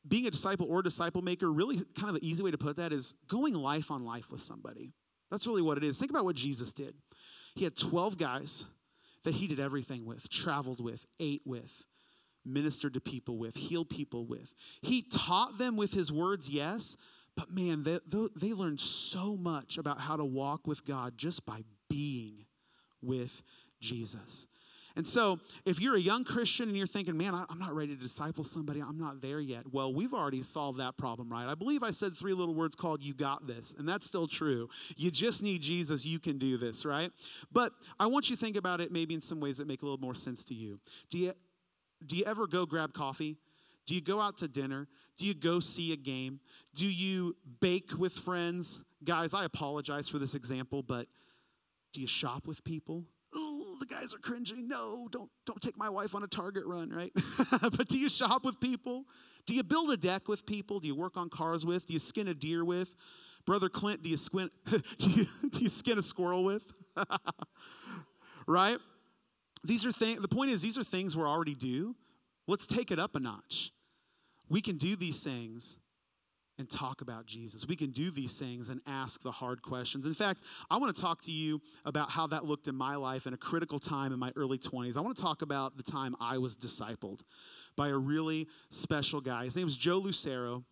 being 0.07 0.27
a 0.27 0.31
disciple 0.31 0.67
or 0.69 0.81
disciple 0.81 1.21
maker, 1.21 1.51
really 1.51 1.77
kind 1.97 2.09
of 2.09 2.15
an 2.15 2.23
easy 2.23 2.43
way 2.43 2.51
to 2.51 2.57
put 2.57 2.75
that 2.77 2.93
is 2.93 3.15
going 3.27 3.53
life 3.53 3.91
on 3.91 4.03
life 4.03 4.31
with 4.31 4.41
somebody. 4.41 4.91
That's 5.31 5.47
really 5.47 5.61
what 5.61 5.77
it 5.77 5.83
is. 5.83 5.97
Think 5.97 6.11
about 6.11 6.25
what 6.25 6.35
Jesus 6.35 6.73
did. 6.73 6.93
He 7.55 7.63
had 7.63 7.75
12 7.75 8.17
guys 8.17 8.65
that 9.23 9.33
he 9.33 9.47
did 9.47 9.59
everything 9.59 10.05
with, 10.05 10.29
traveled 10.29 10.79
with, 10.79 11.05
ate 11.19 11.41
with, 11.45 11.83
ministered 12.45 12.93
to 12.93 13.01
people 13.01 13.37
with, 13.37 13.55
healed 13.55 13.89
people 13.89 14.25
with. 14.25 14.53
He 14.81 15.01
taught 15.01 15.57
them 15.57 15.75
with 15.75 15.91
his 15.91 16.11
words, 16.11 16.49
yes, 16.49 16.95
but 17.35 17.51
man, 17.51 17.83
they, 17.83 17.99
they 18.35 18.53
learned 18.53 18.79
so 18.79 19.35
much 19.35 19.77
about 19.77 19.99
how 19.99 20.17
to 20.17 20.25
walk 20.25 20.65
with 20.65 20.85
God 20.85 21.17
just 21.17 21.45
by 21.45 21.63
being 21.89 22.45
with 23.01 23.41
Jesus. 23.79 24.47
And 24.97 25.05
so, 25.05 25.39
if 25.63 25.79
you're 25.79 25.95
a 25.95 25.99
young 25.99 26.23
Christian 26.23 26.69
and 26.69 26.75
you're 26.75 26.87
thinking, 26.87 27.15
man, 27.15 27.35
I'm 27.35 27.59
not 27.59 27.75
ready 27.75 27.95
to 27.95 28.01
disciple 28.01 28.43
somebody, 28.43 28.81
I'm 28.81 28.97
not 28.97 29.21
there 29.21 29.39
yet. 29.39 29.61
Well, 29.71 29.93
we've 29.93 30.11
already 30.11 30.41
solved 30.41 30.79
that 30.79 30.97
problem, 30.97 31.29
right? 31.29 31.47
I 31.47 31.53
believe 31.53 31.83
I 31.83 31.91
said 31.91 32.15
three 32.15 32.33
little 32.33 32.55
words 32.55 32.75
called 32.75 33.03
you 33.03 33.13
got 33.13 33.45
this, 33.45 33.75
and 33.77 33.87
that's 33.87 34.07
still 34.07 34.27
true. 34.27 34.67
You 34.95 35.11
just 35.11 35.43
need 35.43 35.61
Jesus, 35.61 36.03
you 36.03 36.17
can 36.17 36.39
do 36.39 36.57
this, 36.57 36.83
right? 36.83 37.11
But 37.51 37.73
I 37.99 38.07
want 38.07 38.31
you 38.31 38.35
to 38.35 38.39
think 38.39 38.57
about 38.57 38.81
it 38.81 38.91
maybe 38.91 39.13
in 39.13 39.21
some 39.21 39.39
ways 39.39 39.59
that 39.59 39.67
make 39.67 39.83
a 39.83 39.85
little 39.85 40.01
more 40.01 40.15
sense 40.15 40.43
to 40.45 40.55
you. 40.55 40.79
Do 41.11 41.19
you, 41.19 41.33
do 42.07 42.15
you 42.15 42.25
ever 42.25 42.47
go 42.47 42.65
grab 42.65 42.91
coffee? 42.91 43.37
Do 43.85 43.93
you 43.93 44.01
go 44.01 44.19
out 44.19 44.37
to 44.37 44.47
dinner? 44.47 44.87
Do 45.15 45.27
you 45.27 45.35
go 45.35 45.59
see 45.59 45.93
a 45.93 45.95
game? 45.95 46.39
Do 46.73 46.89
you 46.89 47.35
bake 47.61 47.91
with 47.99 48.13
friends? 48.13 48.81
Guys, 49.03 49.35
I 49.35 49.45
apologize 49.45 50.09
for 50.09 50.17
this 50.17 50.33
example, 50.33 50.81
but 50.81 51.05
do 51.93 52.01
you 52.01 52.07
shop 52.07 52.47
with 52.47 52.63
people? 52.63 53.05
The 53.79 53.85
guys 53.85 54.13
are 54.13 54.19
cringing. 54.19 54.67
No, 54.67 55.07
don't 55.11 55.29
don't 55.45 55.61
take 55.61 55.77
my 55.77 55.89
wife 55.89 56.15
on 56.15 56.23
a 56.23 56.27
Target 56.27 56.65
run, 56.65 56.89
right? 56.89 57.11
but 57.61 57.87
do 57.87 57.97
you 57.97 58.09
shop 58.09 58.43
with 58.45 58.59
people? 58.59 59.05
Do 59.45 59.53
you 59.53 59.63
build 59.63 59.91
a 59.91 59.97
deck 59.97 60.27
with 60.27 60.45
people? 60.45 60.79
Do 60.79 60.87
you 60.87 60.95
work 60.95 61.15
on 61.15 61.29
cars 61.29 61.65
with? 61.65 61.85
Do 61.85 61.93
you 61.93 61.99
skin 61.99 62.27
a 62.27 62.33
deer 62.33 62.65
with? 62.65 62.95
Brother 63.45 63.69
Clint, 63.69 64.03
do 64.03 64.09
you 64.09 64.17
squint 64.17 64.51
do 64.65 65.09
you, 65.09 65.25
do 65.49 65.59
you 65.59 65.69
skin 65.69 65.97
a 65.97 66.01
squirrel 66.01 66.43
with? 66.43 66.71
right? 68.47 68.77
These 69.63 69.85
are 69.85 69.91
things 69.91 70.19
the 70.21 70.27
point 70.27 70.51
is 70.51 70.61
these 70.61 70.77
are 70.77 70.83
things 70.83 71.15
we're 71.15 71.29
already 71.29 71.55
do. 71.55 71.95
Let's 72.47 72.67
take 72.67 72.91
it 72.91 72.99
up 72.99 73.15
a 73.15 73.19
notch. 73.19 73.71
We 74.49 74.61
can 74.61 74.77
do 74.77 74.95
these 74.95 75.23
things 75.23 75.77
and 76.57 76.69
talk 76.69 77.01
about 77.01 77.25
Jesus. 77.25 77.67
We 77.67 77.75
can 77.75 77.91
do 77.91 78.09
these 78.09 78.39
things 78.39 78.69
and 78.69 78.81
ask 78.87 79.21
the 79.21 79.31
hard 79.31 79.61
questions. 79.61 80.05
In 80.05 80.13
fact, 80.13 80.41
I 80.69 80.77
want 80.77 80.95
to 80.95 81.01
talk 81.01 81.21
to 81.23 81.31
you 81.31 81.61
about 81.85 82.09
how 82.09 82.27
that 82.27 82.45
looked 82.45 82.67
in 82.67 82.75
my 82.75 82.95
life 82.95 83.27
in 83.27 83.33
a 83.33 83.37
critical 83.37 83.79
time 83.79 84.11
in 84.11 84.19
my 84.19 84.31
early 84.35 84.57
20s. 84.57 84.97
I 84.97 85.01
want 85.01 85.15
to 85.15 85.21
talk 85.21 85.41
about 85.41 85.77
the 85.77 85.83
time 85.83 86.15
I 86.19 86.37
was 86.37 86.57
discipled 86.57 87.21
by 87.75 87.89
a 87.89 87.97
really 87.97 88.47
special 88.69 89.21
guy. 89.21 89.45
His 89.45 89.55
name 89.55 89.65
was 89.65 89.77
Joe 89.77 89.97
Lucero. 89.97 90.63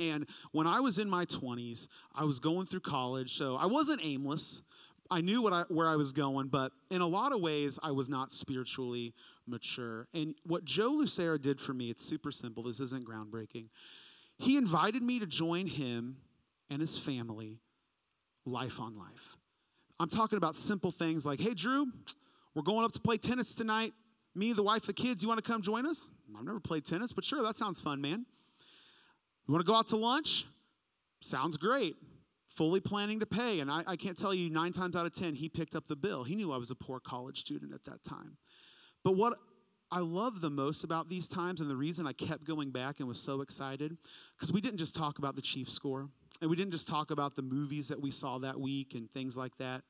And 0.00 0.26
when 0.52 0.66
I 0.66 0.80
was 0.80 0.98
in 0.98 1.08
my 1.08 1.26
20s, 1.26 1.88
I 2.14 2.24
was 2.24 2.40
going 2.40 2.66
through 2.66 2.80
college, 2.80 3.34
so 3.34 3.56
I 3.56 3.66
wasn't 3.66 4.00
aimless. 4.02 4.62
I 5.10 5.20
knew 5.20 5.42
what 5.42 5.52
I, 5.52 5.64
where 5.68 5.88
I 5.88 5.96
was 5.96 6.14
going, 6.14 6.48
but 6.48 6.72
in 6.90 7.02
a 7.02 7.06
lot 7.06 7.32
of 7.32 7.42
ways, 7.42 7.78
I 7.82 7.90
was 7.90 8.08
not 8.08 8.32
spiritually 8.32 9.12
mature. 9.46 10.08
And 10.14 10.34
what 10.46 10.64
Joe 10.64 10.88
Lucero 10.88 11.36
did 11.36 11.60
for 11.60 11.74
me, 11.74 11.90
it's 11.90 12.02
super 12.02 12.30
simple. 12.30 12.62
This 12.62 12.80
isn't 12.80 13.06
groundbreaking. 13.06 13.66
He 14.42 14.56
invited 14.56 15.04
me 15.04 15.20
to 15.20 15.26
join 15.26 15.68
him 15.68 16.16
and 16.68 16.80
his 16.80 16.98
family 16.98 17.60
life 18.44 18.80
on 18.80 18.98
life. 18.98 19.36
I'm 20.00 20.08
talking 20.08 20.36
about 20.36 20.56
simple 20.56 20.90
things 20.90 21.24
like, 21.24 21.38
hey, 21.38 21.54
Drew, 21.54 21.86
we're 22.52 22.64
going 22.64 22.84
up 22.84 22.90
to 22.90 23.00
play 23.00 23.18
tennis 23.18 23.54
tonight. 23.54 23.92
Me, 24.34 24.52
the 24.52 24.62
wife, 24.64 24.82
the 24.82 24.92
kids, 24.92 25.22
you 25.22 25.28
want 25.28 25.42
to 25.42 25.48
come 25.48 25.62
join 25.62 25.86
us? 25.86 26.10
I've 26.36 26.44
never 26.44 26.58
played 26.58 26.84
tennis, 26.84 27.12
but 27.12 27.24
sure, 27.24 27.40
that 27.44 27.56
sounds 27.56 27.80
fun, 27.80 28.00
man. 28.00 28.26
You 29.46 29.52
want 29.52 29.64
to 29.64 29.70
go 29.70 29.78
out 29.78 29.86
to 29.88 29.96
lunch? 29.96 30.44
Sounds 31.20 31.56
great. 31.56 31.94
Fully 32.48 32.80
planning 32.80 33.20
to 33.20 33.26
pay. 33.26 33.60
And 33.60 33.70
I, 33.70 33.84
I 33.86 33.94
can't 33.94 34.18
tell 34.18 34.34
you, 34.34 34.50
nine 34.50 34.72
times 34.72 34.96
out 34.96 35.06
of 35.06 35.14
10, 35.14 35.34
he 35.34 35.48
picked 35.48 35.76
up 35.76 35.86
the 35.86 35.94
bill. 35.94 36.24
He 36.24 36.34
knew 36.34 36.50
I 36.50 36.56
was 36.56 36.72
a 36.72 36.74
poor 36.74 36.98
college 36.98 37.38
student 37.38 37.72
at 37.72 37.84
that 37.84 38.02
time. 38.02 38.38
But 39.04 39.12
what 39.12 39.38
I 39.92 39.98
love 39.98 40.40
the 40.40 40.48
most 40.48 40.84
about 40.84 41.10
these 41.10 41.28
times, 41.28 41.60
and 41.60 41.68
the 41.68 41.76
reason 41.76 42.06
I 42.06 42.14
kept 42.14 42.44
going 42.44 42.70
back 42.70 42.98
and 42.98 43.06
was 43.06 43.20
so 43.20 43.42
excited, 43.42 43.94
because 44.34 44.50
we 44.50 44.62
didn't 44.62 44.78
just 44.78 44.96
talk 44.96 45.18
about 45.18 45.36
the 45.36 45.42
Chiefs 45.42 45.74
score, 45.74 46.08
and 46.40 46.48
we 46.48 46.56
didn't 46.56 46.72
just 46.72 46.88
talk 46.88 47.10
about 47.10 47.36
the 47.36 47.42
movies 47.42 47.88
that 47.88 48.00
we 48.00 48.10
saw 48.10 48.38
that 48.38 48.58
week 48.58 48.94
and 48.94 49.10
things 49.10 49.36
like 49.36 49.54
that. 49.58 49.82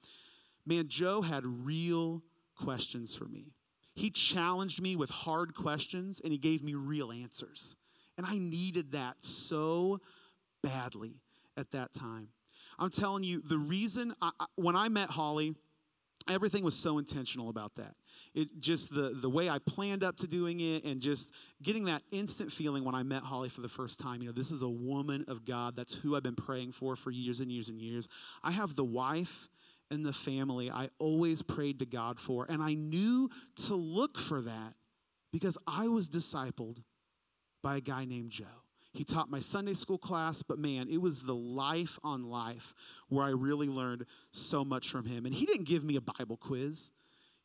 Man, 0.67 0.89
Joe 0.89 1.23
had 1.23 1.47
real 1.47 2.21
questions 2.57 3.15
for 3.15 3.27
me. 3.27 3.53
He 3.95 4.11
challenged 4.11 4.83
me 4.83 4.97
with 4.97 5.09
hard 5.09 5.55
questions, 5.55 6.21
and 6.25 6.33
he 6.33 6.39
gave 6.39 6.65
me 6.65 6.75
real 6.75 7.13
answers. 7.13 7.77
And 8.19 8.27
I 8.27 8.39
needed 8.39 8.91
that 8.93 9.17
so 9.21 10.01
badly 10.65 11.21
at 11.57 11.71
that 11.71 11.95
time. 11.95 12.29
I'm 12.77 12.91
telling 12.91 13.23
you, 13.23 13.41
the 13.41 13.59
reason 13.59 14.15
I, 14.21 14.33
when 14.57 14.75
I 14.75 14.89
met 14.89 15.11
Holly, 15.11 15.55
everything 16.29 16.65
was 16.65 16.75
so 16.75 16.99
intentional 16.99 17.49
about 17.49 17.75
that. 17.77 17.95
It 18.35 18.61
just 18.61 18.95
the 18.95 19.11
the 19.11 19.31
way 19.31 19.49
i 19.49 19.59
planned 19.59 20.05
up 20.05 20.17
to 20.19 20.27
doing 20.27 20.61
it 20.61 20.85
and 20.85 21.01
just 21.01 21.33
getting 21.63 21.85
that 21.85 22.03
instant 22.11 22.53
feeling 22.53 22.85
when 22.85 22.95
i 22.95 23.03
met 23.03 23.23
holly 23.23 23.49
for 23.49 23.61
the 23.61 23.69
first 23.69 23.99
time 23.99 24.23
you 24.23 24.29
know 24.29 24.33
this 24.33 24.51
is 24.51 24.63
a 24.63 24.69
woman 24.69 25.25
of 25.29 25.45
god. 25.45 25.77
That's 25.77 25.95
who 25.95 26.17
i've 26.17 26.23
been 26.23 26.35
praying 26.35 26.73
for 26.73 26.97
for 26.97 27.11
years 27.11 27.41
and 27.41 27.51
years 27.51 27.69
and 27.69 27.81
years. 27.81 28.09
I 28.43 28.51
have 28.53 28.75
the 28.75 28.85
wife 28.85 29.49
and 29.91 30.05
the 30.05 30.13
family 30.13 30.71
i 30.71 30.89
always 30.99 31.43
prayed 31.43 31.79
to 31.81 31.87
god 31.87 32.19
for 32.19 32.47
and 32.49 32.63
i 32.63 32.73
knew 32.73 33.29
to 33.55 33.75
look 33.75 34.19
for 34.19 34.41
that 34.41 34.75
because 35.33 35.59
i 35.67 35.87
was 35.89 36.09
discipled 36.09 36.83
by 37.63 37.77
a 37.77 37.81
guy 37.81 38.05
named 38.07 38.31
joe 38.31 38.62
he 38.93 39.05
taught 39.05 39.31
my 39.31 39.41
Sunday 39.41 39.75
school 39.75 39.99
class, 39.99 40.43
but 40.43 40.59
man, 40.59 40.89
it 40.91 41.01
was 41.01 41.23
the 41.23 41.35
life 41.35 41.99
on 42.05 42.25
life 42.25 42.75
where 43.09 43.25
I 43.25 43.31
really 43.31 43.69
learned 43.69 44.05
so 44.33 44.65
much 44.65 44.91
from 44.91 45.07
him. 45.07 45.25
And 45.25 45.35
he 45.35 45.47
didn't 45.47 45.65
give 45.65 45.83
me 45.83 45.97
a 45.97 46.01
Bible 46.01 46.37
quiz. 46.37 46.91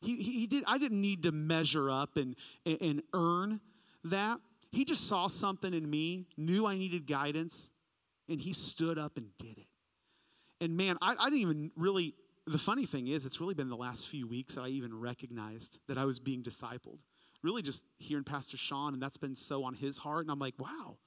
He, 0.01 0.17
he, 0.17 0.39
he 0.39 0.47
did, 0.47 0.63
I 0.67 0.77
didn't 0.77 0.99
need 0.99 1.23
to 1.23 1.31
measure 1.31 1.89
up 1.89 2.17
and, 2.17 2.35
and, 2.65 2.81
and 2.81 3.03
earn 3.13 3.61
that. 4.03 4.39
He 4.71 4.83
just 4.83 5.07
saw 5.07 5.29
something 5.29 5.73
in 5.73 5.89
me, 5.89 6.27
knew 6.35 6.67
I 6.67 6.77
needed 6.77 7.07
guidance, 7.07 7.71
and 8.27 8.41
he 8.41 8.51
stood 8.51 8.97
up 8.97 9.17
and 9.17 9.27
did 9.37 9.57
it. 9.57 9.67
And 10.59 10.75
man, 10.75 10.97
I, 11.01 11.15
I 11.17 11.29
didn't 11.29 11.39
even 11.39 11.71
really, 11.77 12.13
the 12.45 12.57
funny 12.57 12.85
thing 12.85 13.07
is, 13.07 13.25
it's 13.25 13.39
really 13.39 13.53
been 13.53 13.69
the 13.69 13.77
last 13.77 14.09
few 14.09 14.27
weeks 14.27 14.55
that 14.55 14.63
I 14.63 14.67
even 14.67 14.93
recognized 14.99 15.79
that 15.87 15.97
I 15.97 16.03
was 16.03 16.19
being 16.19 16.43
discipled. 16.43 17.05
Really 17.41 17.61
just 17.61 17.85
hearing 17.99 18.25
Pastor 18.25 18.57
Sean, 18.57 18.93
and 18.93 19.01
that's 19.01 19.17
been 19.17 19.35
so 19.35 19.63
on 19.63 19.73
his 19.73 19.97
heart. 19.97 20.21
And 20.21 20.31
I'm 20.31 20.39
like, 20.39 20.55
wow, 20.59 20.97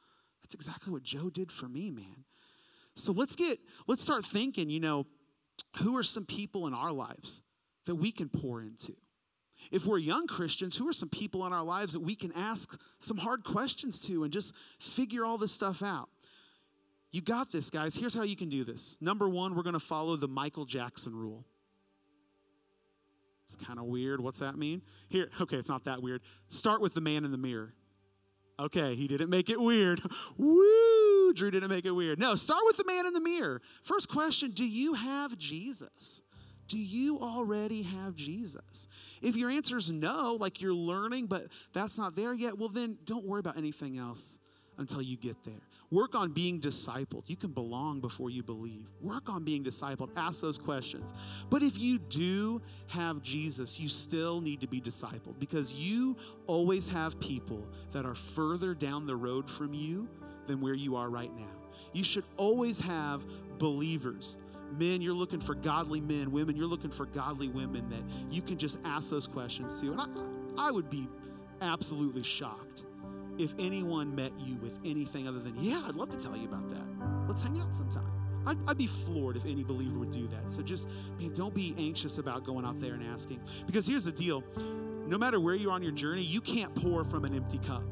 that's 0.50 0.66
exactly 0.66 0.92
what 0.92 1.04
Joe 1.04 1.30
did 1.30 1.52
for 1.52 1.68
me, 1.68 1.92
man. 1.92 2.24
So 2.96 3.12
let's 3.12 3.36
get, 3.36 3.60
let's 3.86 4.02
start 4.02 4.24
thinking, 4.24 4.68
you 4.68 4.80
know, 4.80 5.06
who 5.76 5.96
are 5.96 6.02
some 6.02 6.24
people 6.24 6.66
in 6.66 6.74
our 6.74 6.90
lives 6.90 7.42
that 7.86 7.94
we 7.94 8.10
can 8.10 8.28
pour 8.28 8.60
into? 8.60 8.96
If 9.70 9.86
we're 9.86 9.98
young 9.98 10.26
Christians, 10.26 10.76
who 10.76 10.88
are 10.88 10.92
some 10.92 11.08
people 11.08 11.46
in 11.46 11.52
our 11.52 11.62
lives 11.62 11.92
that 11.92 12.00
we 12.00 12.16
can 12.16 12.32
ask 12.32 12.80
some 12.98 13.16
hard 13.16 13.44
questions 13.44 14.00
to 14.06 14.24
and 14.24 14.32
just 14.32 14.54
figure 14.80 15.24
all 15.24 15.38
this 15.38 15.52
stuff 15.52 15.82
out? 15.82 16.08
You 17.12 17.20
got 17.20 17.52
this, 17.52 17.70
guys. 17.70 17.94
Here's 17.94 18.14
how 18.14 18.22
you 18.22 18.36
can 18.36 18.48
do 18.48 18.64
this. 18.64 18.96
Number 19.00 19.28
one, 19.28 19.54
we're 19.54 19.62
going 19.62 19.74
to 19.74 19.80
follow 19.80 20.16
the 20.16 20.28
Michael 20.28 20.64
Jackson 20.64 21.14
rule. 21.14 21.44
It's 23.44 23.54
kind 23.54 23.78
of 23.78 23.84
weird. 23.84 24.20
What's 24.20 24.40
that 24.40 24.56
mean? 24.56 24.82
Here, 25.08 25.28
okay, 25.40 25.58
it's 25.58 25.68
not 25.68 25.84
that 25.84 26.02
weird. 26.02 26.22
Start 26.48 26.80
with 26.80 26.94
the 26.94 27.00
man 27.00 27.24
in 27.24 27.30
the 27.30 27.38
mirror. 27.38 27.74
Okay, 28.60 28.94
he 28.94 29.08
didn't 29.08 29.30
make 29.30 29.48
it 29.48 29.58
weird. 29.58 30.02
Woo! 30.36 31.32
Drew 31.32 31.50
didn't 31.50 31.70
make 31.70 31.86
it 31.86 31.92
weird. 31.92 32.18
No, 32.18 32.34
start 32.34 32.60
with 32.66 32.76
the 32.76 32.84
man 32.84 33.06
in 33.06 33.14
the 33.14 33.20
mirror. 33.20 33.62
First 33.82 34.08
question 34.08 34.50
Do 34.50 34.66
you 34.66 34.94
have 34.94 35.38
Jesus? 35.38 36.22
Do 36.68 36.78
you 36.78 37.18
already 37.18 37.82
have 37.82 38.14
Jesus? 38.14 38.86
If 39.22 39.34
your 39.34 39.50
answer 39.50 39.76
is 39.76 39.90
no, 39.90 40.36
like 40.38 40.60
you're 40.60 40.72
learning, 40.72 41.26
but 41.26 41.46
that's 41.72 41.98
not 41.98 42.14
there 42.14 42.32
yet, 42.32 42.56
well, 42.56 42.68
then 42.68 42.96
don't 43.06 43.24
worry 43.24 43.40
about 43.40 43.56
anything 43.56 43.98
else 43.98 44.38
until 44.78 45.02
you 45.02 45.16
get 45.16 45.42
there. 45.42 45.54
Work 45.90 46.14
on 46.14 46.30
being 46.30 46.60
discipled. 46.60 47.24
You 47.26 47.36
can 47.36 47.50
belong 47.50 48.00
before 48.00 48.30
you 48.30 48.44
believe. 48.44 48.88
Work 49.00 49.28
on 49.28 49.42
being 49.42 49.64
discipled. 49.64 50.10
Ask 50.16 50.40
those 50.40 50.56
questions. 50.56 51.12
But 51.50 51.64
if 51.64 51.80
you 51.80 51.98
do 51.98 52.62
have 52.86 53.22
Jesus, 53.22 53.80
you 53.80 53.88
still 53.88 54.40
need 54.40 54.60
to 54.60 54.68
be 54.68 54.80
discipled 54.80 55.40
because 55.40 55.72
you 55.72 56.16
always 56.46 56.86
have 56.88 57.18
people 57.18 57.66
that 57.90 58.06
are 58.06 58.14
further 58.14 58.72
down 58.72 59.04
the 59.04 59.16
road 59.16 59.50
from 59.50 59.74
you 59.74 60.08
than 60.46 60.60
where 60.60 60.74
you 60.74 60.94
are 60.94 61.10
right 61.10 61.34
now. 61.36 61.60
You 61.92 62.04
should 62.04 62.24
always 62.36 62.80
have 62.80 63.24
believers. 63.58 64.38
Men, 64.78 65.02
you're 65.02 65.12
looking 65.12 65.40
for 65.40 65.56
godly 65.56 66.00
men. 66.00 66.30
Women, 66.30 66.56
you're 66.56 66.66
looking 66.66 66.92
for 66.92 67.06
godly 67.06 67.48
women 67.48 67.88
that 67.90 68.02
you 68.32 68.42
can 68.42 68.58
just 68.58 68.78
ask 68.84 69.10
those 69.10 69.26
questions 69.26 69.80
to. 69.80 69.90
And 69.90 70.00
I, 70.00 70.68
I 70.68 70.70
would 70.70 70.88
be 70.88 71.08
absolutely 71.60 72.22
shocked 72.22 72.84
if 73.40 73.54
anyone 73.58 74.14
met 74.14 74.32
you 74.38 74.56
with 74.56 74.78
anything 74.84 75.26
other 75.26 75.38
than, 75.38 75.54
yeah, 75.58 75.82
I'd 75.86 75.94
love 75.94 76.10
to 76.10 76.18
tell 76.18 76.36
you 76.36 76.46
about 76.46 76.68
that. 76.68 76.82
Let's 77.26 77.42
hang 77.42 77.60
out 77.60 77.74
sometime. 77.74 78.10
I'd, 78.46 78.56
I'd, 78.68 78.78
be 78.78 78.86
floored 78.86 79.36
if 79.36 79.44
any 79.44 79.62
believer 79.62 79.98
would 79.98 80.10
do 80.10 80.26
that. 80.28 80.50
So 80.50 80.62
just, 80.62 80.88
man, 81.18 81.32
don't 81.32 81.54
be 81.54 81.74
anxious 81.78 82.18
about 82.18 82.44
going 82.44 82.64
out 82.64 82.80
there 82.80 82.94
and 82.94 83.02
asking. 83.02 83.40
Because 83.66 83.86
here's 83.86 84.04
the 84.04 84.12
deal 84.12 84.42
no 85.06 85.18
matter 85.18 85.40
where 85.40 85.54
you 85.54 85.70
are 85.70 85.72
on 85.72 85.82
your 85.82 85.92
journey, 85.92 86.22
you 86.22 86.40
can't 86.40 86.74
pour 86.74 87.04
from 87.04 87.24
an 87.24 87.34
empty 87.34 87.58
cup. 87.58 87.84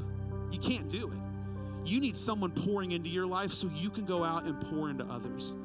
You 0.51 0.59
can't 0.59 0.89
do 0.89 1.11
it. 1.11 1.19
You 1.85 2.01
need 2.01 2.17
someone 2.17 2.51
pouring 2.51 2.93
into 2.93 3.09
your 3.09 3.27
life 3.27 3.51
so 3.51 3.69
you 3.75 3.91
can 3.91 4.05
go 4.05 4.25
out 4.25 4.45
and 4.45 4.61
pour 4.61 4.91
into 4.91 5.05
others. 5.05 5.57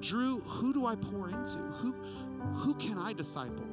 Drew, 0.00 0.40
who 0.40 0.72
do 0.72 0.86
I 0.86 0.96
pour 0.96 1.28
into? 1.28 1.58
Who, 1.58 1.92
who 2.54 2.74
can 2.74 2.98
I 2.98 3.12
disciple? 3.12 3.66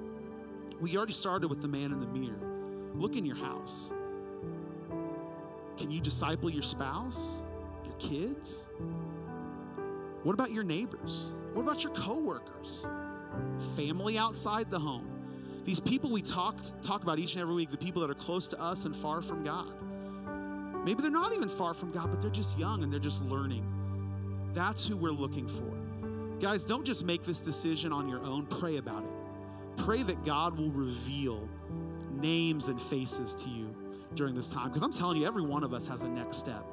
We 0.79 0.97
already 0.97 1.13
started 1.13 1.47
with 1.47 1.61
the 1.61 1.67
man 1.67 1.91
in 1.91 1.99
the 1.99 2.07
mirror. 2.07 2.91
Look 2.93 3.15
in 3.15 3.25
your 3.25 3.37
house. 3.37 3.93
Can 5.77 5.91
you 5.91 5.99
disciple 5.99 6.49
your 6.49 6.63
spouse, 6.63 7.43
your 7.83 7.95
kids? 7.95 8.67
What 10.23 10.33
about 10.33 10.51
your 10.51 10.63
neighbors? 10.63 11.33
What 11.53 11.63
about 11.63 11.83
your 11.83 11.93
coworkers? 11.93 12.87
Family 13.75 14.17
outside 14.17 14.69
the 14.69 14.79
home. 14.79 15.07
These 15.65 15.79
people 15.79 16.11
we 16.11 16.21
talk, 16.21 16.57
talk 16.81 17.03
about 17.03 17.19
each 17.19 17.33
and 17.33 17.41
every 17.41 17.55
week, 17.55 17.69
the 17.69 17.77
people 17.77 18.01
that 18.01 18.09
are 18.09 18.15
close 18.15 18.47
to 18.49 18.61
us 18.61 18.85
and 18.85 18.95
far 18.95 19.21
from 19.21 19.43
God. 19.43 19.73
Maybe 20.85 21.01
they're 21.01 21.11
not 21.11 21.33
even 21.33 21.49
far 21.49 21.73
from 21.73 21.91
God, 21.91 22.11
but 22.11 22.21
they're 22.21 22.29
just 22.29 22.57
young 22.57 22.83
and 22.83 22.93
they're 22.93 22.99
just 22.99 23.21
learning. 23.23 23.65
That's 24.53 24.87
who 24.87 24.95
we're 24.95 25.09
looking 25.09 25.47
for. 25.47 25.75
Guys, 26.39 26.63
don't 26.63 26.85
just 26.85 27.03
make 27.03 27.23
this 27.23 27.41
decision 27.41 27.91
on 27.91 28.07
your 28.07 28.23
own, 28.23 28.45
pray 28.45 28.77
about 28.77 29.03
it. 29.03 29.11
Pray 29.77 30.03
that 30.03 30.23
God 30.23 30.57
will 30.57 30.69
reveal 30.69 31.49
names 32.11 32.67
and 32.67 32.79
faces 32.79 33.33
to 33.35 33.49
you 33.49 33.74
during 34.15 34.35
this 34.35 34.49
time 34.49 34.69
because 34.69 34.83
I'm 34.83 34.91
telling 34.91 35.19
you, 35.19 35.27
every 35.27 35.43
one 35.43 35.63
of 35.63 35.73
us 35.73 35.87
has 35.87 36.03
a 36.03 36.09
next 36.09 36.37
step 36.37 36.65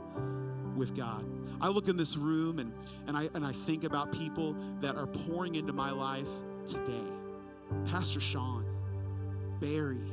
with 0.77 0.95
God. 0.95 1.25
I 1.61 1.69
look 1.69 1.89
in 1.89 1.97
this 1.97 2.17
room 2.17 2.59
and, 2.59 2.73
and, 3.07 3.17
I, 3.17 3.29
and 3.35 3.45
I 3.45 3.53
think 3.53 3.85
about 3.85 4.13
people 4.13 4.57
that 4.81 4.97
are 4.97 5.07
pouring 5.07 5.55
into 5.55 5.73
my 5.73 5.91
life 5.91 6.29
today 6.67 7.05
Pastor 7.87 8.21
Sean, 8.21 8.65
Barry, 9.61 10.13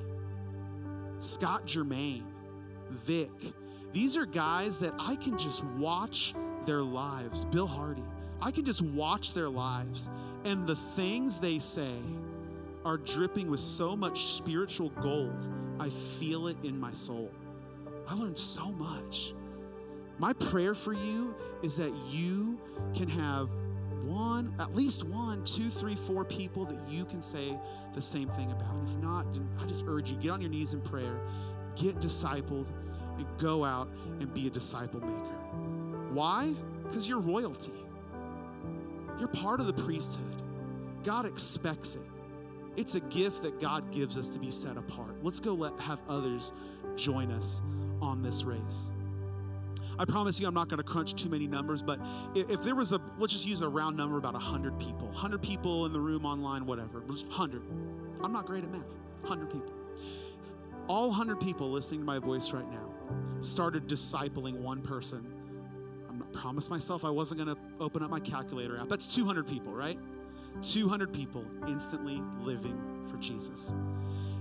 Scott 1.18 1.66
Germain, 1.66 2.26
Vic. 2.90 3.32
These 3.92 4.16
are 4.16 4.26
guys 4.26 4.80
that 4.80 4.94
I 5.00 5.16
can 5.16 5.38
just 5.38 5.64
watch 5.64 6.34
their 6.66 6.82
lives. 6.82 7.46
Bill 7.46 7.68
Hardy. 7.68 8.04
I 8.42 8.52
can 8.52 8.64
just 8.64 8.82
watch 8.82 9.34
their 9.34 9.50
lives 9.50 10.10
and 10.46 10.66
the 10.66 10.76
things 10.76 11.40
they 11.40 11.60
say 11.60 11.92
are 12.90 12.98
dripping 12.98 13.52
with 13.52 13.60
so 13.60 13.96
much 13.96 14.26
spiritual 14.26 14.90
gold 15.02 15.48
I 15.80 15.90
feel 15.90 16.48
it 16.48 16.58
in 16.64 16.78
my 16.78 16.92
soul. 16.92 17.32
I 18.08 18.16
learned 18.16 18.38
so 18.38 18.72
much. 18.72 19.36
My 20.18 20.34
prayer 20.34 20.74
for 20.74 20.94
you 20.94 21.36
is 21.62 21.78
that 21.78 21.94
you 22.10 22.60
can 22.96 23.08
have 23.08 23.48
one, 24.04 24.54
at 24.60 24.76
least 24.76 25.04
one, 25.04 25.44
two, 25.46 25.70
three, 25.70 25.96
four 25.96 26.26
people 26.26 26.66
that 26.66 26.80
you 26.90 27.06
can 27.06 27.22
say 27.22 27.56
the 27.94 28.02
same 28.02 28.28
thing 28.30 28.52
about. 28.52 28.76
If 28.90 28.98
not, 28.98 29.26
I 29.62 29.66
just 29.68 29.86
urge 29.88 30.10
you 30.10 30.18
get 30.18 30.32
on 30.32 30.42
your 30.42 30.50
knees 30.50 30.74
in 30.74 30.82
prayer, 30.82 31.22
get 31.76 32.00
discipled, 32.00 32.72
and 33.18 33.28
go 33.38 33.64
out 33.64 33.88
and 34.20 34.34
be 34.34 34.48
a 34.48 34.50
disciple 34.50 35.00
maker. 35.00 36.12
Why? 36.12 36.56
Because 36.84 37.08
you're 37.08 37.20
royalty. 37.20 37.86
You're 39.20 39.28
part 39.28 39.60
of 39.60 39.68
the 39.68 39.74
priesthood. 39.74 40.42
God 41.04 41.28
expects 41.28 41.94
it. 41.94 42.09
It's 42.76 42.96
a 42.96 43.00
gift 43.02 43.44
that 43.44 43.60
God 43.60 43.92
gives 43.92 44.18
us 44.18 44.30
to 44.30 44.40
be 44.40 44.52
set 44.52 44.78
apart. 44.78 45.16
Let's 45.24 45.40
go 45.40 45.54
let 45.54 45.80
have 45.80 46.00
others 46.08 46.54
join 46.96 47.32
us 47.32 47.62
on 48.02 48.22
this 48.22 48.44
race. 48.44 48.92
I 49.98 50.06
promise 50.06 50.40
you, 50.40 50.48
I'm 50.48 50.54
not 50.54 50.70
going 50.70 50.78
to 50.78 50.84
crunch 50.84 51.14
too 51.22 51.28
many 51.30 51.46
numbers, 51.46 51.82
but 51.82 52.00
i- 52.00 52.46
if 52.48 52.62
there 52.64 52.76
was 52.76 52.94
a, 52.94 53.02
let's 53.18 53.34
just 53.34 53.46
use 53.46 53.62
a 53.62 53.68
round 53.68 53.98
number, 53.98 54.18
about 54.18 54.34
100 54.34 54.80
people, 54.80 55.08
100 55.08 55.42
people 55.42 55.86
in 55.86 55.92
the 55.92 56.00
room, 56.00 56.26
online, 56.26 56.66
whatever, 56.66 57.02
just 57.10 57.26
100. 57.28 57.62
I'm 58.24 58.32
not 58.32 58.46
great 58.46 58.64
at 58.64 58.72
math. 58.72 58.86
100 59.22 59.50
people. 59.50 59.74
All 60.88 61.10
100 61.10 61.40
people 61.40 61.70
listening 61.70 62.00
to 62.00 62.06
my 62.06 62.18
voice 62.18 62.54
right 62.54 62.70
now 62.72 62.90
started 63.42 63.88
discipling 63.88 64.56
one 64.60 64.82
person. 64.82 65.26
Not 66.18 66.32
promised 66.34 66.70
myself 66.70 67.06
I 67.06 67.10
wasn't 67.10 67.44
going 67.44 67.56
to 67.56 67.62
open 67.80 68.04
up 68.04 68.10
my 68.10 68.20
calculator 68.20 68.78
app. 68.78 68.90
That's 68.90 69.14
200 69.14 69.48
people, 69.48 69.74
right? 69.74 69.98
200 70.62 71.14
people 71.14 71.46
instantly 71.68 72.22
living 72.40 72.80
for 73.10 73.18
Jesus. 73.18 73.74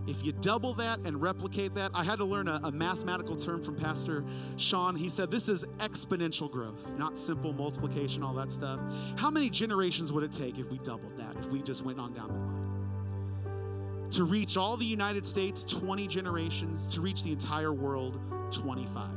If 0.07 0.25
you 0.25 0.33
double 0.33 0.73
that 0.75 1.01
and 1.01 1.21
replicate 1.21 1.75
that, 1.75 1.91
I 1.93 2.03
had 2.03 2.17
to 2.17 2.25
learn 2.25 2.49
a, 2.49 2.59
a 2.65 2.73
mathematical 2.73 3.37
term 3.37 3.63
from 3.63 3.77
Pastor 3.77 4.25
Sean. 4.57 4.97
He 4.97 5.11
said 5.11 5.31
this 5.31 5.51
is 5.51 5.67
exponential 5.79 6.51
growth, 6.51 6.95
not 6.97 7.19
simple 7.19 7.53
multiplication, 7.53 8.23
all 8.23 8.33
that 8.35 8.51
stuff. 8.51 8.81
How 9.19 9.31
many 9.31 9.51
generations 9.51 10.11
would 10.11 10.25
it 10.25 10.33
take 10.33 10.59
if 10.59 10.71
we 10.71 10.79
doubled 10.79 11.19
that, 11.19 11.37
if 11.39 11.47
we 11.49 11.61
just 11.61 11.85
went 11.85 12.01
on 12.01 12.15
down 12.15 12.29
the 12.29 12.35
line? 12.35 14.11
To 14.13 14.25
reach 14.25 14.57
all 14.57 14.79
the 14.79 14.87
United 14.87 15.27
States, 15.27 15.63
20 15.65 16.07
generations. 16.07 16.87
To 16.89 17.03
reach 17.03 17.23
the 17.23 17.33
entire 17.33 17.75
world, 17.75 18.19
25. 18.51 19.11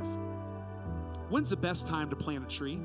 When's 1.30 1.48
the 1.48 1.56
best 1.56 1.86
time 1.86 2.10
to 2.10 2.16
plant 2.16 2.44
a 2.44 2.54
tree? 2.54 2.78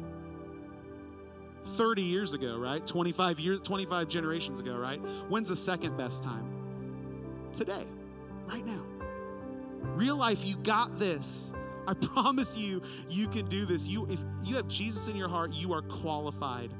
30 1.67 2.01
years 2.01 2.33
ago, 2.33 2.57
right? 2.57 2.85
25 2.85 3.39
years, 3.39 3.59
25 3.61 4.07
generations 4.07 4.59
ago, 4.59 4.75
right? 4.75 4.99
When's 5.29 5.49
the 5.49 5.55
second 5.55 5.97
best 5.97 6.23
time? 6.23 6.45
Today, 7.53 7.85
right 8.47 8.65
now. 8.65 8.83
Real 9.95 10.15
life, 10.15 10.45
you 10.45 10.57
got 10.57 10.97
this. 10.97 11.53
I 11.87 11.93
promise 12.01 12.57
you, 12.57 12.81
you 13.09 13.27
can 13.27 13.47
do 13.47 13.65
this. 13.65 13.87
You, 13.87 14.05
if 14.09 14.19
you 14.43 14.55
have 14.55 14.67
Jesus 14.67 15.07
in 15.07 15.15
your 15.15 15.29
heart, 15.29 15.53
you 15.53 15.73
are 15.73 15.81
qualified 15.81 16.71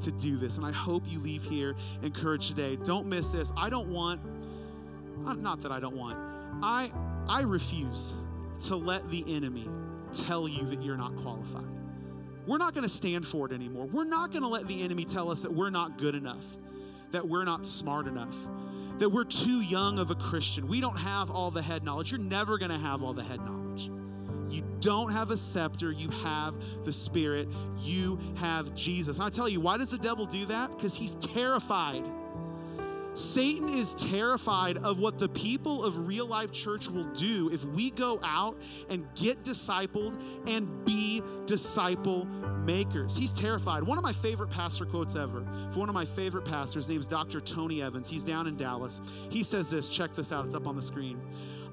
to 0.00 0.10
do 0.12 0.36
this. 0.36 0.56
And 0.56 0.66
I 0.66 0.72
hope 0.72 1.04
you 1.06 1.18
leave 1.20 1.44
here 1.44 1.74
encouraged 2.02 2.48
today. 2.48 2.76
Don't 2.76 3.06
miss 3.06 3.32
this. 3.32 3.52
I 3.56 3.70
don't 3.70 3.88
want, 3.88 4.20
uh, 5.26 5.34
not 5.34 5.60
that 5.60 5.72
I 5.72 5.80
don't 5.80 5.96
want, 5.96 6.18
I, 6.62 6.90
I 7.28 7.42
refuse 7.42 8.14
to 8.66 8.76
let 8.76 9.08
the 9.10 9.24
enemy 9.26 9.68
tell 10.12 10.46
you 10.46 10.64
that 10.66 10.82
you're 10.82 10.96
not 10.96 11.16
qualified. 11.16 11.66
We're 12.46 12.58
not 12.58 12.74
going 12.74 12.82
to 12.82 12.88
stand 12.88 13.26
for 13.26 13.46
it 13.46 13.52
anymore. 13.52 13.86
We're 13.86 14.04
not 14.04 14.32
going 14.32 14.42
to 14.42 14.48
let 14.48 14.66
the 14.66 14.82
enemy 14.82 15.04
tell 15.04 15.30
us 15.30 15.42
that 15.42 15.52
we're 15.52 15.70
not 15.70 15.98
good 15.98 16.14
enough, 16.14 16.44
that 17.10 17.26
we're 17.26 17.44
not 17.44 17.66
smart 17.66 18.06
enough, 18.06 18.34
that 18.98 19.08
we're 19.08 19.24
too 19.24 19.60
young 19.60 19.98
of 19.98 20.10
a 20.10 20.14
Christian. 20.14 20.66
We 20.66 20.80
don't 20.80 20.98
have 20.98 21.30
all 21.30 21.50
the 21.50 21.62
head 21.62 21.84
knowledge. 21.84 22.10
You're 22.10 22.20
never 22.20 22.58
going 22.58 22.70
to 22.70 22.78
have 22.78 23.02
all 23.02 23.12
the 23.12 23.22
head 23.22 23.40
knowledge. 23.40 23.90
You 24.48 24.64
don't 24.80 25.10
have 25.12 25.30
a 25.30 25.36
scepter, 25.36 25.92
you 25.92 26.10
have 26.22 26.54
the 26.84 26.92
Spirit, 26.92 27.48
you 27.78 28.18
have 28.36 28.74
Jesus. 28.74 29.16
And 29.18 29.26
I 29.26 29.30
tell 29.30 29.48
you, 29.48 29.60
why 29.60 29.78
does 29.78 29.90
the 29.90 29.98
devil 29.98 30.26
do 30.26 30.44
that? 30.46 30.70
Because 30.76 30.94
he's 30.94 31.14
terrified. 31.16 32.04
Satan 33.14 33.68
is 33.68 33.94
terrified 33.94 34.78
of 34.78 34.98
what 34.98 35.18
the 35.18 35.28
people 35.28 35.84
of 35.84 36.06
real 36.06 36.26
life 36.26 36.50
church 36.50 36.88
will 36.88 37.04
do 37.12 37.50
if 37.52 37.64
we 37.66 37.90
go 37.90 38.18
out 38.22 38.60
and 38.88 39.06
get 39.14 39.44
discipled 39.44 40.18
and 40.46 40.84
be 40.86 41.22
disciple 41.44 42.24
makers. 42.64 43.14
He's 43.14 43.34
terrified. 43.34 43.82
One 43.82 43.98
of 43.98 44.04
my 44.04 44.12
favorite 44.12 44.48
pastor 44.48 44.86
quotes 44.86 45.14
ever 45.14 45.44
for 45.70 45.80
one 45.80 45.90
of 45.90 45.94
my 45.94 46.06
favorite 46.06 46.46
pastors, 46.46 46.88
named 46.88 47.08
Dr. 47.08 47.40
Tony 47.40 47.82
Evans. 47.82 48.08
He's 48.08 48.24
down 48.24 48.46
in 48.46 48.56
Dallas. 48.56 49.00
He 49.30 49.42
says 49.42 49.70
this 49.70 49.90
check 49.90 50.14
this 50.14 50.32
out, 50.32 50.46
it's 50.46 50.54
up 50.54 50.66
on 50.66 50.76
the 50.76 50.82
screen. 50.82 51.20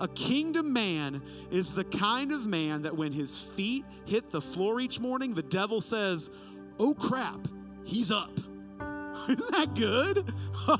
A 0.01 0.07
kingdom 0.09 0.71
man 0.73 1.21
is 1.51 1.71
the 1.71 1.83
kind 1.85 2.31
of 2.31 2.47
man 2.47 2.81
that 2.83 2.95
when 2.95 3.11
his 3.11 3.39
feet 3.39 3.85
hit 4.05 4.29
the 4.29 4.41
floor 4.41 4.79
each 4.79 4.99
morning, 4.99 5.33
the 5.33 5.43
devil 5.43 5.81
says, 5.81 6.29
Oh 6.79 6.93
crap, 6.93 7.47
he's 7.85 8.11
up. 8.11 8.31
Isn't 9.29 9.51
that 9.51 9.73
good? 9.75 10.31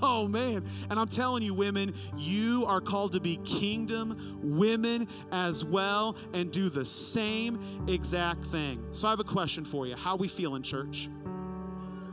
Oh 0.02 0.28
man. 0.28 0.64
And 0.90 1.00
I'm 1.00 1.08
telling 1.08 1.44
you, 1.44 1.54
women, 1.54 1.94
you 2.16 2.66
are 2.66 2.82
called 2.82 3.12
to 3.14 3.20
be 3.20 3.38
kingdom 3.38 4.40
women 4.42 5.08
as 5.32 5.66
well 5.66 6.16
and 6.34 6.52
do 6.52 6.70
the 6.70 6.86
same 6.86 7.60
exact 7.88 8.46
thing. 8.46 8.84
So 8.92 9.08
I 9.08 9.12
have 9.12 9.20
a 9.20 9.24
question 9.24 9.66
for 9.66 9.88
you. 9.88 9.96
How 9.96 10.16
we 10.16 10.28
feel 10.28 10.56
in 10.56 10.64
church? 10.64 11.10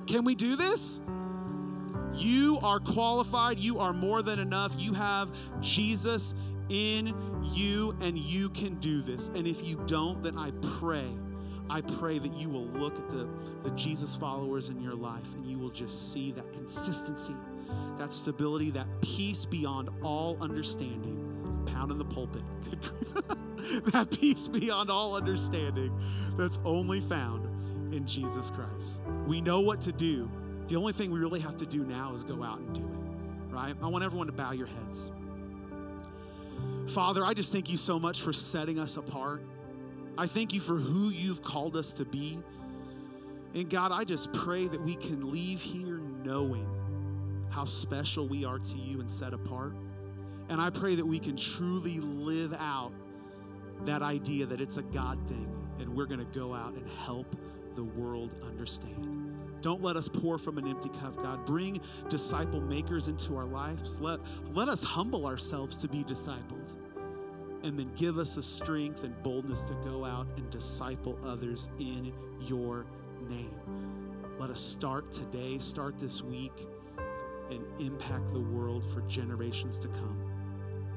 Can 0.07 0.25
we 0.25 0.35
do 0.35 0.57
this? 0.57 1.01
You 2.15 2.59
are 2.63 2.81
qualified. 2.81 3.59
You 3.59 3.79
are 3.79 3.93
more 3.93 4.23
than 4.23 4.39
enough. 4.39 4.75
You 4.79 4.95
have 4.95 5.29
Jesus 5.61 6.35
in 6.69 7.15
you, 7.43 7.97
and 8.01 8.19
you 8.19 8.49
can 8.51 8.75
do 8.77 9.01
this. 9.03 9.29
And 9.29 9.47
if 9.47 9.67
you 9.67 9.83
don't, 9.87 10.23
then 10.23 10.39
I 10.39 10.51
pray 10.79 11.07
I 11.69 11.81
pray 11.81 12.19
that 12.19 12.33
you 12.35 12.49
will 12.49 12.67
look 12.67 12.99
at 12.99 13.09
the, 13.09 13.29
the 13.63 13.71
Jesus 13.71 14.17
followers 14.17 14.71
in 14.71 14.81
your 14.81 14.95
life 14.95 15.35
and 15.35 15.47
you 15.47 15.59
will 15.59 15.71
just 15.71 16.13
see 16.13 16.33
that 16.33 16.53
consistency, 16.53 17.35
that 17.99 18.13
stability, 18.13 18.71
that 18.73 18.87
peace 19.03 19.45
beyond 19.45 19.91
all 20.03 20.37
understanding. 20.41 21.23
I'm 21.45 21.65
pounding 21.67 21.99
the 21.99 22.05
pulpit. 22.05 22.43
That 23.87 24.11
peace 24.11 24.49
beyond 24.49 24.91
all 24.91 25.17
understanding 25.17 25.99
that's 26.37 26.59
only 26.65 27.01
found 27.01 27.47
in 27.95 28.07
Jesus 28.07 28.51
Christ. 28.51 29.03
We 29.27 29.41
know 29.41 29.61
what 29.61 29.81
to 29.83 29.93
do. 29.93 30.31
The 30.69 30.77
only 30.77 30.93
thing 30.93 31.11
we 31.11 31.19
really 31.19 31.41
have 31.41 31.57
to 31.57 31.67
do 31.67 31.85
now 31.85 32.13
is 32.13 32.25
go 32.25 32.43
out 32.43 32.59
and 32.59 32.75
do 32.75 32.83
it, 32.83 33.55
right? 33.55 33.75
I 33.83 33.89
want 33.89 34.05
everyone 34.05 34.27
to 34.27 34.33
bow 34.33 34.53
your 34.53 34.67
heads. 34.67 35.13
Father, 36.89 37.25
I 37.25 37.35
just 37.35 37.53
thank 37.53 37.71
you 37.71 37.77
so 37.77 37.99
much 37.99 38.23
for 38.23 38.33
setting 38.33 38.79
us 38.79 38.97
apart. 38.97 39.43
I 40.19 40.27
thank 40.27 40.55
you 40.55 40.61
for 40.61 40.75
who 40.75 41.11
you've 41.11 41.43
called 41.43 41.77
us 41.77 41.93
to 41.95 42.05
be. 42.05 42.39
And 43.55 43.69
God, 43.69 43.93
I 43.93 44.05
just 44.05 44.33
pray 44.33 44.67
that 44.67 44.81
we 44.81 44.97
can 44.97 45.31
leave 45.31 45.61
here 45.61 46.01
knowing 46.25 46.67
how 47.51 47.65
special 47.65 48.27
we 48.27 48.45
are 48.45 48.59
to 48.59 48.77
you 48.77 49.01
and 49.01 49.11
set 49.11 49.35
apart. 49.35 49.75
And 50.49 50.61
I 50.61 50.71
pray 50.71 50.95
that 50.95 51.07
we 51.07 51.19
can 51.19 51.37
truly 51.37 52.01
live 52.01 52.55
out 52.55 52.93
that 53.85 54.03
idea 54.03 54.47
that 54.47 54.61
it's 54.61 54.79
a 54.79 54.83
God 54.83 55.19
thing 55.29 55.51
and 55.79 55.95
we're 55.95 56.07
going 56.07 56.25
to 56.25 56.39
go 56.39 56.55
out 56.55 56.75
and 56.75 56.89
help 57.05 57.37
the 57.75 57.85
world 57.85 58.35
understand. 58.43 59.35
Don't 59.61 59.83
let 59.83 59.97
us 59.97 60.09
pour 60.09 60.39
from 60.39 60.57
an 60.57 60.67
empty 60.67 60.89
cup, 60.89 61.17
God. 61.17 61.45
Bring 61.45 61.81
disciple 62.09 62.61
makers 62.61 63.09
into 63.09 63.37
our 63.37 63.45
lives. 63.45 64.01
Let, 64.01 64.21
let 64.55 64.69
us 64.69 64.83
humble 64.83 65.27
ourselves 65.27 65.77
to 65.79 65.89
be 65.89 66.05
discipled 66.05 66.77
and 67.67 67.77
then 67.77 67.91
give 67.97 68.17
us 68.17 68.37
the 68.37 68.43
strength 68.43 69.03
and 69.03 69.21
boldness 69.25 69.65
to 69.65 69.75
go 69.85 70.05
out 70.05 70.29
and 70.37 70.49
disciple 70.51 71.19
others 71.25 71.69
in 71.81 72.13
your 72.41 72.87
name. 73.29 73.51
Let 74.39 74.51
us 74.51 74.61
start 74.61 75.11
today, 75.11 75.59
start 75.59 75.99
this 75.99 76.23
week, 76.23 76.69
and 77.51 77.65
impact 77.81 78.33
the 78.33 78.41
world 78.41 78.89
for 78.89 79.01
generations 79.03 79.79
to 79.81 79.89
come. 79.89 80.26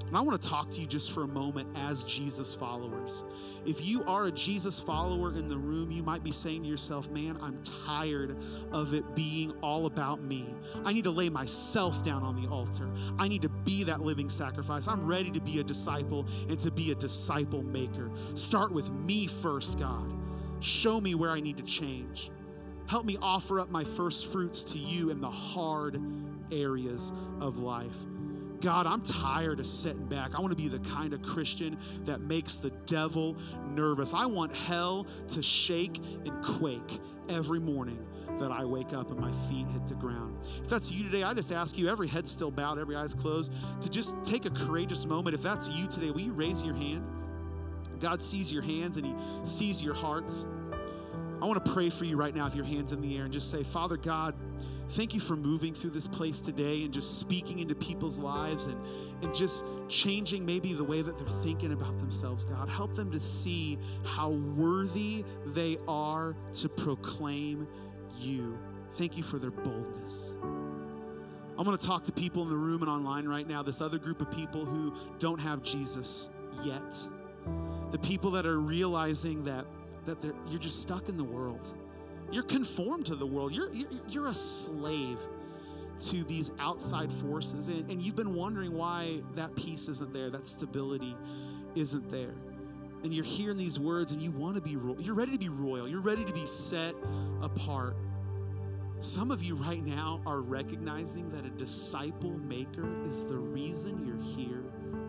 And 0.10 0.18
I 0.18 0.22
want 0.22 0.42
to 0.42 0.50
talk 0.50 0.72
to 0.72 0.82
you 0.82 0.88
just 0.88 1.12
for 1.12 1.22
a 1.22 1.28
moment 1.28 1.70
as 1.78 2.02
Jesus 2.02 2.56
followers. 2.56 3.24
If 3.64 3.86
you 3.86 4.04
are 4.06 4.26
a 4.26 4.32
Jesus 4.32 4.80
follower 4.80 5.38
in 5.38 5.48
the 5.48 5.58
room, 5.58 5.92
you 5.92 6.02
might 6.02 6.24
be 6.24 6.32
saying 6.32 6.64
to 6.64 6.68
yourself, 6.68 7.12
Man, 7.12 7.38
I'm 7.42 7.62
tired 7.86 8.36
of 8.72 8.96
it 8.96 9.16
being 9.16 9.54
all 9.62 9.86
about 9.86 10.24
me. 10.24 10.52
I 10.84 10.94
need 10.94 11.04
to 11.04 11.12
lay 11.12 11.30
myself 11.30 12.04
down 12.04 12.24
on 12.24 12.42
the 12.42 12.50
altar. 12.50 12.90
I 13.20 13.28
need 13.28 13.44
to 13.44 13.50
be 13.50 13.84
that 13.84 14.02
living 14.02 14.30
sacrifice. 14.30 14.88
I'm 14.88 15.06
ready 15.06 15.30
to 15.30 15.42
be 15.42 15.60
a 15.60 15.64
disciple 15.64 16.26
and 16.50 16.58
to 16.58 16.72
be 16.72 16.92
a 16.92 16.96
disciple 16.96 17.62
maker. 17.62 18.10
Start 18.34 18.72
with 18.72 18.90
me 18.90 19.28
first, 19.28 19.78
God. 19.78 20.12
Show 20.60 21.00
me 21.00 21.14
where 21.14 21.30
I 21.30 21.40
need 21.40 21.58
to 21.58 21.64
change. 21.64 22.32
Help 22.88 23.06
me 23.06 23.16
offer 23.22 23.60
up 23.60 23.70
my 23.70 23.84
first 23.84 24.32
fruits 24.32 24.64
to 24.64 24.80
you 24.80 25.12
in 25.12 25.22
the 25.22 25.30
hard 25.30 26.02
areas 26.52 27.14
of 27.40 27.58
life. 27.60 27.96
God, 28.62 28.86
I'm 28.86 29.02
tired 29.02 29.60
of 29.60 29.66
sitting 29.66 30.06
back. 30.06 30.36
I 30.36 30.42
want 30.42 30.52
to 30.52 30.58
be 30.58 30.68
the 30.68 30.80
kind 30.90 31.14
of 31.14 31.22
Christian 31.22 31.78
that 32.06 32.22
makes 32.22 32.58
the 32.58 32.72
devil 32.86 33.38
nervous. 33.70 34.14
I 34.14 34.26
want 34.26 34.54
hell 34.54 35.08
to 35.30 35.42
shake 35.42 35.98
and 36.26 36.44
quake 36.44 37.00
every 37.30 37.60
morning 37.60 38.06
that 38.40 38.52
I 38.52 38.66
wake 38.66 38.94
up 38.94 39.12
and 39.12 39.20
my 39.20 39.32
feet 39.48 39.68
hit 39.68 39.88
the 39.88 39.96
ground. 39.96 40.38
If 40.64 40.70
that's 40.70 40.92
you 40.92 41.04
today, 41.04 41.24
I 41.24 41.34
just 41.34 41.52
ask 41.52 41.78
you, 41.78 41.90
every 41.90 42.08
head 42.08 42.28
still 42.28 42.52
bowed, 42.52 42.80
every 42.80 42.96
eyes 42.96 43.14
closed, 43.14 43.54
to 43.82 43.90
just 43.90 44.22
take 44.24 44.46
a 44.46 44.50
courageous 44.50 45.06
moment. 45.06 45.36
If 45.36 45.42
that's 45.42 45.70
you 45.70 45.88
today, 45.88 46.12
will 46.12 46.22
you 46.22 46.34
raise 46.34 46.64
your 46.64 46.76
hand? 46.76 47.06
God 48.00 48.22
sees 48.22 48.52
your 48.52 48.64
hands 48.64 48.98
and 48.98 49.06
He 49.06 49.16
sees 49.44 49.84
your 49.84 49.94
hearts. 49.94 50.46
I 51.42 51.46
want 51.46 51.64
to 51.64 51.72
pray 51.72 51.90
for 51.90 52.06
you 52.06 52.18
right 52.18 52.36
now 52.36 52.48
if 52.48 52.56
your 52.56 52.66
hands 52.66 52.92
in 52.92 53.02
the 53.02 53.18
air 53.18 53.24
and 53.24 53.32
just 53.32 53.50
say, 53.50 53.64
Father 53.64 53.98
God, 53.98 54.36
thank 54.92 55.14
you 55.14 55.20
for 55.20 55.36
moving 55.36 55.74
through 55.74 55.92
this 55.92 56.08
place 56.08 56.42
today 56.42 56.84
and 56.84 56.94
just 56.94 57.20
speaking 57.20 57.60
into 57.60 57.76
people's 57.76 58.20
lives 58.20 58.66
and, 58.66 58.78
and 59.22 59.34
just 59.34 59.64
changing 59.88 60.46
maybe 60.46 60.74
the 60.74 60.84
way 60.84 61.02
that 61.02 61.18
they're 61.18 61.42
thinking 61.44 61.74
about 61.74 61.98
themselves, 62.00 62.46
God. 62.46 62.70
Help 62.70 62.96
them 62.96 63.12
to 63.12 63.20
see 63.20 63.78
how 64.04 64.30
worthy 64.30 65.24
they 65.48 65.78
are 65.88 66.36
to 66.54 66.70
proclaim 66.70 67.68
you. 68.18 68.58
Thank 68.94 69.18
you 69.18 69.24
for 69.24 69.38
their 69.38 69.52
boldness. 69.52 70.36
I'm 70.42 71.66
going 71.66 71.78
to 71.78 71.86
talk 71.86 72.04
to 72.06 72.12
people 72.12 72.44
in 72.44 72.50
the 72.50 72.58
room 72.58 72.82
and 72.82 72.90
online 72.90 73.28
right 73.28 73.48
now, 73.48 73.62
this 73.62 73.82
other 73.82 73.98
group 73.98 74.22
of 74.22 74.32
people 74.32 74.66
who 74.66 74.94
don't 75.20 75.40
have 75.40 75.62
Jesus 75.62 76.30
yet. 76.64 76.96
The 77.92 78.00
people 78.00 78.32
that 78.32 78.46
are 78.46 78.60
realizing 78.60 79.44
that 79.44 79.66
that 80.06 80.34
you're 80.48 80.60
just 80.60 80.82
stuck 80.82 81.10
in 81.10 81.18
the 81.18 81.24
world. 81.24 81.74
You're 82.32 82.44
conformed 82.44 83.06
to 83.08 83.16
the 83.16 83.26
world. 83.26 83.54
You're, 83.54 83.72
you're, 83.72 83.90
you're 84.08 84.28
a 84.28 84.34
slave 84.34 85.18
to 86.00 86.24
these 86.24 86.52
outside 86.60 87.12
forces. 87.12 87.68
And, 87.68 87.90
and 87.90 88.02
you've 88.02 88.16
been 88.16 88.34
wondering 88.34 88.74
why 88.74 89.22
that 89.36 89.56
peace 89.56 89.88
isn't 89.88 90.14
there, 90.14 90.30
that 90.30 90.46
stability 90.46 91.16
isn't 91.76 92.10
there. 92.10 92.36
And 93.04 93.14
you're 93.14 93.26
hearing 93.26 93.58
these 93.58 93.80
words 93.80 94.12
and 94.12 94.22
you 94.22 94.32
want 94.32 94.56
to 94.56 94.62
be 94.62 94.76
royal. 94.76 95.02
You're 95.02 95.16
ready 95.16 95.32
to 95.32 95.38
be 95.38 95.50
royal. 95.50 95.88
You're 95.88 96.02
ready 96.02 96.26
to 96.26 96.34
be 96.34 96.46
set 96.46 96.94
apart. 97.42 97.96
Some 99.00 99.32
of 99.32 99.42
you 99.42 99.56
right 99.56 99.84
now 99.84 100.22
are 100.26 100.42
recognizing 100.42 101.30
that 101.32 101.46
a 101.46 101.50
disciple 101.50 102.38
maker 102.40 102.86
is 103.06 103.24
the 103.24 103.38
reason 103.38 104.06
you're 104.06 104.22
here 104.36 104.64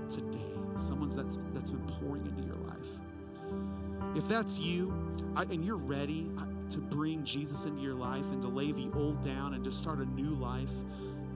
today. 0.09 0.39
Someone 0.77 1.09
that's, 1.15 1.39
that's 1.53 1.71
been 1.71 1.85
pouring 1.87 2.25
into 2.27 2.43
your 2.43 2.55
life. 2.55 4.17
If 4.17 4.29
that's 4.29 4.59
you 4.59 4.95
I, 5.35 5.43
and 5.43 5.65
you're 5.65 5.77
ready 5.77 6.31
I- 6.39 6.47
to 6.71 6.79
bring 6.79 7.25
Jesus 7.25 7.65
into 7.65 7.81
your 7.81 7.95
life 7.95 8.25
and 8.33 8.41
to 8.43 8.49
lay 8.49 8.73
the 8.73 8.91
old 8.95 9.23
down 9.23 9.55
and 9.55 9.65
to 9.65 9.73
start 9.73 9.99
a 9.99 10.07
new 10.07 10.31
life 10.31 10.71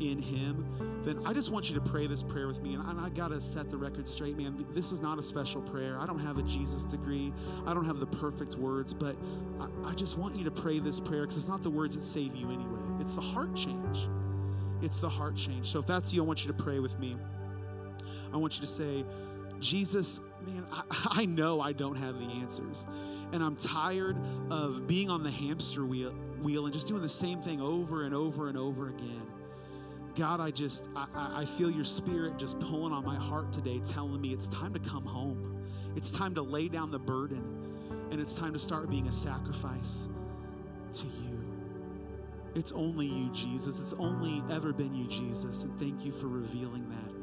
in 0.01 0.20
Him, 0.20 0.66
then 1.05 1.20
I 1.24 1.32
just 1.32 1.51
want 1.51 1.68
you 1.68 1.74
to 1.74 1.80
pray 1.80 2.07
this 2.07 2.22
prayer 2.22 2.47
with 2.47 2.62
me. 2.62 2.74
And 2.74 2.82
I, 2.82 3.07
I 3.07 3.09
got 3.11 3.28
to 3.28 3.41
set 3.41 3.70
the 3.70 3.76
record 3.76 4.09
straight, 4.09 4.37
man. 4.37 4.64
This 4.74 4.93
is 4.93 5.01
not 5.01 5.18
a 5.18 5.22
special 5.22 5.62
prayer. 5.62 5.99
I 6.01 6.07
don't 6.07 6.18
have 6.18 6.39
a 6.39 6.43
Jesus 6.43 6.85
degree, 6.85 7.32
I 7.66 7.74
don't 7.74 7.85
have 7.85 8.01
the 8.01 8.07
perfect 8.07 8.57
words, 8.57 8.93
but 8.93 9.16
I, 9.61 9.91
I 9.91 9.95
just 9.95 10.18
want 10.18 10.37
you 10.37 10.45
to 10.45 10.51
pray 10.51 10.78
this 10.78 10.99
prayer 11.01 11.22
because 11.22 11.37
it's 11.37 11.49
not 11.49 11.62
the 11.62 11.70
words 11.70 11.95
that 11.95 12.03
save 12.03 12.35
you 12.35 12.51
anyway, 12.51 12.80
it's 13.01 13.14
the 13.14 13.22
heart 13.22 13.55
change. 13.55 14.09
It's 14.82 15.01
the 15.01 15.09
heart 15.09 15.37
change. 15.37 15.66
So 15.66 15.78
if 15.78 15.87
that's 15.87 16.12
you, 16.12 16.22
I 16.22 16.26
want 16.26 16.45
you 16.45 16.53
to 16.53 16.62
pray 16.62 16.78
with 16.78 16.99
me. 16.99 17.16
I 18.32 18.37
want 18.37 18.57
you 18.57 18.61
to 18.61 18.66
say, 18.66 19.05
Jesus, 19.65 20.21
man, 20.47 20.67
I, 20.71 20.83
I 21.23 21.25
know 21.25 21.61
I 21.61 21.73
don't 21.73 21.97
have 21.97 22.19
the 22.19 22.27
answers. 22.27 22.87
And 23.33 23.43
I'm 23.43 23.57
tired 23.57 24.17
of 24.51 24.87
being 24.87 25.11
on 25.11 25.25
the 25.25 25.31
hamster 25.31 25.85
wheel, 25.87 26.12
wheel 26.43 26.67
and 26.67 26.73
just 26.73 26.87
doing 26.87 27.03
the 27.03 27.09
same 27.09 27.41
thing 27.41 27.61
over 27.61 28.05
and 28.05 28.15
over 28.15 28.49
and 28.49 28.59
over 28.59 28.91
again. 28.91 29.23
God, 30.15 30.39
I 30.39 30.53
just, 30.53 30.89
I, 30.95 31.41
I 31.41 31.45
feel 31.45 31.71
your 31.71 31.85
spirit 31.85 32.39
just 32.39 32.61
pulling 32.61 32.93
on 32.93 33.05
my 33.05 33.17
heart 33.17 33.53
today, 33.53 33.81
telling 33.85 34.21
me 34.21 34.33
it's 34.33 34.47
time 34.49 34.73
to 34.75 34.79
come 34.79 35.05
home. 35.05 35.67
It's 35.97 36.11
time 36.11 36.35
to 36.35 36.43
lay 36.43 36.69
down 36.69 36.93
the 36.93 36.99
burden, 36.99 37.43
and 38.12 38.21
it's 38.21 38.35
time 38.35 38.53
to 38.53 38.59
start 38.59 38.91
being 38.91 39.09
a 39.09 39.12
sacrifice 39.12 40.09
to 40.93 41.07
you. 41.07 41.41
It's 42.55 42.71
only 42.73 43.07
you, 43.07 43.33
Jesus. 43.33 43.81
It's 43.81 43.95
only 43.95 44.43
ever 44.55 44.73
been 44.73 44.95
you, 44.95 45.09
Jesus. 45.09 45.65
And 45.65 45.77
thank 45.81 46.05
you 46.05 46.12
for 46.12 46.29
revealing 46.29 46.89
that 46.91 47.14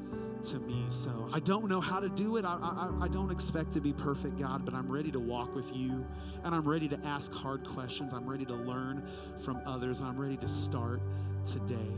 to 0.45 0.59
me. 0.59 0.85
So 0.89 1.29
I 1.33 1.39
don't 1.39 1.67
know 1.67 1.81
how 1.81 1.99
to 1.99 2.09
do 2.09 2.37
it. 2.37 2.45
I, 2.45 2.57
I, 2.61 3.05
I 3.05 3.07
don't 3.07 3.31
expect 3.31 3.71
to 3.73 3.81
be 3.81 3.93
perfect, 3.93 4.37
God, 4.37 4.65
but 4.65 4.73
I'm 4.73 4.91
ready 4.91 5.11
to 5.11 5.19
walk 5.19 5.55
with 5.55 5.75
you 5.75 6.05
and 6.43 6.55
I'm 6.55 6.67
ready 6.67 6.87
to 6.89 6.99
ask 7.05 7.33
hard 7.33 7.67
questions. 7.67 8.13
I'm 8.13 8.29
ready 8.29 8.45
to 8.45 8.53
learn 8.53 9.07
from 9.43 9.61
others. 9.65 10.01
I'm 10.01 10.19
ready 10.19 10.37
to 10.37 10.47
start 10.47 11.01
today. 11.45 11.91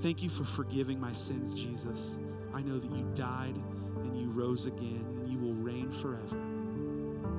Thank 0.00 0.22
you 0.22 0.28
for 0.28 0.44
forgiving 0.44 1.00
my 1.00 1.12
sins, 1.12 1.54
Jesus. 1.54 2.18
I 2.54 2.62
know 2.62 2.78
that 2.78 2.90
you 2.90 3.06
died 3.14 3.54
and 3.96 4.18
you 4.18 4.30
rose 4.30 4.66
again 4.66 5.04
and 5.20 5.28
you 5.28 5.38
will 5.38 5.54
reign 5.54 5.90
forever 5.90 6.36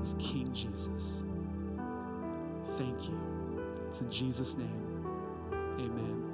as 0.01 0.15
King 0.15 0.53
Jesus. 0.53 1.23
Thank 2.77 3.07
you. 3.09 3.19
It's 3.87 4.01
in 4.01 4.11
Jesus' 4.11 4.57
name. 4.57 5.05
Amen. 5.79 6.26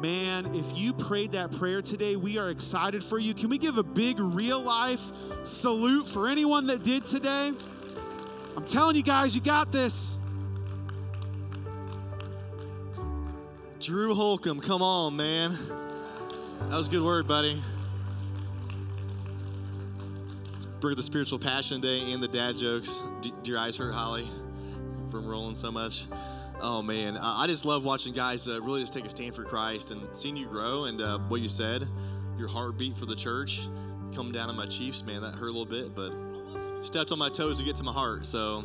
Man, 0.00 0.54
if 0.54 0.78
you 0.78 0.94
prayed 0.94 1.32
that 1.32 1.52
prayer 1.52 1.82
today, 1.82 2.16
we 2.16 2.38
are 2.38 2.48
excited 2.48 3.04
for 3.04 3.18
you. 3.18 3.34
Can 3.34 3.50
we 3.50 3.58
give 3.58 3.76
a 3.76 3.82
big 3.82 4.18
real 4.18 4.58
life 4.58 5.12
salute 5.42 6.06
for 6.06 6.26
anyone 6.26 6.66
that 6.68 6.82
did 6.82 7.04
today? 7.04 7.52
I'm 8.56 8.64
telling 8.64 8.96
you 8.96 9.02
guys, 9.02 9.34
you 9.34 9.42
got 9.42 9.70
this. 9.70 10.18
Drew 13.78 14.14
Holcomb, 14.14 14.62
come 14.62 14.80
on, 14.80 15.16
man. 15.16 15.52
That 16.70 16.76
was 16.76 16.88
a 16.88 16.90
good 16.90 17.02
word, 17.02 17.28
buddy. 17.28 17.62
Bring 20.80 20.96
the 20.96 21.02
spiritual 21.02 21.38
passion 21.38 21.82
day 21.82 22.10
and 22.12 22.22
the 22.22 22.28
dad 22.28 22.56
jokes. 22.56 23.02
Do, 23.20 23.32
your 23.44 23.58
eyes 23.58 23.76
hurt, 23.76 23.92
Holly, 23.92 24.26
from 25.10 25.26
rolling 25.26 25.54
so 25.54 25.70
much? 25.70 26.06
Oh 26.62 26.82
man, 26.82 27.16
I 27.16 27.46
just 27.46 27.64
love 27.64 27.84
watching 27.84 28.12
guys 28.12 28.46
uh, 28.46 28.60
really 28.60 28.82
just 28.82 28.92
take 28.92 29.06
a 29.06 29.10
stand 29.10 29.34
for 29.34 29.44
Christ 29.44 29.92
and 29.92 30.02
seeing 30.14 30.36
you 30.36 30.46
grow. 30.46 30.84
And 30.84 31.00
uh, 31.00 31.18
what 31.20 31.40
you 31.40 31.48
said, 31.48 31.88
your 32.38 32.48
heartbeat 32.48 32.96
for 32.98 33.06
the 33.06 33.14
church, 33.14 33.66
come 34.14 34.30
down 34.30 34.50
on 34.50 34.56
my 34.56 34.66
Chiefs, 34.66 35.02
man. 35.02 35.22
That 35.22 35.34
hurt 35.34 35.48
a 35.48 35.52
little 35.52 35.64
bit, 35.64 35.94
but 35.94 36.12
stepped 36.82 37.12
on 37.12 37.18
my 37.18 37.30
toes 37.30 37.58
to 37.58 37.64
get 37.64 37.76
to 37.76 37.84
my 37.84 37.92
heart. 37.92 38.26
So 38.26 38.62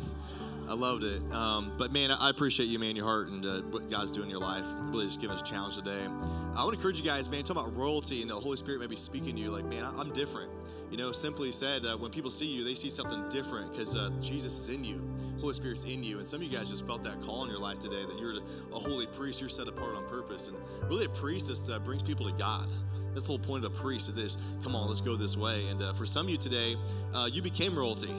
I 0.68 0.74
loved 0.74 1.04
it. 1.04 1.22
Um, 1.32 1.72
but 1.78 1.92
man, 1.92 2.10
I 2.10 2.28
appreciate 2.28 2.66
you, 2.66 2.78
man, 2.78 2.96
your 2.96 3.04
heart 3.04 3.28
and 3.28 3.46
uh, 3.46 3.60
what 3.70 3.88
God's 3.88 4.10
doing 4.10 4.24
in 4.26 4.30
your 4.30 4.40
life. 4.40 4.64
Really 4.90 5.06
just 5.06 5.20
giving 5.20 5.36
us 5.36 5.42
a 5.42 5.44
challenge 5.44 5.76
today. 5.76 6.02
I 6.02 6.64
want 6.64 6.72
to 6.72 6.78
encourage 6.78 6.98
you 6.98 7.04
guys, 7.04 7.30
man, 7.30 7.44
talking 7.44 7.62
about 7.62 7.76
royalty 7.76 8.20
and 8.20 8.30
the 8.30 8.34
Holy 8.34 8.56
Spirit 8.56 8.80
maybe 8.80 8.96
speaking 8.96 9.36
to 9.36 9.40
you. 9.40 9.50
Like, 9.50 9.64
man, 9.66 9.84
I- 9.84 9.96
I'm 9.96 10.12
different. 10.12 10.50
You 10.90 10.96
know, 10.96 11.12
simply 11.12 11.52
said, 11.52 11.86
uh, 11.86 11.96
when 11.96 12.10
people 12.10 12.30
see 12.30 12.52
you, 12.52 12.64
they 12.64 12.74
see 12.74 12.90
something 12.90 13.28
different 13.28 13.72
because 13.72 13.94
uh, 13.94 14.10
Jesus 14.20 14.58
is 14.58 14.68
in 14.68 14.82
you. 14.82 15.00
Holy 15.40 15.54
Spirit's 15.54 15.84
in 15.84 16.02
you. 16.02 16.18
And 16.18 16.26
some 16.26 16.40
of 16.40 16.50
you 16.50 16.56
guys 16.56 16.70
just 16.70 16.86
felt 16.86 17.04
that 17.04 17.20
call 17.22 17.44
in 17.44 17.50
your 17.50 17.60
life 17.60 17.78
today 17.78 18.04
that 18.04 18.18
you're 18.18 18.34
a 18.72 18.78
holy 18.78 19.06
priest, 19.06 19.40
you're 19.40 19.48
set 19.50 19.68
apart 19.68 19.94
on 19.94 20.04
purpose. 20.08 20.48
And 20.48 20.56
really, 20.88 21.04
a 21.04 21.10
priest 21.10 21.48
just 21.48 21.70
uh, 21.70 21.78
brings 21.78 22.02
people 22.02 22.26
to 22.26 22.36
God. 22.36 22.68
That's 23.12 23.26
the 23.26 23.32
whole 23.32 23.38
point 23.38 23.64
of 23.64 23.72
a 23.72 23.76
priest 23.76 24.08
is 24.08 24.14
this 24.14 24.36
come 24.62 24.74
on, 24.74 24.88
let's 24.88 25.00
go 25.00 25.14
this 25.16 25.36
way. 25.36 25.66
And 25.68 25.80
uh, 25.80 25.92
for 25.94 26.06
some 26.06 26.26
of 26.26 26.30
you 26.30 26.36
today, 26.38 26.76
uh, 27.14 27.28
you 27.32 27.40
became 27.42 27.76
royalty. 27.78 28.10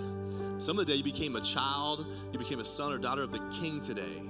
Some 0.57 0.79
of 0.79 0.85
the 0.85 0.91
day 0.91 0.97
you 0.97 1.03
became 1.03 1.35
a 1.35 1.41
child, 1.41 2.07
you 2.31 2.39
became 2.39 2.59
a 2.59 2.65
son 2.65 2.91
or 2.91 2.97
daughter 2.97 3.21
of 3.21 3.31
the 3.31 3.39
king 3.61 3.79
today. 3.79 4.21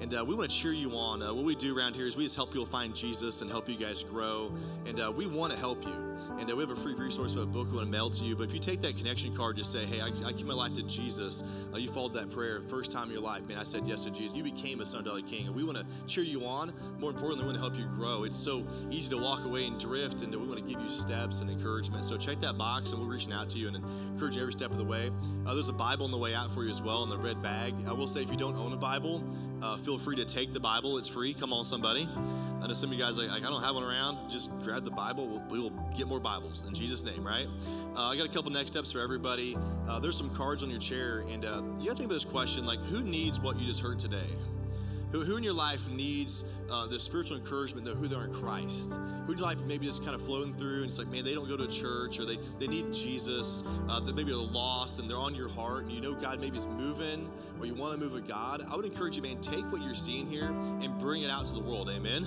And 0.00 0.14
uh, 0.14 0.24
we 0.24 0.34
want 0.34 0.48
to 0.48 0.56
cheer 0.56 0.72
you 0.72 0.90
on. 0.92 1.22
Uh, 1.22 1.34
what 1.34 1.44
we 1.44 1.56
do 1.56 1.76
around 1.76 1.96
here 1.96 2.06
is 2.06 2.16
we 2.16 2.22
just 2.24 2.36
help 2.36 2.52
people 2.52 2.66
find 2.66 2.94
Jesus 2.94 3.42
and 3.42 3.50
help 3.50 3.68
you 3.68 3.76
guys 3.76 4.04
grow. 4.04 4.52
And 4.86 5.00
uh, 5.00 5.12
we 5.14 5.26
want 5.26 5.52
to 5.52 5.58
help 5.58 5.84
you. 5.84 6.11
And 6.38 6.50
uh, 6.50 6.56
we 6.56 6.62
have 6.62 6.70
a 6.70 6.76
free 6.76 6.94
resource, 6.94 7.34
we 7.34 7.40
have 7.40 7.48
a 7.48 7.52
book 7.52 7.68
we 7.70 7.76
want 7.76 7.86
to 7.86 7.92
mail 7.92 8.10
to 8.10 8.24
you. 8.24 8.36
But 8.36 8.44
if 8.44 8.54
you 8.54 8.60
take 8.60 8.80
that 8.82 8.96
connection 8.96 9.34
card, 9.36 9.56
just 9.56 9.72
say, 9.72 9.84
hey, 9.84 10.00
I, 10.00 10.06
I 10.26 10.32
give 10.32 10.46
my 10.46 10.54
life 10.54 10.72
to 10.74 10.82
Jesus. 10.82 11.42
Uh, 11.72 11.78
you 11.78 11.88
followed 11.88 12.14
that 12.14 12.30
prayer 12.30 12.60
first 12.62 12.92
time 12.92 13.06
in 13.06 13.12
your 13.12 13.22
life. 13.22 13.46
Man, 13.48 13.58
I 13.58 13.64
said 13.64 13.86
yes 13.86 14.04
to 14.04 14.10
Jesus. 14.10 14.34
You 14.34 14.42
became 14.42 14.80
a 14.80 14.86
son 14.86 15.06
of 15.06 15.26
king. 15.26 15.46
And 15.46 15.54
we 15.54 15.64
want 15.64 15.78
to 15.78 15.86
cheer 16.06 16.24
you 16.24 16.44
on. 16.44 16.72
More 16.98 17.10
importantly, 17.10 17.44
we 17.44 17.52
want 17.52 17.56
to 17.56 17.62
help 17.62 17.76
you 17.76 17.86
grow. 17.96 18.24
It's 18.24 18.36
so 18.36 18.66
easy 18.90 19.10
to 19.10 19.22
walk 19.22 19.44
away 19.44 19.66
and 19.66 19.78
drift. 19.78 20.22
And 20.22 20.32
we 20.34 20.46
want 20.46 20.58
to 20.58 20.64
give 20.64 20.80
you 20.80 20.88
steps 20.88 21.40
and 21.40 21.50
encouragement. 21.50 22.04
So 22.04 22.16
check 22.16 22.40
that 22.40 22.58
box 22.58 22.92
and 22.92 23.00
we're 23.00 23.12
reaching 23.12 23.32
out 23.32 23.50
to 23.50 23.58
you 23.58 23.68
and 23.68 23.76
encourage 23.76 24.36
you 24.36 24.42
every 24.42 24.52
step 24.52 24.70
of 24.70 24.78
the 24.78 24.84
way. 24.84 25.10
Uh, 25.46 25.54
there's 25.54 25.68
a 25.68 25.72
Bible 25.72 26.04
on 26.04 26.10
the 26.10 26.18
way 26.18 26.34
out 26.34 26.50
for 26.50 26.64
you 26.64 26.70
as 26.70 26.82
well 26.82 27.02
in 27.02 27.10
the 27.10 27.18
red 27.18 27.42
bag. 27.42 27.74
I 27.86 27.92
will 27.92 28.06
say 28.06 28.22
if 28.22 28.30
you 28.30 28.36
don't 28.36 28.56
own 28.56 28.72
a 28.72 28.76
Bible, 28.76 29.24
uh, 29.62 29.76
feel 29.76 29.98
free 29.98 30.16
to 30.16 30.24
take 30.24 30.52
the 30.52 30.60
Bible. 30.60 30.98
It's 30.98 31.08
free. 31.08 31.34
Come 31.34 31.52
on, 31.52 31.64
somebody. 31.64 32.08
I 32.60 32.66
know 32.66 32.74
some 32.74 32.90
of 32.90 32.98
you 32.98 33.02
guys 33.02 33.18
like, 33.18 33.30
I 33.30 33.40
don't 33.40 33.62
have 33.62 33.74
one 33.74 33.84
around. 33.84 34.28
Just 34.28 34.50
grab 34.62 34.84
the 34.84 34.90
Bible. 34.90 35.28
We'll, 35.28 35.44
we 35.48 35.58
will 35.60 35.70
get 35.96 36.06
more 36.08 36.11
Bibles 36.20 36.66
in 36.66 36.74
Jesus' 36.74 37.04
name, 37.04 37.26
right? 37.26 37.46
Uh, 37.96 38.08
I 38.08 38.16
got 38.16 38.26
a 38.26 38.30
couple 38.30 38.50
next 38.50 38.70
steps 38.70 38.92
for 38.92 39.00
everybody. 39.00 39.56
Uh, 39.88 39.98
there's 40.00 40.16
some 40.16 40.34
cards 40.34 40.62
on 40.62 40.70
your 40.70 40.80
chair, 40.80 41.24
and 41.30 41.44
uh, 41.44 41.62
you 41.78 41.86
got 41.86 41.92
to 41.92 41.94
think 41.94 42.06
about 42.06 42.14
this 42.14 42.24
question: 42.24 42.66
like, 42.66 42.80
who 42.86 43.02
needs 43.02 43.40
what 43.40 43.58
you 43.58 43.66
just 43.66 43.80
heard 43.80 43.98
today? 43.98 44.28
Who, 45.12 45.20
who 45.20 45.36
in 45.36 45.44
your 45.44 45.52
life 45.52 45.86
needs 45.90 46.42
uh, 46.70 46.86
the 46.86 46.98
spiritual 46.98 47.36
encouragement 47.36 47.86
of 47.86 47.98
who 47.98 48.08
they 48.08 48.16
are 48.16 48.24
in 48.24 48.32
Christ? 48.32 48.98
Who 49.26 49.32
in 49.32 49.38
your 49.38 49.46
life 49.46 49.60
maybe 49.66 49.84
just 49.84 50.02
kind 50.02 50.14
of 50.14 50.22
floating 50.22 50.54
through 50.54 50.78
and 50.78 50.86
it's 50.86 50.98
like, 50.98 51.08
man, 51.08 51.22
they 51.22 51.34
don't 51.34 51.48
go 51.48 51.56
to 51.56 51.68
church 51.68 52.18
or 52.18 52.24
they, 52.24 52.38
they 52.58 52.66
need 52.66 52.92
Jesus. 52.94 53.62
Uh, 53.88 54.00
that 54.00 54.16
maybe 54.16 54.30
they're 54.30 54.40
lost 54.40 54.98
and 54.98 55.10
they're 55.10 55.18
on 55.18 55.34
your 55.34 55.50
heart 55.50 55.84
and 55.84 55.92
you 55.92 56.00
know 56.00 56.14
God 56.14 56.40
maybe 56.40 56.56
is 56.56 56.66
moving 56.66 57.30
or 57.60 57.66
you 57.66 57.74
want 57.74 57.92
to 57.92 58.00
move 58.00 58.14
with 58.14 58.26
God. 58.26 58.64
I 58.70 58.74
would 58.74 58.86
encourage 58.86 59.16
you, 59.16 59.22
man, 59.22 59.38
take 59.42 59.70
what 59.70 59.82
you're 59.82 59.94
seeing 59.94 60.26
here 60.30 60.46
and 60.46 60.98
bring 60.98 61.22
it 61.22 61.30
out 61.30 61.44
to 61.46 61.54
the 61.54 61.60
world. 61.60 61.90
Amen. 61.94 62.26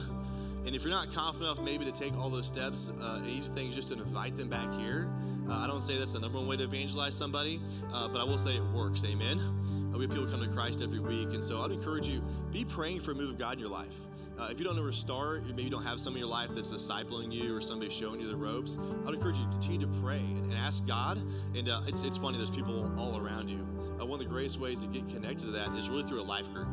And 0.65 0.75
if 0.75 0.83
you're 0.83 0.91
not 0.91 1.11
confident 1.11 1.43
enough 1.43 1.63
maybe 1.63 1.85
to 1.85 1.91
take 1.91 2.17
all 2.17 2.29
those 2.29 2.47
steps, 2.47 2.91
uh, 3.01 3.21
easy 3.27 3.53
thing 3.53 3.69
is 3.69 3.75
just 3.75 3.89
to 3.89 3.95
invite 3.95 4.35
them 4.35 4.49
back 4.49 4.73
here. 4.73 5.07
Uh, 5.47 5.59
I 5.59 5.67
don't 5.67 5.83
say 5.83 5.97
that's 5.97 6.13
the 6.13 6.19
number 6.19 6.39
one 6.39 6.47
way 6.47 6.57
to 6.57 6.63
evangelize 6.63 7.15
somebody, 7.15 7.61
uh, 7.93 8.07
but 8.07 8.19
I 8.19 8.23
will 8.23 8.39
say 8.39 8.55
it 8.55 8.63
works. 8.73 9.03
Amen. 9.05 9.39
Uh, 9.39 9.97
we 9.97 10.05
have 10.05 10.11
people 10.11 10.25
come 10.25 10.41
to 10.41 10.49
Christ 10.49 10.81
every 10.81 10.99
week, 10.99 11.29
and 11.33 11.43
so 11.43 11.61
I'd 11.61 11.71
encourage 11.71 12.07
you 12.07 12.23
be 12.51 12.65
praying 12.65 13.01
for 13.01 13.11
a 13.11 13.15
move 13.15 13.29
of 13.29 13.37
God 13.37 13.53
in 13.53 13.59
your 13.59 13.69
life. 13.69 13.93
Uh, 14.39 14.49
if 14.51 14.59
you 14.59 14.65
don't 14.65 14.75
know 14.75 14.81
where 14.81 14.91
to 14.91 14.97
start, 14.97 15.45
maybe 15.45 15.63
you 15.63 15.69
don't 15.69 15.83
have 15.83 15.99
someone 15.99 16.17
in 16.17 16.27
your 16.27 16.35
life 16.35 16.49
that's 16.53 16.73
discipling 16.73 17.31
you 17.31 17.55
or 17.55 17.61
somebody 17.61 17.89
showing 17.89 18.19
you 18.19 18.27
the 18.27 18.35
ropes, 18.35 18.79
I'd 19.07 19.13
encourage 19.13 19.37
you 19.37 19.45
to 19.45 19.51
continue 19.51 19.85
to 19.85 19.93
pray 20.01 20.17
and, 20.17 20.45
and 20.45 20.53
ask 20.53 20.85
God. 20.85 21.21
And 21.55 21.69
uh, 21.69 21.81
it's, 21.87 22.03
it's 22.03 22.17
funny, 22.17 22.37
there's 22.37 22.51
people 22.51 22.91
all 22.99 23.17
around 23.17 23.49
you. 23.49 23.65
Uh, 24.01 24.05
one 24.05 24.19
of 24.19 24.25
the 24.25 24.25
greatest 24.25 24.59
ways 24.59 24.81
to 24.81 24.87
get 24.87 25.07
connected 25.07 25.45
to 25.45 25.51
that 25.51 25.69
is 25.77 25.89
really 25.89 26.03
through 26.03 26.19
a 26.19 26.23
life 26.23 26.51
group. 26.51 26.67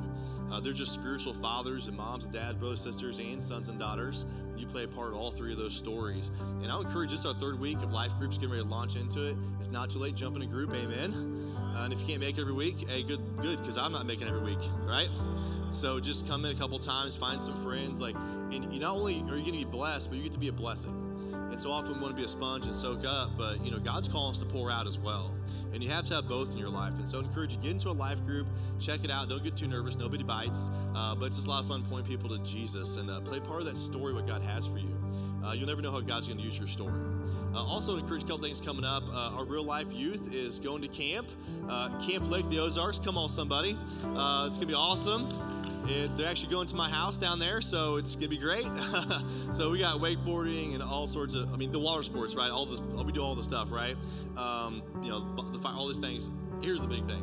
Uh, 0.52 0.60
they're 0.60 0.74
just 0.74 0.92
spiritual 0.92 1.32
fathers 1.32 1.88
and 1.88 1.96
moms, 1.96 2.28
dads, 2.28 2.58
brothers, 2.58 2.82
sisters, 2.82 3.18
and 3.18 3.42
sons 3.42 3.70
and 3.70 3.78
daughters. 3.78 4.26
You 4.54 4.66
play 4.66 4.84
a 4.84 4.88
part 4.88 5.12
in 5.12 5.14
all 5.14 5.30
three 5.30 5.50
of 5.52 5.58
those 5.58 5.74
stories. 5.74 6.30
And 6.62 6.70
I'll 6.70 6.82
encourage 6.82 7.10
this 7.10 7.24
our 7.24 7.32
third 7.32 7.58
week 7.58 7.78
of 7.78 7.90
life 7.90 8.14
groups 8.18 8.36
getting 8.36 8.50
ready 8.50 8.62
to 8.62 8.68
launch 8.68 8.96
into 8.96 9.30
it. 9.30 9.36
It's 9.58 9.70
not 9.70 9.90
too 9.90 9.98
late. 9.98 10.14
Jump 10.14 10.36
in 10.36 10.42
a 10.42 10.46
group. 10.46 10.74
Amen. 10.74 11.54
Uh, 11.74 11.84
and 11.84 11.92
if 11.92 12.00
you 12.00 12.06
can't 12.06 12.20
make 12.20 12.38
every 12.38 12.52
week, 12.52 12.86
hey, 12.90 13.02
good, 13.02 13.20
good, 13.40 13.58
because 13.60 13.78
I'm 13.78 13.92
not 13.92 14.04
making 14.04 14.28
every 14.28 14.42
week, 14.42 14.58
right? 14.84 15.08
So 15.70 15.98
just 15.98 16.28
come 16.28 16.44
in 16.44 16.54
a 16.54 16.58
couple 16.58 16.78
times, 16.78 17.16
find 17.16 17.40
some 17.40 17.54
friends, 17.62 17.98
like, 17.98 18.14
and 18.14 18.70
you 18.72 18.78
not 18.78 18.94
only 18.94 19.22
are 19.22 19.38
you 19.38 19.44
going 19.44 19.44
to 19.44 19.52
be 19.52 19.64
blessed, 19.64 20.10
but 20.10 20.18
you 20.18 20.22
get 20.22 20.32
to 20.32 20.38
be 20.38 20.48
a 20.48 20.52
blessing. 20.52 21.01
And 21.52 21.60
so 21.60 21.70
often 21.70 21.92
we 21.92 22.00
want 22.00 22.16
to 22.16 22.16
be 22.16 22.24
a 22.24 22.28
sponge 22.28 22.64
and 22.64 22.74
soak 22.74 23.04
up, 23.06 23.36
but 23.36 23.62
you 23.62 23.70
know, 23.70 23.78
God's 23.78 24.08
calling 24.08 24.30
us 24.30 24.38
to 24.38 24.46
pour 24.46 24.70
out 24.70 24.86
as 24.86 24.98
well. 24.98 25.36
And 25.74 25.84
you 25.84 25.90
have 25.90 26.06
to 26.06 26.14
have 26.14 26.26
both 26.26 26.52
in 26.52 26.58
your 26.58 26.70
life. 26.70 26.94
And 26.96 27.06
so 27.06 27.20
I 27.20 27.24
encourage 27.24 27.52
you, 27.52 27.58
to 27.58 27.62
get 27.62 27.72
into 27.72 27.90
a 27.90 27.92
life 27.92 28.24
group, 28.24 28.46
check 28.78 29.04
it 29.04 29.10
out. 29.10 29.28
Don't 29.28 29.44
get 29.44 29.54
too 29.54 29.66
nervous. 29.66 29.96
Nobody 29.96 30.24
bites. 30.24 30.70
Uh, 30.94 31.14
but 31.14 31.26
it's 31.26 31.36
just 31.36 31.48
a 31.48 31.50
lot 31.50 31.62
of 31.62 31.68
fun 31.68 31.84
pointing 31.84 32.10
people 32.10 32.30
to 32.30 32.42
Jesus 32.42 32.96
and 32.96 33.10
uh, 33.10 33.20
play 33.20 33.38
part 33.38 33.60
of 33.60 33.66
that 33.66 33.76
story, 33.76 34.14
what 34.14 34.26
God 34.26 34.42
has 34.42 34.66
for 34.66 34.78
you. 34.78 34.96
Uh, 35.44 35.52
you'll 35.52 35.68
never 35.68 35.82
know 35.82 35.90
how 35.90 36.00
God's 36.00 36.26
going 36.26 36.38
to 36.38 36.44
use 36.44 36.58
your 36.58 36.68
story. 36.68 36.98
Uh, 37.54 37.58
also, 37.58 37.98
encourage 37.98 38.22
a 38.22 38.26
couple 38.26 38.42
things 38.42 38.58
coming 38.58 38.84
up. 38.84 39.02
Uh, 39.10 39.36
our 39.36 39.44
real 39.44 39.64
life 39.64 39.92
youth 39.92 40.32
is 40.32 40.58
going 40.58 40.80
to 40.80 40.88
camp, 40.88 41.28
uh, 41.68 41.90
Camp 42.00 42.30
Lake, 42.30 42.48
the 42.48 42.60
Ozarks. 42.60 42.98
Come 42.98 43.18
on, 43.18 43.28
somebody. 43.28 43.70
It's 43.70 44.56
going 44.56 44.60
to 44.60 44.66
be 44.66 44.74
awesome. 44.74 45.28
It, 45.86 46.16
they're 46.16 46.28
actually 46.28 46.52
going 46.52 46.66
to 46.68 46.76
my 46.76 46.88
house 46.88 47.18
down 47.18 47.38
there, 47.38 47.60
so 47.60 47.96
it's 47.96 48.14
gonna 48.14 48.28
be 48.28 48.38
great. 48.38 48.70
so 49.52 49.70
we 49.70 49.78
got 49.78 50.00
wakeboarding 50.00 50.74
and 50.74 50.82
all 50.82 51.06
sorts 51.06 51.34
of, 51.34 51.52
I 51.52 51.56
mean, 51.56 51.72
the 51.72 51.80
water 51.80 52.02
sports, 52.02 52.34
right? 52.36 52.50
All 52.50 52.66
this, 52.66 52.80
we 52.80 53.12
do 53.12 53.22
all 53.22 53.34
the 53.34 53.44
stuff, 53.44 53.72
right? 53.72 53.96
Um, 54.36 54.82
you 55.02 55.10
know, 55.10 55.34
the 55.50 55.58
fire, 55.58 55.74
all 55.76 55.88
these 55.88 55.98
things. 55.98 56.30
Here's 56.62 56.80
the 56.80 56.88
big 56.88 57.04
thing: 57.04 57.22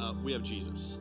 uh, 0.00 0.14
we 0.22 0.32
have 0.32 0.42
Jesus. 0.42 0.98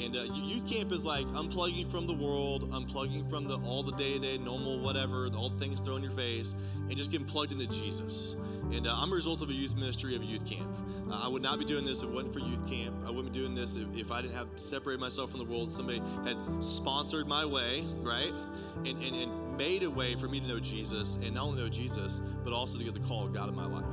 And 0.00 0.16
uh, 0.16 0.22
youth 0.34 0.66
camp 0.66 0.90
is 0.90 1.04
like 1.04 1.26
unplugging 1.28 1.86
from 1.86 2.06
the 2.06 2.14
world, 2.14 2.70
unplugging 2.72 3.28
from 3.28 3.44
the 3.44 3.56
all 3.58 3.82
the 3.82 3.92
day-to-day 3.92 4.38
normal 4.38 4.80
whatever, 4.80 5.28
all 5.36 5.50
the 5.50 5.58
things 5.58 5.80
thrown 5.80 5.98
in 5.98 6.02
your 6.04 6.12
face, 6.12 6.54
and 6.88 6.96
just 6.96 7.10
getting 7.10 7.26
plugged 7.26 7.52
into 7.52 7.66
Jesus. 7.68 8.36
And 8.72 8.86
uh, 8.86 8.94
I'm 8.96 9.12
a 9.12 9.14
result 9.14 9.42
of 9.42 9.50
a 9.50 9.52
youth 9.52 9.76
ministry 9.76 10.16
of 10.16 10.24
youth 10.24 10.46
camp. 10.46 10.68
Uh, 11.10 11.20
I 11.24 11.28
would 11.28 11.42
not 11.42 11.58
be 11.58 11.64
doing 11.64 11.84
this 11.84 12.02
if 12.02 12.08
it 12.08 12.14
wasn't 12.14 12.32
for 12.32 12.40
youth 12.40 12.66
camp. 12.68 12.96
I 13.06 13.10
wouldn't 13.10 13.32
be 13.32 13.38
doing 13.38 13.54
this 13.54 13.76
if, 13.76 13.86
if 13.94 14.10
I 14.10 14.22
didn't 14.22 14.34
have 14.34 14.48
separated 14.56 15.00
myself 15.00 15.30
from 15.30 15.40
the 15.40 15.46
world. 15.46 15.70
Somebody 15.70 16.02
had 16.24 16.40
sponsored 16.62 17.28
my 17.28 17.44
way, 17.44 17.84
right? 18.00 18.32
And, 18.78 19.00
and, 19.02 19.16
and 19.16 19.56
made 19.56 19.82
a 19.82 19.90
way 19.90 20.14
for 20.14 20.26
me 20.26 20.40
to 20.40 20.46
know 20.46 20.58
Jesus, 20.58 21.16
and 21.16 21.34
not 21.34 21.44
only 21.44 21.62
know 21.62 21.68
Jesus, 21.68 22.22
but 22.42 22.52
also 22.52 22.78
to 22.78 22.84
get 22.84 22.94
the 22.94 23.00
call 23.00 23.26
of 23.26 23.34
God 23.34 23.48
in 23.48 23.54
my 23.54 23.66
life. 23.66 23.84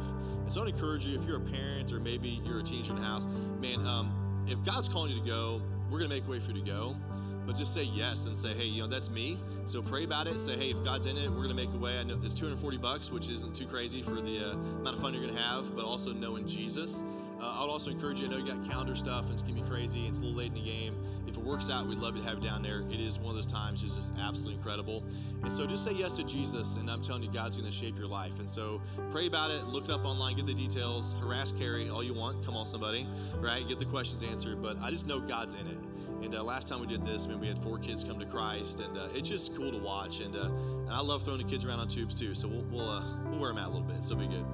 And 0.41 0.51
so 0.51 0.63
I'd 0.63 0.69
encourage 0.69 1.05
you, 1.05 1.19
if 1.19 1.25
you're 1.25 1.37
a 1.37 1.41
parent 1.41 1.91
or 1.91 1.99
maybe 1.99 2.41
you're 2.45 2.59
a 2.59 2.63
teenager 2.63 2.93
in 2.93 2.99
the 2.99 3.05
house, 3.05 3.27
man, 3.61 3.85
um, 3.85 4.45
if 4.47 4.63
God's 4.63 4.87
calling 4.87 5.11
you 5.11 5.19
to 5.19 5.27
go, 5.27 5.61
we're 5.89 5.99
going 5.99 6.09
to 6.09 6.15
make 6.15 6.25
a 6.27 6.29
way 6.29 6.39
for 6.39 6.51
you 6.51 6.61
to 6.61 6.65
go. 6.65 6.95
But 7.45 7.57
just 7.57 7.73
say 7.73 7.83
yes 7.83 8.27
and 8.27 8.37
say, 8.37 8.53
hey, 8.53 8.65
you 8.65 8.81
know, 8.81 8.87
that's 8.87 9.09
me. 9.09 9.39
So 9.65 9.81
pray 9.81 10.03
about 10.03 10.27
it. 10.27 10.39
Say, 10.39 10.55
hey, 10.55 10.69
if 10.69 10.83
God's 10.83 11.07
in 11.07 11.17
it, 11.17 11.29
we're 11.29 11.37
going 11.37 11.49
to 11.49 11.55
make 11.55 11.73
a 11.73 11.77
way. 11.77 11.97
I 11.97 12.03
know 12.03 12.15
it's 12.23 12.35
240 12.35 12.77
bucks, 12.77 13.11
which 13.11 13.27
isn't 13.27 13.55
too 13.55 13.65
crazy 13.65 14.03
for 14.03 14.21
the 14.21 14.51
uh, 14.51 14.51
amount 14.51 14.95
of 14.95 15.01
fun 15.01 15.13
you're 15.15 15.23
going 15.23 15.35
to 15.35 15.41
have, 15.41 15.75
but 15.75 15.83
also 15.83 16.13
knowing 16.13 16.45
Jesus. 16.45 17.03
Uh, 17.41 17.57
I 17.57 17.61
would 17.61 17.71
also 17.71 17.89
encourage 17.89 18.19
you. 18.19 18.27
I 18.27 18.31
know 18.31 18.37
you 18.37 18.45
got 18.45 18.63
calendar 18.69 18.95
stuff, 18.95 19.23
and 19.23 19.33
it's 19.33 19.43
gonna 19.43 19.61
be 19.61 19.67
crazy. 19.67 19.99
And 19.99 20.09
it's 20.09 20.19
a 20.19 20.23
little 20.23 20.37
late 20.37 20.47
in 20.47 20.55
the 20.55 20.69
game. 20.69 20.95
If 21.27 21.37
it 21.37 21.43
works 21.43 21.69
out, 21.69 21.87
we'd 21.87 21.99
love 21.99 22.15
to 22.15 22.21
have 22.23 22.39
you 22.39 22.43
down 22.43 22.61
there. 22.63 22.81
It 22.91 22.99
is 22.99 23.19
one 23.19 23.29
of 23.29 23.35
those 23.35 23.47
times, 23.47 23.83
it's 23.83 23.95
just 23.95 24.13
absolutely 24.19 24.55
incredible. 24.55 25.03
And 25.43 25.51
so, 25.51 25.65
just 25.65 25.83
say 25.83 25.93
yes 25.93 26.17
to 26.17 26.23
Jesus, 26.23 26.77
and 26.77 26.89
I'm 26.89 27.01
telling 27.01 27.23
you, 27.23 27.31
God's 27.31 27.57
gonna 27.57 27.71
shape 27.71 27.97
your 27.97 28.07
life. 28.07 28.39
And 28.39 28.49
so, 28.49 28.81
pray 29.11 29.27
about 29.27 29.51
it. 29.51 29.65
Look 29.67 29.85
it 29.85 29.91
up 29.91 30.05
online. 30.05 30.35
Get 30.35 30.47
the 30.47 30.53
details. 30.53 31.15
Harass 31.21 31.51
Carrie 31.51 31.89
all 31.89 32.03
you 32.03 32.13
want. 32.13 32.45
Come 32.45 32.55
on, 32.55 32.65
somebody, 32.65 33.07
right? 33.37 33.67
Get 33.67 33.79
the 33.79 33.85
questions 33.85 34.23
answered. 34.23 34.61
But 34.61 34.77
I 34.81 34.89
just 34.89 35.07
know 35.07 35.19
God's 35.19 35.55
in 35.55 35.67
it. 35.67 35.77
And 36.21 36.35
uh, 36.35 36.43
last 36.43 36.67
time 36.67 36.81
we 36.81 36.87
did 36.87 37.05
this, 37.05 37.25
I 37.25 37.29
mean, 37.29 37.39
we 37.39 37.47
had 37.47 37.61
four 37.63 37.77
kids 37.77 38.03
come 38.03 38.19
to 38.19 38.25
Christ, 38.25 38.81
and 38.81 38.97
uh, 38.97 39.07
it's 39.13 39.29
just 39.29 39.55
cool 39.55 39.71
to 39.71 39.77
watch. 39.77 40.19
And, 40.19 40.35
uh, 40.35 40.49
and 40.49 40.89
I 40.89 40.99
love 41.01 41.23
throwing 41.23 41.39
the 41.39 41.49
kids 41.49 41.63
around 41.63 41.79
on 41.79 41.87
tubes 41.87 42.15
too. 42.15 42.33
So 42.33 42.47
we'll 42.47 42.65
we'll, 42.71 42.89
uh, 42.89 43.03
we'll 43.29 43.39
wear 43.39 43.49
them 43.49 43.57
out 43.57 43.67
a 43.67 43.71
little 43.71 43.87
bit. 43.87 44.03
So 44.03 44.15
it'll 44.15 44.27
be 44.27 44.35
good. 44.35 44.45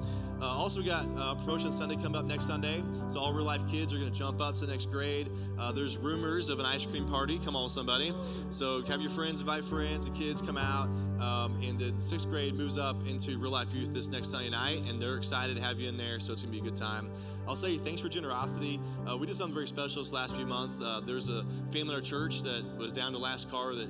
Uh, 0.41 0.45
also, 0.45 0.81
we 0.81 0.85
got 0.85 1.05
promotion 1.39 1.71
Sunday 1.71 1.95
coming 1.95 2.15
up 2.15 2.25
next 2.25 2.45
Sunday. 2.45 2.74
So 3.07 3.19
all 3.19 3.33
real 3.33 3.45
life 3.45 3.67
kids 3.67 3.93
are 3.93 3.97
going 3.97 4.11
to 4.11 4.17
jump 4.17 4.41
up 4.41 4.55
to 4.55 4.65
the 4.65 4.71
next 4.71 4.91
grade. 4.91 5.29
Uh, 5.57 5.71
there's 5.71 5.97
rumors 5.97 6.49
of 6.49 6.59
an 6.59 6.65
ice 6.65 6.85
cream 6.85 7.07
party. 7.07 7.39
Come 7.43 7.55
on, 7.55 7.69
somebody. 7.69 8.13
So 8.49 8.81
have 8.83 9.01
your 9.01 9.09
friends, 9.09 9.41
invite 9.41 9.65
friends, 9.65 10.09
the 10.09 10.15
kids 10.15 10.41
come 10.41 10.57
out. 10.57 10.87
Um, 11.19 11.61
and 11.63 11.79
the 11.79 11.93
sixth 11.99 12.29
grade 12.29 12.55
moves 12.55 12.77
up 12.77 12.95
into 13.07 13.37
real 13.37 13.51
life 13.51 13.73
youth 13.73 13.93
this 13.93 14.09
next 14.09 14.31
Sunday 14.31 14.49
night, 14.49 14.81
and 14.89 15.01
they're 15.01 15.17
excited 15.17 15.55
to 15.55 15.63
have 15.63 15.79
you 15.79 15.87
in 15.87 15.97
there. 15.97 16.19
So 16.19 16.33
it's 16.33 16.43
going 16.43 16.53
to 16.53 16.61
be 16.61 16.67
a 16.67 16.69
good 16.69 16.79
time. 16.79 17.09
I'll 17.47 17.55
say 17.55 17.77
thanks 17.77 18.01
for 18.01 18.09
generosity. 18.09 18.79
Uh, 19.07 19.17
we 19.17 19.27
did 19.27 19.35
something 19.35 19.53
very 19.53 19.67
special 19.67 20.01
this 20.01 20.11
last 20.11 20.35
few 20.35 20.45
months. 20.45 20.81
Uh, 20.81 21.01
there's 21.05 21.29
a 21.29 21.43
family 21.71 21.89
in 21.89 21.91
our 21.91 22.01
church 22.01 22.41
that 22.43 22.63
was 22.77 22.91
down 22.91 23.11
to 23.13 23.17
last 23.17 23.49
car 23.49 23.75
that 23.75 23.89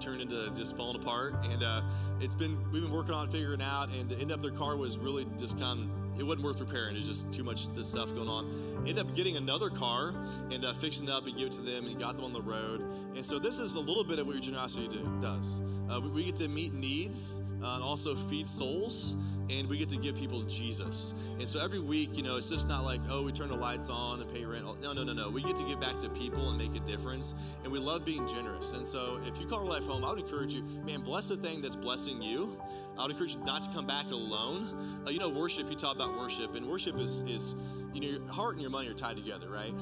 turned 0.00 0.22
into 0.22 0.50
just 0.56 0.76
falling 0.76 0.96
apart. 0.96 1.34
And 1.44 1.62
uh, 1.62 1.82
it's 2.20 2.34
been 2.34 2.58
we've 2.72 2.82
been 2.82 2.92
working 2.92 3.14
on 3.14 3.30
figuring 3.30 3.62
out. 3.62 3.90
And 3.94 4.08
to 4.10 4.18
end 4.18 4.32
up 4.32 4.42
their 4.42 4.50
car 4.50 4.76
was 4.76 4.98
really 4.98 5.26
just 5.38 5.58
kind 5.58 5.80
of 5.80 5.99
it 6.18 6.24
wasn't 6.24 6.44
worth 6.44 6.60
repairing. 6.60 6.96
It 6.96 6.98
was 6.98 7.08
just 7.08 7.32
too 7.32 7.44
much 7.44 7.68
stuff 7.68 8.14
going 8.14 8.28
on. 8.28 8.50
Ended 8.78 8.98
up 8.98 9.14
getting 9.14 9.36
another 9.36 9.70
car 9.70 10.14
and 10.50 10.64
uh, 10.64 10.72
fixing 10.74 11.08
it 11.08 11.10
up 11.10 11.26
and 11.26 11.36
give 11.36 11.46
it 11.46 11.52
to 11.52 11.62
them 11.62 11.86
and 11.86 11.98
got 11.98 12.16
them 12.16 12.24
on 12.24 12.32
the 12.32 12.42
road. 12.42 12.84
And 13.14 13.24
so 13.24 13.38
this 13.38 13.58
is 13.58 13.74
a 13.74 13.80
little 13.80 14.04
bit 14.04 14.18
of 14.18 14.26
what 14.26 14.34
your 14.34 14.42
generosity 14.42 14.88
do, 14.88 15.08
does. 15.20 15.62
Uh, 15.88 16.00
we, 16.00 16.10
we, 16.10 16.24
get 16.24 16.36
to 16.36 16.48
meet 16.48 16.72
needs 16.74 17.40
uh, 17.62 17.74
and 17.74 17.82
also 17.82 18.14
feed 18.14 18.46
souls 18.46 19.16
and 19.50 19.68
we 19.68 19.78
get 19.78 19.88
to 19.90 19.96
give 19.96 20.16
people 20.16 20.42
Jesus. 20.42 21.14
And 21.38 21.48
so 21.48 21.62
every 21.62 21.80
week, 21.80 22.10
you 22.16 22.22
know, 22.22 22.36
it's 22.36 22.48
just 22.48 22.68
not 22.68 22.84
like, 22.84 23.00
oh, 23.10 23.24
we 23.24 23.32
turn 23.32 23.48
the 23.48 23.54
lights 23.54 23.88
on 23.88 24.20
and 24.20 24.32
pay 24.32 24.44
rent. 24.44 24.64
No, 24.80 24.92
no, 24.92 25.02
no, 25.02 25.12
no. 25.12 25.30
We 25.30 25.42
get 25.42 25.56
to 25.56 25.64
give 25.64 25.80
back 25.80 25.98
to 26.00 26.10
people 26.10 26.48
and 26.48 26.58
make 26.58 26.74
a 26.76 26.84
difference. 26.86 27.34
And 27.64 27.72
we 27.72 27.78
love 27.78 28.04
being 28.04 28.26
generous. 28.28 28.74
And 28.74 28.86
so 28.86 29.20
if 29.26 29.40
you 29.40 29.46
call 29.46 29.64
Life 29.64 29.84
home, 29.84 30.04
I 30.04 30.10
would 30.10 30.20
encourage 30.20 30.54
you, 30.54 30.62
man, 30.84 31.00
bless 31.02 31.28
the 31.28 31.36
thing 31.36 31.60
that's 31.60 31.76
blessing 31.76 32.20
you. 32.22 32.60
I 32.98 33.02
would 33.02 33.12
encourage 33.12 33.36
you 33.36 33.44
not 33.44 33.62
to 33.62 33.70
come 33.70 33.86
back 33.86 34.10
alone. 34.10 35.02
Uh, 35.06 35.10
you 35.10 35.18
know, 35.18 35.28
worship, 35.28 35.70
you 35.70 35.76
talk 35.76 35.94
about 35.94 36.16
worship, 36.16 36.54
and 36.54 36.66
worship 36.66 36.98
is, 36.98 37.20
is, 37.20 37.54
you 37.92 38.00
know, 38.00 38.08
your 38.08 38.26
heart 38.28 38.54
and 38.54 38.62
your 38.62 38.70
money 38.70 38.88
are 38.88 38.94
tied 38.94 39.16
together, 39.16 39.48
right? 39.48 39.74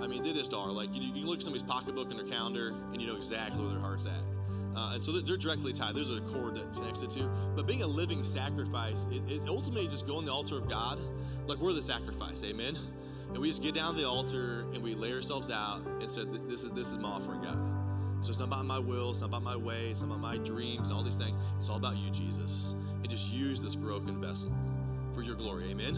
I 0.00 0.06
mean, 0.06 0.22
they 0.22 0.32
just 0.32 0.54
are. 0.54 0.70
Like, 0.70 0.94
you, 0.94 1.02
you 1.14 1.26
look 1.26 1.38
at 1.38 1.42
somebody's 1.42 1.62
pocketbook 1.62 2.10
and 2.10 2.18
their 2.18 2.26
calendar, 2.26 2.74
and 2.92 3.00
you 3.00 3.06
know 3.06 3.16
exactly 3.16 3.62
where 3.62 3.70
their 3.70 3.80
heart's 3.80 4.06
at. 4.06 4.37
Uh, 4.78 4.92
and 4.94 5.02
so 5.02 5.10
they're 5.10 5.36
directly 5.36 5.72
tied. 5.72 5.92
There's 5.96 6.10
a 6.10 6.20
cord 6.20 6.54
that 6.54 6.72
connects 6.72 7.00
the 7.00 7.08
two. 7.08 7.28
But 7.56 7.66
being 7.66 7.82
a 7.82 7.86
living 7.86 8.22
sacrifice, 8.22 9.08
it 9.10 9.42
ultimately 9.48 9.88
just 9.88 10.06
go 10.06 10.18
on 10.18 10.24
the 10.24 10.32
altar 10.32 10.56
of 10.56 10.68
God. 10.68 11.00
Like 11.48 11.58
we're 11.58 11.72
the 11.72 11.82
sacrifice, 11.82 12.44
amen. 12.44 12.76
And 13.28 13.38
we 13.38 13.48
just 13.48 13.60
get 13.62 13.74
down 13.74 13.96
to 13.96 14.00
the 14.00 14.08
altar 14.08 14.66
and 14.72 14.80
we 14.80 14.94
lay 14.94 15.12
ourselves 15.12 15.50
out 15.50 15.84
and 16.00 16.08
said, 16.08 16.32
"This 16.48 16.62
is 16.62 16.70
this 16.70 16.92
is 16.92 16.98
my 16.98 17.08
offering, 17.08 17.42
God." 17.42 17.58
So 18.20 18.30
it's 18.30 18.38
not 18.38 18.46
about 18.46 18.66
my 18.66 18.78
will, 18.78 19.10
it's 19.10 19.20
not 19.20 19.30
about 19.30 19.42
my 19.42 19.56
way, 19.56 19.90
it's 19.90 20.02
not 20.02 20.10
about 20.10 20.20
my 20.20 20.38
dreams 20.38 20.88
and 20.88 20.96
all 20.96 21.02
these 21.02 21.18
things. 21.18 21.36
It's 21.58 21.68
all 21.68 21.76
about 21.76 21.96
you, 21.96 22.10
Jesus. 22.10 22.74
And 23.02 23.08
just 23.08 23.32
use 23.32 23.60
this 23.60 23.74
broken 23.74 24.20
vessel 24.20 24.54
for 25.12 25.22
your 25.22 25.34
glory, 25.34 25.70
amen. 25.70 25.96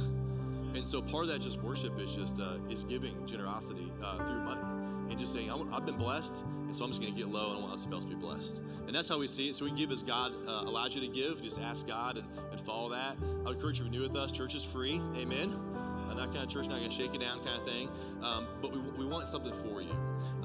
And 0.75 0.89
so 0.89 1.03
part 1.03 1.25
of 1.25 1.29
that 1.29 1.41
just 1.41 1.63
worship 1.63 1.99
is 2.01 2.15
just 2.15 2.41
uh, 2.41 2.57
is 2.71 2.85
giving 2.85 3.27
generosity 3.27 3.93
uh, 4.03 4.25
through 4.25 4.41
money 4.41 4.70
and 5.11 5.19
just 5.19 5.33
saying, 5.33 5.51
I've 5.51 5.85
been 5.85 5.97
blessed, 5.97 6.45
and 6.71 6.75
so 6.75 6.85
I'm 6.85 6.91
just 6.91 7.03
going 7.03 7.13
to 7.13 7.19
get 7.19 7.29
low 7.29 7.57
and 7.57 7.65
I 7.65 7.69
want 7.69 7.81
somebody 7.81 7.97
else 7.97 8.05
to 8.05 8.11
be 8.11 8.17
blessed. 8.17 8.63
And 8.87 8.95
that's 8.95 9.09
how 9.09 9.19
we 9.19 9.27
see 9.27 9.49
it. 9.51 9.57
So 9.57 9.65
we 9.65 9.73
give 9.73 9.91
as 9.91 10.03
God 10.03 10.33
uh, 10.47 10.63
allows 10.67 10.95
you 10.95 11.01
to 11.01 11.09
give. 11.09 11.43
Just 11.43 11.61
ask 11.61 11.87
God 11.87 12.17
and, 12.19 12.27
and 12.53 12.61
follow 12.61 12.89
that. 12.91 13.17
I 13.21 13.49
would 13.49 13.57
encourage 13.57 13.79
you 13.79 13.85
to 13.87 13.91
renew 13.91 14.03
with 14.03 14.17
us. 14.17 14.31
Church 14.31 14.55
is 14.55 14.65
free. 14.65 15.01
Amen. 15.17 15.51
Uh, 16.09 16.15
not 16.15 16.33
kind 16.33 16.45
of 16.45 16.49
church, 16.49 16.69
not 16.69 16.79
going 16.79 16.91
to 16.91 16.95
shake 16.95 17.15
it 17.15 17.21
down 17.21 17.43
kind 17.45 17.57
of 17.57 17.67
thing. 17.67 17.89
Um, 18.23 18.47
but 18.63 18.73
we, 18.73 18.79
we 18.99 19.05
want 19.05 19.27
something 19.27 19.53
for 19.53 19.83
you. 19.83 19.91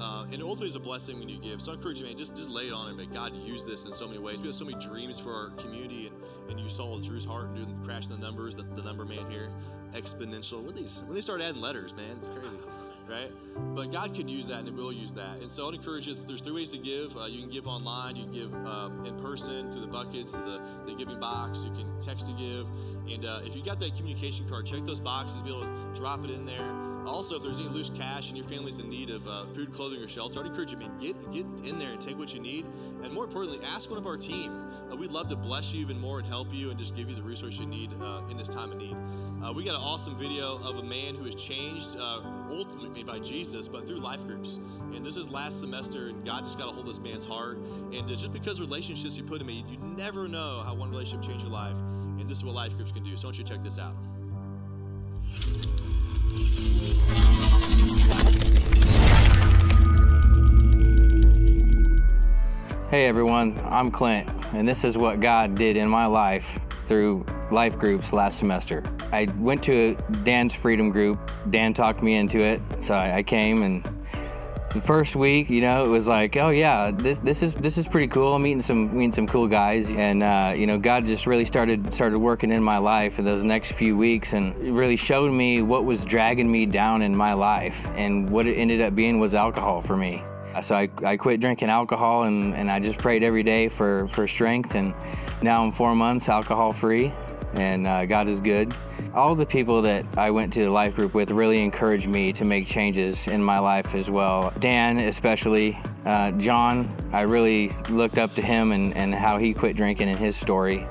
Uh, 0.00 0.26
and 0.32 0.42
ultimately, 0.42 0.66
it's 0.66 0.76
a 0.76 0.80
blessing 0.80 1.18
when 1.18 1.28
you 1.28 1.38
give. 1.38 1.62
So 1.62 1.70
I 1.70 1.76
encourage 1.76 2.00
you, 2.00 2.06
man, 2.06 2.16
just, 2.16 2.36
just 2.36 2.50
lay 2.50 2.64
it 2.64 2.72
on 2.72 2.90
him. 2.90 2.96
May 2.96 3.06
God 3.06 3.34
use 3.36 3.64
this 3.64 3.84
in 3.84 3.92
so 3.92 4.06
many 4.08 4.18
ways. 4.18 4.40
We 4.40 4.46
have 4.46 4.54
so 4.54 4.64
many 4.64 4.78
dreams 4.78 5.20
for 5.20 5.32
our 5.32 5.50
community, 5.50 6.08
and, 6.08 6.50
and 6.50 6.60
you 6.60 6.68
saw 6.68 6.98
Drew's 6.98 7.24
heart 7.24 7.50
and 7.50 7.56
doing 7.56 7.84
crashing 7.84 8.10
the 8.10 8.18
numbers, 8.18 8.56
the, 8.56 8.64
the 8.64 8.82
number 8.82 9.04
man 9.04 9.30
here, 9.30 9.50
exponential. 9.92 10.62
When 10.62 10.74
these 10.74 11.02
when 11.06 11.14
they 11.14 11.20
start 11.20 11.40
adding 11.40 11.60
letters, 11.60 11.94
man, 11.94 12.16
it's 12.16 12.28
crazy 12.28 12.56
right? 13.08 13.30
But 13.74 13.92
God 13.92 14.14
can 14.14 14.28
use 14.28 14.48
that 14.48 14.60
and 14.60 14.68
He 14.68 14.74
will 14.74 14.92
use 14.92 15.12
that. 15.14 15.40
And 15.40 15.50
so 15.50 15.68
I'd 15.68 15.74
encourage 15.74 16.06
you, 16.06 16.14
there's 16.14 16.40
three 16.40 16.54
ways 16.54 16.72
to 16.72 16.78
give. 16.78 17.16
Uh, 17.16 17.26
you 17.26 17.40
can 17.40 17.50
give 17.50 17.66
online, 17.66 18.16
you 18.16 18.24
can 18.24 18.32
give 18.32 18.54
um, 18.66 19.04
in 19.04 19.18
person 19.20 19.70
through 19.70 19.82
the 19.82 19.86
buckets, 19.86 20.32
to 20.32 20.40
the, 20.40 20.60
the 20.86 20.94
giving 20.94 21.20
box, 21.20 21.64
you 21.64 21.70
can 21.72 21.98
text 22.00 22.28
to 22.28 22.34
give. 22.34 22.66
And 23.12 23.24
uh, 23.24 23.40
if 23.44 23.56
you 23.56 23.64
got 23.64 23.80
that 23.80 23.96
communication 23.96 24.48
card, 24.48 24.66
check 24.66 24.84
those 24.84 25.00
boxes, 25.00 25.42
be 25.42 25.50
able 25.50 25.62
to 25.62 25.94
drop 25.94 26.24
it 26.24 26.30
in 26.30 26.44
there. 26.44 26.85
Also, 27.06 27.36
if 27.36 27.42
there's 27.42 27.58
any 27.58 27.68
loose 27.68 27.90
cash 27.90 28.28
and 28.28 28.36
your 28.36 28.46
family's 28.46 28.78
in 28.78 28.88
need 28.88 29.10
of 29.10 29.26
uh, 29.26 29.44
food, 29.46 29.72
clothing, 29.72 30.02
or 30.02 30.08
shelter, 30.08 30.40
I'd 30.40 30.46
encourage 30.46 30.72
you, 30.72 30.78
man, 30.78 30.90
get 30.98 31.16
get 31.32 31.46
in 31.64 31.78
there 31.78 31.90
and 31.90 32.00
take 32.00 32.18
what 32.18 32.34
you 32.34 32.40
need. 32.40 32.66
And 33.02 33.12
more 33.12 33.24
importantly, 33.24 33.64
ask 33.64 33.88
one 33.90 33.98
of 33.98 34.06
our 34.06 34.16
team. 34.16 34.50
Uh, 34.90 34.96
we'd 34.96 35.10
love 35.10 35.28
to 35.28 35.36
bless 35.36 35.72
you 35.72 35.80
even 35.80 36.00
more 36.00 36.18
and 36.18 36.26
help 36.26 36.52
you 36.52 36.70
and 36.70 36.78
just 36.78 36.96
give 36.96 37.08
you 37.08 37.14
the 37.14 37.22
resource 37.22 37.58
you 37.58 37.66
need 37.66 37.92
uh, 38.02 38.22
in 38.30 38.36
this 38.36 38.48
time 38.48 38.72
of 38.72 38.78
need. 38.78 38.96
Uh, 39.42 39.52
we 39.52 39.62
got 39.62 39.74
an 39.74 39.80
awesome 39.82 40.16
video 40.16 40.58
of 40.58 40.78
a 40.78 40.82
man 40.82 41.14
who 41.14 41.22
was 41.22 41.34
changed 41.34 41.96
uh, 41.98 42.22
ultimately 42.48 43.04
by 43.04 43.18
Jesus, 43.18 43.68
but 43.68 43.86
through 43.86 44.00
life 44.00 44.26
groups. 44.26 44.58
And 44.94 45.04
this 45.04 45.16
is 45.16 45.30
last 45.30 45.60
semester, 45.60 46.08
and 46.08 46.24
God 46.24 46.44
just 46.44 46.58
got 46.58 46.68
a 46.68 46.70
hold 46.70 46.88
of 46.88 46.94
this 46.94 47.00
man's 47.00 47.24
heart. 47.24 47.58
And 47.92 48.08
just 48.08 48.32
because 48.32 48.60
relationships 48.60 49.16
you 49.16 49.22
put 49.22 49.40
in 49.40 49.46
me, 49.46 49.64
you 49.68 49.78
never 49.96 50.26
know 50.26 50.62
how 50.64 50.74
one 50.74 50.90
relationship 50.90 51.28
changed 51.28 51.44
your 51.44 51.52
life. 51.52 51.76
And 52.18 52.28
this 52.28 52.38
is 52.38 52.44
what 52.44 52.54
life 52.54 52.74
groups 52.76 52.92
can 52.92 53.04
do. 53.04 53.16
So 53.16 53.26
I 53.26 53.28
want 53.28 53.38
you 53.38 53.44
to 53.44 53.52
check 53.52 53.62
this 53.62 53.78
out. 53.78 53.94
Hey 62.88 63.06
everyone, 63.06 63.60
I'm 63.64 63.90
Clint, 63.90 64.28
and 64.52 64.66
this 64.66 64.84
is 64.84 64.96
what 64.96 65.20
God 65.20 65.56
did 65.56 65.76
in 65.76 65.88
my 65.88 66.06
life 66.06 66.58
through 66.84 67.26
life 67.50 67.78
groups 67.78 68.12
last 68.12 68.38
semester. 68.38 68.84
I 69.12 69.24
went 69.38 69.62
to 69.64 69.96
Dan's 70.22 70.54
Freedom 70.54 70.90
Group. 70.90 71.30
Dan 71.50 71.74
talked 71.74 72.02
me 72.02 72.14
into 72.14 72.40
it, 72.40 72.60
so 72.80 72.94
I, 72.94 73.22
came 73.22 73.62
and 73.62 73.95
The 74.76 74.82
first 74.82 75.16
week, 75.16 75.48
you 75.48 75.62
know, 75.62 75.86
it 75.86 75.88
was 75.88 76.06
like, 76.06 76.36
oh 76.36 76.50
yeah, 76.50 76.90
this 76.90 77.18
this 77.18 77.42
is 77.42 77.54
this 77.54 77.78
is 77.78 77.88
pretty 77.88 78.08
cool. 78.08 78.34
I'm 78.34 78.42
meeting 78.42 78.60
some 78.60 78.94
meeting 78.94 79.10
some 79.10 79.26
cool 79.26 79.48
guys, 79.48 79.90
and 79.90 80.22
uh, 80.22 80.52
you 80.54 80.66
know, 80.66 80.76
God 80.78 81.06
just 81.06 81.26
really 81.26 81.46
started 81.46 81.94
started 81.94 82.18
working 82.18 82.50
in 82.52 82.62
my 82.62 82.76
life 82.76 83.18
in 83.18 83.24
those 83.24 83.42
next 83.42 83.72
few 83.72 83.96
weeks, 83.96 84.34
and 84.34 84.54
really 84.76 84.96
showed 84.96 85.32
me 85.32 85.62
what 85.62 85.86
was 85.86 86.04
dragging 86.04 86.52
me 86.52 86.66
down 86.66 87.00
in 87.00 87.16
my 87.16 87.32
life, 87.32 87.88
and 87.96 88.28
what 88.28 88.46
it 88.46 88.52
ended 88.56 88.82
up 88.82 88.94
being 88.94 89.18
was 89.18 89.34
alcohol 89.34 89.80
for 89.80 89.96
me. 89.96 90.22
So 90.60 90.74
I, 90.74 90.90
I 91.02 91.16
quit 91.16 91.40
drinking 91.40 91.70
alcohol, 91.70 92.24
and, 92.24 92.54
and 92.54 92.70
I 92.70 92.78
just 92.78 92.98
prayed 92.98 93.22
every 93.22 93.42
day 93.42 93.68
for 93.68 94.06
for 94.08 94.26
strength, 94.26 94.74
and 94.74 94.92
now 95.40 95.64
I'm 95.64 95.72
four 95.72 95.94
months 95.94 96.28
alcohol 96.28 96.74
free, 96.74 97.14
and 97.54 97.86
uh, 97.86 98.04
God 98.04 98.28
is 98.28 98.40
good. 98.40 98.74
All 99.16 99.34
the 99.34 99.46
people 99.46 99.80
that 99.80 100.04
I 100.18 100.30
went 100.30 100.52
to 100.52 100.62
the 100.62 100.70
life 100.70 100.94
group 100.94 101.14
with 101.14 101.30
really 101.30 101.64
encouraged 101.64 102.06
me 102.06 102.34
to 102.34 102.44
make 102.44 102.66
changes 102.66 103.28
in 103.28 103.42
my 103.42 103.58
life 103.58 103.94
as 103.94 104.10
well. 104.10 104.52
Dan, 104.60 104.98
especially, 104.98 105.78
uh, 106.04 106.32
John, 106.32 106.86
I 107.14 107.22
really 107.22 107.70
looked 107.88 108.18
up 108.18 108.34
to 108.34 108.42
him 108.42 108.72
and, 108.72 108.94
and 108.94 109.14
how 109.14 109.38
he 109.38 109.54
quit 109.54 109.74
drinking 109.74 110.10
in 110.10 110.18
his 110.18 110.36
story, 110.36 110.86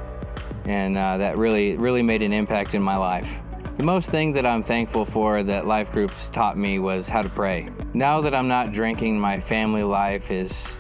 and 0.66 0.98
uh, 0.98 1.18
that 1.18 1.38
really, 1.38 1.78
really 1.78 2.02
made 2.02 2.24
an 2.24 2.34
impact 2.34 2.74
in 2.74 2.82
my 2.82 2.98
life. 2.98 3.42
The 3.78 3.84
most 3.84 4.10
thing 4.10 4.34
that 4.34 4.46
I'm 4.46 4.64
thankful 4.64 5.06
for 5.06 5.44
that 5.44 5.68
life 5.68 5.92
groups 5.92 6.28
taught 6.30 6.58
me 6.58 6.80
was 6.80 7.08
how 7.08 7.22
to 7.22 7.30
pray. 7.30 7.70
Now 7.94 8.22
that 8.22 8.34
I'm 8.34 8.48
not 8.48 8.72
drinking, 8.72 9.20
my 9.20 9.40
family 9.40 9.84
life 9.84 10.32
is 10.32 10.80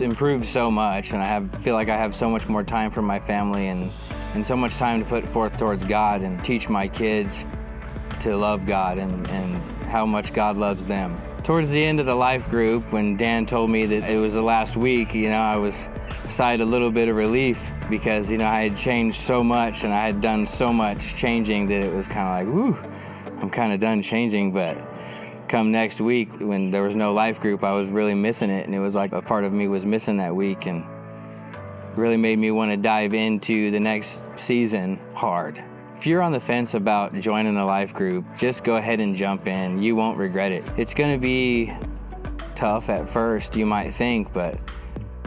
improved 0.00 0.46
so 0.46 0.70
much, 0.70 1.12
and 1.12 1.20
I 1.20 1.26
have 1.26 1.62
feel 1.62 1.74
like 1.74 1.90
I 1.90 1.98
have 1.98 2.14
so 2.14 2.30
much 2.30 2.48
more 2.48 2.64
time 2.64 2.90
for 2.90 3.02
my 3.02 3.20
family 3.20 3.68
and 3.68 3.92
and 4.36 4.46
so 4.46 4.54
much 4.54 4.76
time 4.76 5.02
to 5.02 5.08
put 5.08 5.26
forth 5.26 5.56
towards 5.56 5.82
God 5.82 6.20
and 6.20 6.44
teach 6.44 6.68
my 6.68 6.86
kids 6.86 7.46
to 8.20 8.36
love 8.36 8.66
God 8.66 8.98
and, 8.98 9.26
and 9.28 9.54
how 9.86 10.04
much 10.04 10.34
God 10.34 10.58
loves 10.58 10.84
them. 10.84 11.18
Towards 11.42 11.70
the 11.70 11.82
end 11.82 12.00
of 12.00 12.06
the 12.06 12.14
life 12.14 12.46
group, 12.50 12.92
when 12.92 13.16
Dan 13.16 13.46
told 13.46 13.70
me 13.70 13.86
that 13.86 14.10
it 14.10 14.18
was 14.18 14.34
the 14.34 14.42
last 14.42 14.76
week, 14.76 15.14
you 15.14 15.30
know, 15.30 15.40
I 15.40 15.56
was 15.56 15.88
sighed 16.28 16.60
a 16.60 16.66
little 16.66 16.90
bit 16.90 17.08
of 17.08 17.16
relief 17.16 17.72
because, 17.88 18.30
you 18.30 18.36
know, 18.36 18.46
I 18.46 18.64
had 18.64 18.76
changed 18.76 19.16
so 19.16 19.42
much 19.42 19.84
and 19.84 19.94
I 19.94 20.04
had 20.04 20.20
done 20.20 20.46
so 20.46 20.70
much 20.70 21.16
changing 21.16 21.68
that 21.68 21.82
it 21.82 21.92
was 21.92 22.06
kind 22.06 22.46
of 22.46 22.54
like, 22.54 22.54
whew, 22.54 22.92
I'm 23.40 23.48
kind 23.48 23.72
of 23.72 23.80
done 23.80 24.02
changing. 24.02 24.52
But 24.52 24.76
come 25.48 25.72
next 25.72 26.02
week, 26.02 26.28
when 26.40 26.70
there 26.70 26.82
was 26.82 26.94
no 26.94 27.14
life 27.14 27.40
group, 27.40 27.64
I 27.64 27.72
was 27.72 27.88
really 27.88 28.14
missing 28.14 28.50
it. 28.50 28.66
And 28.66 28.74
it 28.74 28.80
was 28.80 28.94
like 28.94 29.12
a 29.12 29.22
part 29.22 29.44
of 29.44 29.54
me 29.54 29.66
was 29.66 29.86
missing 29.86 30.18
that 30.18 30.36
week. 30.36 30.66
And 30.66 30.86
really 31.96 32.16
made 32.16 32.38
me 32.38 32.50
want 32.50 32.70
to 32.70 32.76
dive 32.76 33.14
into 33.14 33.70
the 33.70 33.80
next 33.80 34.24
season 34.36 35.00
hard. 35.14 35.62
If 35.96 36.06
you're 36.06 36.20
on 36.20 36.32
the 36.32 36.40
fence 36.40 36.74
about 36.74 37.14
joining 37.14 37.56
a 37.56 37.64
life 37.64 37.94
group, 37.94 38.24
just 38.36 38.64
go 38.64 38.76
ahead 38.76 39.00
and 39.00 39.16
jump 39.16 39.46
in. 39.46 39.82
You 39.82 39.96
won't 39.96 40.18
regret 40.18 40.52
it. 40.52 40.62
It's 40.76 40.92
going 40.92 41.14
to 41.14 41.20
be 41.20 41.72
tough 42.54 42.90
at 42.90 43.08
first, 43.08 43.56
you 43.56 43.64
might 43.64 43.90
think, 43.90 44.32
but 44.32 44.58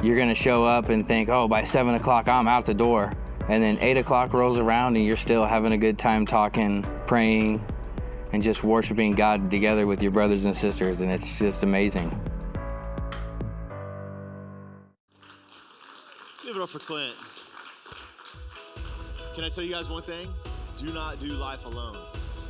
you're 0.04 0.16
going 0.16 0.30
to 0.30 0.36
show 0.36 0.64
up 0.64 0.90
and 0.90 1.06
think, 1.06 1.30
oh, 1.30 1.48
by 1.48 1.64
seven 1.64 1.96
o'clock, 1.96 2.28
I'm 2.28 2.48
out 2.48 2.66
the 2.66 2.74
door. 2.74 3.14
And 3.48 3.64
then 3.64 3.80
eight 3.82 3.98
o'clock 3.98 4.34
rolls 4.34 4.60
around 4.60 4.96
and 4.96 5.04
you're 5.04 5.16
still 5.16 5.46
having 5.46 5.72
a 5.72 5.78
good 5.78 5.98
time 5.98 6.26
talking, 6.26 6.86
praying, 7.08 7.66
and 8.32 8.44
just 8.44 8.64
worshiping 8.64 9.14
God 9.14 9.50
together 9.50 9.88
with 9.88 10.04
your 10.04 10.12
brothers 10.12 10.46
and 10.46 10.56
sisters. 10.56 11.02
And 11.02 11.10
it's 11.12 11.40
just 11.40 11.64
amazing. 11.64 12.12
Give 16.50 16.58
it 16.58 16.64
up 16.64 16.70
for 16.70 16.80
Clint. 16.80 17.14
Can 19.36 19.44
I 19.44 19.50
tell 19.50 19.64
you 19.64 19.70
guys 19.70 19.88
one 19.88 20.02
thing? 20.02 20.28
Do 20.78 20.92
not 20.94 21.20
do 21.20 21.28
life 21.28 21.68
alone. 21.68 21.96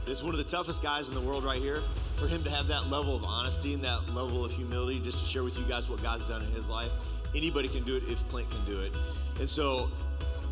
This 0.06 0.20
is 0.20 0.24
one 0.24 0.34
of 0.34 0.38
the 0.38 0.50
toughest 0.50 0.82
guys 0.82 1.10
in 1.10 1.16
the 1.16 1.20
world 1.20 1.44
right 1.44 1.62
here. 1.62 1.82
For 2.16 2.26
him 2.26 2.42
to 2.44 2.50
have 2.50 2.70
that 2.70 2.90
level 2.90 3.14
of 3.14 3.26
honesty 3.26 3.74
and 3.74 3.84
that 3.84 4.08
level 4.16 4.46
of 4.46 4.54
humility, 4.54 5.02
just 5.02 5.20
to 5.20 5.26
share 5.26 5.44
with 5.44 5.60
you 5.60 5.66
guys 5.66 5.90
what 5.90 6.02
God's 6.02 6.24
done 6.24 6.42
in 6.42 6.50
his 6.52 6.70
life, 6.70 6.90
anybody 7.36 7.68
can 7.68 7.84
do 7.84 7.98
it 7.98 8.04
if 8.08 8.26
Clint 8.30 8.50
can 8.50 8.64
do 8.64 8.80
it. 8.80 8.94
And 9.38 9.50
so 9.50 9.92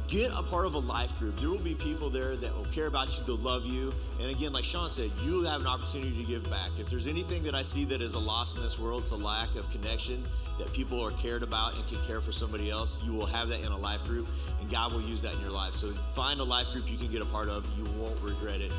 get 0.08 0.32
a 0.32 0.44
part 0.44 0.66
of 0.66 0.74
a 0.76 0.80
life 0.80 1.18
group. 1.20 1.40
There 1.40 1.50
will 1.50 1.58
be 1.58 1.76
people 1.76 2.10
there 2.10 2.36
that 2.38 2.56
will 2.56 2.66
care 2.66 2.88
about 2.88 3.18
you, 3.18 3.24
they'll 3.26 3.38
love 3.38 3.66
you. 3.66 3.94
And 4.22 4.32
again, 4.32 4.54
like 4.54 4.64
Sean 4.64 4.90
said, 4.90 5.12
you 5.24 5.44
have 5.44 5.62
an 5.62 5.68
opportunity 5.68 6.16
to 6.18 6.24
give 6.24 6.50
back. 6.50 6.72
If 6.80 6.90
there's 6.90 7.08
anything 7.08 7.44
that 7.44 7.54
I 7.54 7.62
see 7.62 7.86
that 7.86 8.02
is 8.02 8.14
a 8.14 8.20
loss 8.20 8.56
in 8.56 8.62
this 8.62 8.80
world, 8.80 9.02
it's 9.02 9.12
a 9.12 9.16
lack 9.16 9.56
of 9.56 9.70
connection, 9.70 10.24
that 10.60 10.72
people 10.74 11.04
are 11.04 11.12
cared 11.12 11.44
about 11.44 11.76
and 11.76 11.86
can 11.88 12.02
care 12.06 12.22
for 12.22 12.32
somebody 12.32 12.70
else. 12.70 13.04
You 13.04 13.14
will 13.14 13.26
have 13.26 13.50
that 13.50 13.60
in 13.60 13.72
a 13.72 13.78
life 13.78 14.04
group, 14.06 14.28
and 14.62 14.70
God 14.72 14.94
will 14.94 15.02
use 15.02 15.22
that 15.22 15.34
in 15.34 15.42
your 15.42 15.52
life. 15.52 15.74
So 15.74 15.92
find 16.14 16.40
a 16.40 16.44
life 16.44 16.68
group 16.74 16.90
you 16.90 16.98
can 16.98 17.12
get 17.12 17.22
a 17.22 17.26
part 17.26 17.50
of. 17.50 17.68
You 17.78 17.84
won't 18.00 18.20
regret 18.22 18.62
it. 18.62 18.72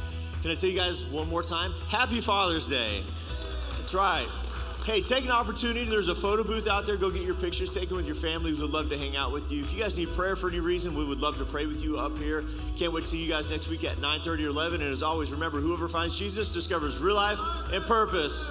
Can 0.43 0.51
I 0.51 0.55
tell 0.55 0.71
you 0.71 0.77
guys 0.77 1.05
one 1.07 1.29
more 1.29 1.43
time? 1.43 1.73
Happy 1.89 2.21
Father's 2.21 2.67
Day. 2.67 3.03
That's 3.77 3.93
right. 3.93 4.29
Hey, 4.89 5.03
take 5.03 5.27
an 5.27 5.31
opportunity. 5.31 5.85
There's 5.85 6.09
a 6.09 6.15
photo 6.15 6.43
booth 6.43 6.67
out 6.67 6.87
there. 6.87 6.97
Go 6.97 7.11
get 7.11 7.21
your 7.21 7.35
pictures 7.35 7.75
taken 7.75 7.95
with 7.95 8.07
your 8.07 8.15
family. 8.15 8.55
We 8.55 8.63
would 8.63 8.71
love 8.71 8.89
to 8.89 8.97
hang 8.97 9.19
out 9.19 9.33
with 9.33 9.53
you. 9.53 9.61
If 9.61 9.75
you 9.75 9.81
guys 9.81 9.99
need 9.99 10.09
prayer 10.15 10.35
for 10.35 10.49
any 10.49 10.61
reason, 10.61 10.97
we 10.97 11.05
would 11.05 11.21
love 11.21 11.37
to 11.37 11.45
pray 11.45 11.67
with 11.67 11.85
you 11.85 11.99
up 11.99 12.17
here. 12.17 12.43
Can't 12.79 12.91
wait 12.95 13.03
to 13.03 13.07
see 13.07 13.23
you 13.23 13.29
guys 13.29 13.51
next 13.51 13.69
week 13.69 13.85
at 13.85 13.99
9:30 13.99 14.47
or 14.47 14.49
11. 14.49 14.81
And 14.81 14.91
as 14.91 15.03
always, 15.03 15.31
remember, 15.31 15.61
whoever 15.61 15.89
finds 15.89 16.19
Jesus 16.19 16.55
discovers 16.55 16.99
real 17.01 17.17
life 17.17 17.39
and 17.71 17.85
purpose. 17.85 18.49